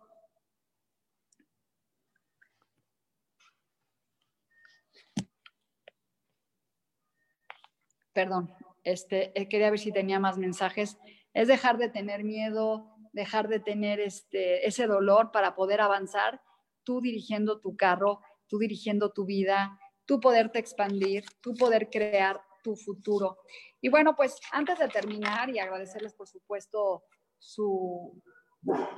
Perdón, 8.12 8.54
este, 8.84 9.32
eh, 9.34 9.48
quería 9.48 9.70
ver 9.70 9.80
si 9.80 9.90
tenía 9.90 10.20
más 10.20 10.38
mensajes. 10.38 10.98
Es 11.34 11.48
dejar 11.48 11.78
de 11.78 11.88
tener 11.88 12.22
miedo, 12.24 12.91
dejar 13.12 13.48
de 13.48 13.60
tener 13.60 14.00
este, 14.00 14.66
ese 14.66 14.86
dolor 14.86 15.30
para 15.32 15.54
poder 15.54 15.80
avanzar, 15.80 16.42
tú 16.82 17.00
dirigiendo 17.00 17.60
tu 17.60 17.76
carro, 17.76 18.20
tú 18.48 18.58
dirigiendo 18.58 19.12
tu 19.12 19.24
vida, 19.24 19.78
tú 20.04 20.20
poderte 20.20 20.58
expandir, 20.58 21.24
tú 21.40 21.54
poder 21.54 21.90
crear 21.90 22.42
tu 22.62 22.76
futuro. 22.76 23.38
Y 23.80 23.88
bueno, 23.88 24.14
pues 24.16 24.40
antes 24.52 24.78
de 24.78 24.88
terminar 24.88 25.50
y 25.50 25.58
agradecerles, 25.58 26.14
por 26.14 26.28
supuesto, 26.28 27.04
su, 27.38 28.22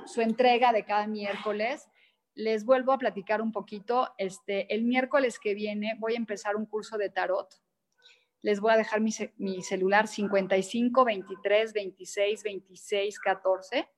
su 0.05 0.21
entrega 0.21 0.71
de 0.71 0.85
cada 0.85 1.07
miércoles, 1.07 1.87
les 2.35 2.65
vuelvo 2.65 2.91
a 2.91 2.97
platicar 2.97 3.41
un 3.41 3.51
poquito. 3.51 4.13
Este, 4.17 4.73
el 4.73 4.83
miércoles 4.83 5.39
que 5.39 5.53
viene 5.53 5.95
voy 5.99 6.13
a 6.13 6.17
empezar 6.17 6.55
un 6.55 6.65
curso 6.65 6.97
de 6.97 7.09
tarot. 7.09 7.49
Les 8.41 8.59
voy 8.59 8.73
a 8.73 8.77
dejar 8.77 9.01
mi, 9.01 9.11
mi 9.37 9.61
celular 9.63 10.07
55 10.07 11.05
23 11.05 11.73
26 11.73 12.43
26 12.43 13.19
14. 13.19 13.89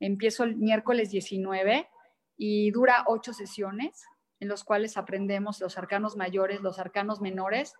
Empiezo 0.00 0.44
el 0.44 0.56
miércoles 0.56 1.10
19 1.10 1.88
y 2.36 2.70
dura 2.70 3.04
ocho 3.06 3.32
sesiones 3.32 4.04
en 4.40 4.48
los 4.48 4.64
cuales 4.64 4.96
aprendemos 4.96 5.60
los 5.60 5.78
arcanos 5.78 6.16
mayores, 6.16 6.60
los 6.60 6.78
arcanos 6.78 7.20
menores, 7.20 7.74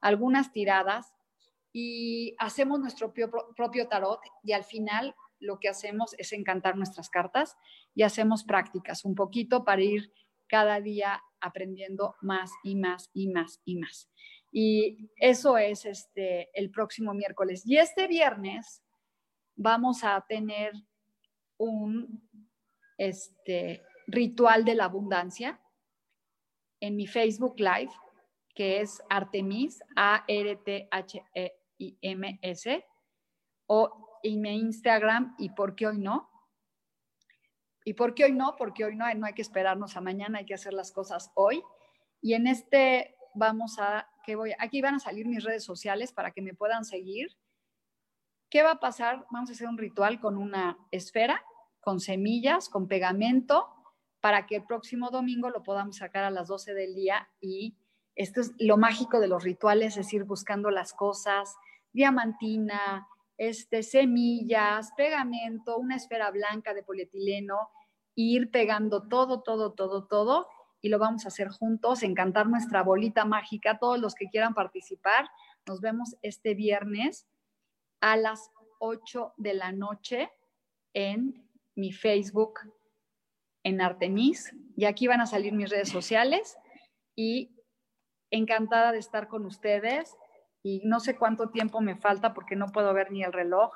algunas 0.00 0.52
tiradas 0.52 1.14
y 1.72 2.34
hacemos 2.38 2.80
nuestro 2.80 3.12
propio, 3.12 3.88
tarot 3.88 4.20
y 4.42 4.52
al 4.52 4.64
final 4.64 5.14
lo 5.38 5.60
que 5.60 5.68
hacemos 5.68 6.14
es 6.18 6.32
encantar 6.32 6.76
nuestras 6.76 7.10
cartas 7.10 7.56
y 7.94 8.02
hacemos 8.02 8.44
prácticas 8.44 9.04
un 9.04 9.14
poquito 9.14 9.64
para 9.64 9.82
ir 9.82 10.12
cada 10.48 10.80
día 10.80 11.22
aprendiendo 11.40 12.16
más 12.20 12.50
y 12.64 12.74
más 12.74 13.10
y 13.12 13.28
más 13.28 13.60
y 13.64 13.76
más. 13.76 14.10
Y 14.50 15.10
eso 15.16 15.58
es 15.58 15.84
este 15.84 16.48
el 16.54 16.70
próximo 16.70 17.14
miércoles. 17.14 17.62
Y 17.64 17.76
este 17.76 18.08
viernes 18.08 18.82
vamos 19.54 20.02
a 20.02 20.24
tener 20.26 20.72
un 21.58 22.28
este 22.96 23.82
ritual 24.06 24.64
de 24.64 24.74
la 24.74 24.84
abundancia 24.84 25.60
en 26.80 26.96
mi 26.96 27.06
Facebook 27.06 27.58
Live, 27.58 27.92
que 28.54 28.80
es 28.80 29.02
Artemis, 29.08 29.82
A-R-T-H-E-I-M-S, 29.96 31.24
o 33.66 34.20
en 34.22 34.40
mi 34.40 34.56
Instagram, 34.56 35.34
y 35.38 35.50
por 35.50 35.74
qué 35.76 35.86
hoy 35.88 35.98
no. 35.98 36.30
¿Y 37.84 37.94
por 37.94 38.14
qué 38.14 38.24
hoy 38.24 38.32
no? 38.32 38.56
Porque 38.56 38.84
hoy 38.84 38.96
no 38.96 39.04
hay, 39.04 39.16
no 39.16 39.26
hay 39.26 39.34
que 39.34 39.42
esperarnos 39.42 39.96
a 39.96 40.00
mañana, 40.00 40.38
hay 40.38 40.46
que 40.46 40.54
hacer 40.54 40.72
las 40.72 40.92
cosas 40.92 41.30
hoy. 41.34 41.62
Y 42.20 42.34
en 42.34 42.46
este 42.46 43.16
vamos 43.34 43.78
a, 43.78 44.08
que 44.24 44.36
voy, 44.36 44.52
aquí 44.58 44.80
van 44.82 44.96
a 44.96 45.00
salir 45.00 45.26
mis 45.26 45.44
redes 45.44 45.64
sociales 45.64 46.12
para 46.12 46.32
que 46.32 46.42
me 46.42 46.54
puedan 46.54 46.84
seguir. 46.84 47.36
¿Qué 48.50 48.62
va 48.62 48.72
a 48.72 48.80
pasar? 48.80 49.26
Vamos 49.30 49.50
a 49.50 49.52
hacer 49.52 49.68
un 49.68 49.76
ritual 49.76 50.20
con 50.20 50.38
una 50.38 50.78
esfera, 50.90 51.44
con 51.80 52.00
semillas, 52.00 52.70
con 52.70 52.88
pegamento, 52.88 53.68
para 54.20 54.46
que 54.46 54.56
el 54.56 54.64
próximo 54.64 55.10
domingo 55.10 55.50
lo 55.50 55.62
podamos 55.62 55.96
sacar 55.96 56.24
a 56.24 56.30
las 56.30 56.48
12 56.48 56.72
del 56.72 56.94
día 56.94 57.28
y 57.40 57.76
esto 58.14 58.40
es 58.40 58.52
lo 58.58 58.78
mágico 58.78 59.20
de 59.20 59.28
los 59.28 59.44
rituales, 59.44 59.96
es 59.98 60.12
ir 60.14 60.24
buscando 60.24 60.70
las 60.70 60.94
cosas, 60.94 61.54
diamantina, 61.92 63.06
este, 63.36 63.82
semillas, 63.82 64.92
pegamento, 64.96 65.76
una 65.76 65.96
esfera 65.96 66.30
blanca 66.30 66.72
de 66.72 66.82
polietileno, 66.82 67.68
ir 68.14 68.50
pegando 68.50 69.08
todo, 69.08 69.42
todo, 69.42 69.74
todo, 69.74 70.06
todo 70.06 70.48
y 70.80 70.88
lo 70.88 70.98
vamos 70.98 71.26
a 71.26 71.28
hacer 71.28 71.48
juntos, 71.48 72.02
encantar 72.02 72.48
nuestra 72.48 72.82
bolita 72.82 73.24
mágica. 73.24 73.78
Todos 73.78 73.98
los 74.00 74.14
que 74.14 74.28
quieran 74.28 74.54
participar, 74.54 75.28
nos 75.66 75.80
vemos 75.80 76.16
este 76.22 76.54
viernes 76.54 77.26
a 78.00 78.16
las 78.16 78.50
8 78.80 79.34
de 79.36 79.54
la 79.54 79.72
noche 79.72 80.30
en 80.94 81.48
mi 81.74 81.92
Facebook 81.92 82.60
en 83.62 83.80
Artemis. 83.80 84.54
Y 84.76 84.84
aquí 84.84 85.06
van 85.06 85.20
a 85.20 85.26
salir 85.26 85.52
mis 85.52 85.70
redes 85.70 85.88
sociales. 85.88 86.56
Y 87.16 87.54
encantada 88.30 88.92
de 88.92 88.98
estar 88.98 89.28
con 89.28 89.46
ustedes. 89.46 90.16
Y 90.62 90.82
no 90.84 91.00
sé 91.00 91.16
cuánto 91.16 91.50
tiempo 91.50 91.80
me 91.80 91.96
falta 91.96 92.34
porque 92.34 92.56
no 92.56 92.66
puedo 92.66 92.92
ver 92.92 93.10
ni 93.10 93.22
el 93.22 93.32
reloj, 93.32 93.72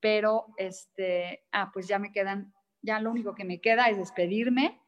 pero 0.00 0.46
este, 0.56 1.44
ah, 1.52 1.70
pues 1.72 1.88
ya 1.88 1.98
me 1.98 2.12
quedan, 2.12 2.52
ya 2.82 3.00
lo 3.00 3.10
único 3.10 3.34
que 3.34 3.44
me 3.44 3.60
queda 3.60 3.88
es 3.88 3.96
despedirme, 3.96 4.80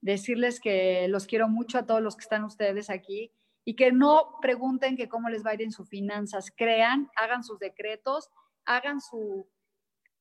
decirles 0.00 0.60
que 0.60 1.08
los 1.08 1.26
quiero 1.26 1.48
mucho 1.48 1.78
a 1.78 1.86
todos 1.86 2.00
los 2.00 2.16
que 2.16 2.22
están 2.22 2.44
ustedes 2.44 2.90
aquí 2.90 3.32
y 3.64 3.76
que 3.76 3.92
no 3.92 4.38
pregunten 4.40 4.96
que 4.96 5.08
cómo 5.08 5.28
les 5.28 5.44
va 5.44 5.50
a 5.50 5.54
ir 5.54 5.62
en 5.62 5.72
sus 5.72 5.88
finanzas, 5.88 6.52
crean, 6.56 7.10
hagan 7.16 7.44
sus 7.44 7.58
decretos, 7.58 8.30
hagan 8.64 9.00
su, 9.00 9.48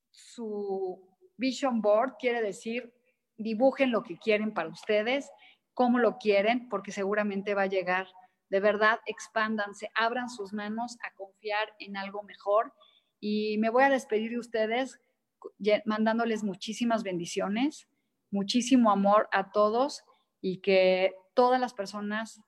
su 0.10 1.00
vision 1.38 1.82
board, 1.82 2.16
quiere 2.20 2.42
decir 2.42 2.94
dibujen 3.38 3.92
lo 3.92 4.04
que 4.04 4.20
quieren 4.20 4.54
para 4.54 4.70
ustedes 4.70 5.32
cómo 5.74 6.00
lo 6.00 6.18
quieren, 6.18 6.70
porque 6.70 6.92
seguramente 6.92 7.54
va 7.54 7.64
a 7.64 7.68
llegar. 7.68 8.08
De 8.50 8.60
verdad, 8.60 9.00
expándanse, 9.06 9.90
abran 9.96 10.30
sus 10.30 10.54
manos 10.54 10.98
a 11.04 11.14
confiar 11.16 11.74
en 11.80 11.98
algo 11.98 12.24
mejor. 12.24 12.74
Y 13.20 13.58
me 13.60 13.70
voy 13.70 13.84
a 13.84 13.90
despedir 13.90 14.32
de 14.32 14.40
ustedes 14.40 15.00
mandándoles 15.86 16.44
muchísimas 16.44 17.04
bendiciones, 17.04 17.88
muchísimo 18.30 18.92
amor 18.92 19.28
a 19.32 19.52
todos 19.52 20.04
y 20.40 20.62
que 20.62 21.16
todas 21.34 21.60
las 21.60 21.74
personas 21.74 22.42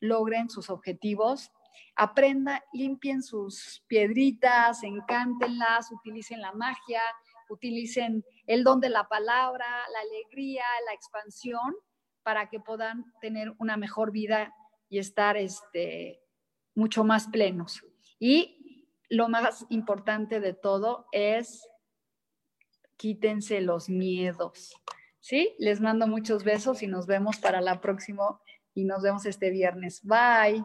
logren 0.00 0.48
sus 0.48 0.70
objetivos. 0.70 1.50
Aprenda, 1.94 2.64
limpien 2.72 3.22
sus 3.22 3.84
piedritas, 3.86 4.82
encántenlas, 4.82 5.90
utilicen 5.92 6.40
la 6.40 6.52
magia, 6.52 7.00
utilicen 7.48 8.24
el 8.46 8.64
don 8.64 8.80
de 8.80 8.90
la 8.90 9.08
palabra, 9.08 9.66
la 9.92 10.00
alegría, 10.00 10.64
la 10.86 10.92
expansión, 10.92 11.74
para 12.22 12.48
que 12.48 12.60
puedan 12.60 13.04
tener 13.20 13.54
una 13.58 13.76
mejor 13.76 14.10
vida 14.10 14.52
y 14.88 14.98
estar 14.98 15.36
este, 15.36 16.20
mucho 16.74 17.04
más 17.04 17.28
plenos. 17.28 17.84
Y 18.18 18.88
lo 19.08 19.28
más 19.28 19.66
importante 19.68 20.40
de 20.40 20.52
todo 20.52 21.06
es 21.12 21.68
quítense 22.96 23.60
los 23.60 23.88
miedos. 23.88 24.74
¿Sí? 25.20 25.56
Les 25.58 25.80
mando 25.80 26.06
muchos 26.06 26.44
besos 26.44 26.82
y 26.82 26.86
nos 26.86 27.06
vemos 27.06 27.38
para 27.38 27.60
la 27.60 27.80
próxima 27.80 28.40
y 28.76 28.84
nos 28.84 29.02
vemos 29.02 29.26
este 29.26 29.50
viernes. 29.50 30.00
Bye. 30.04 30.64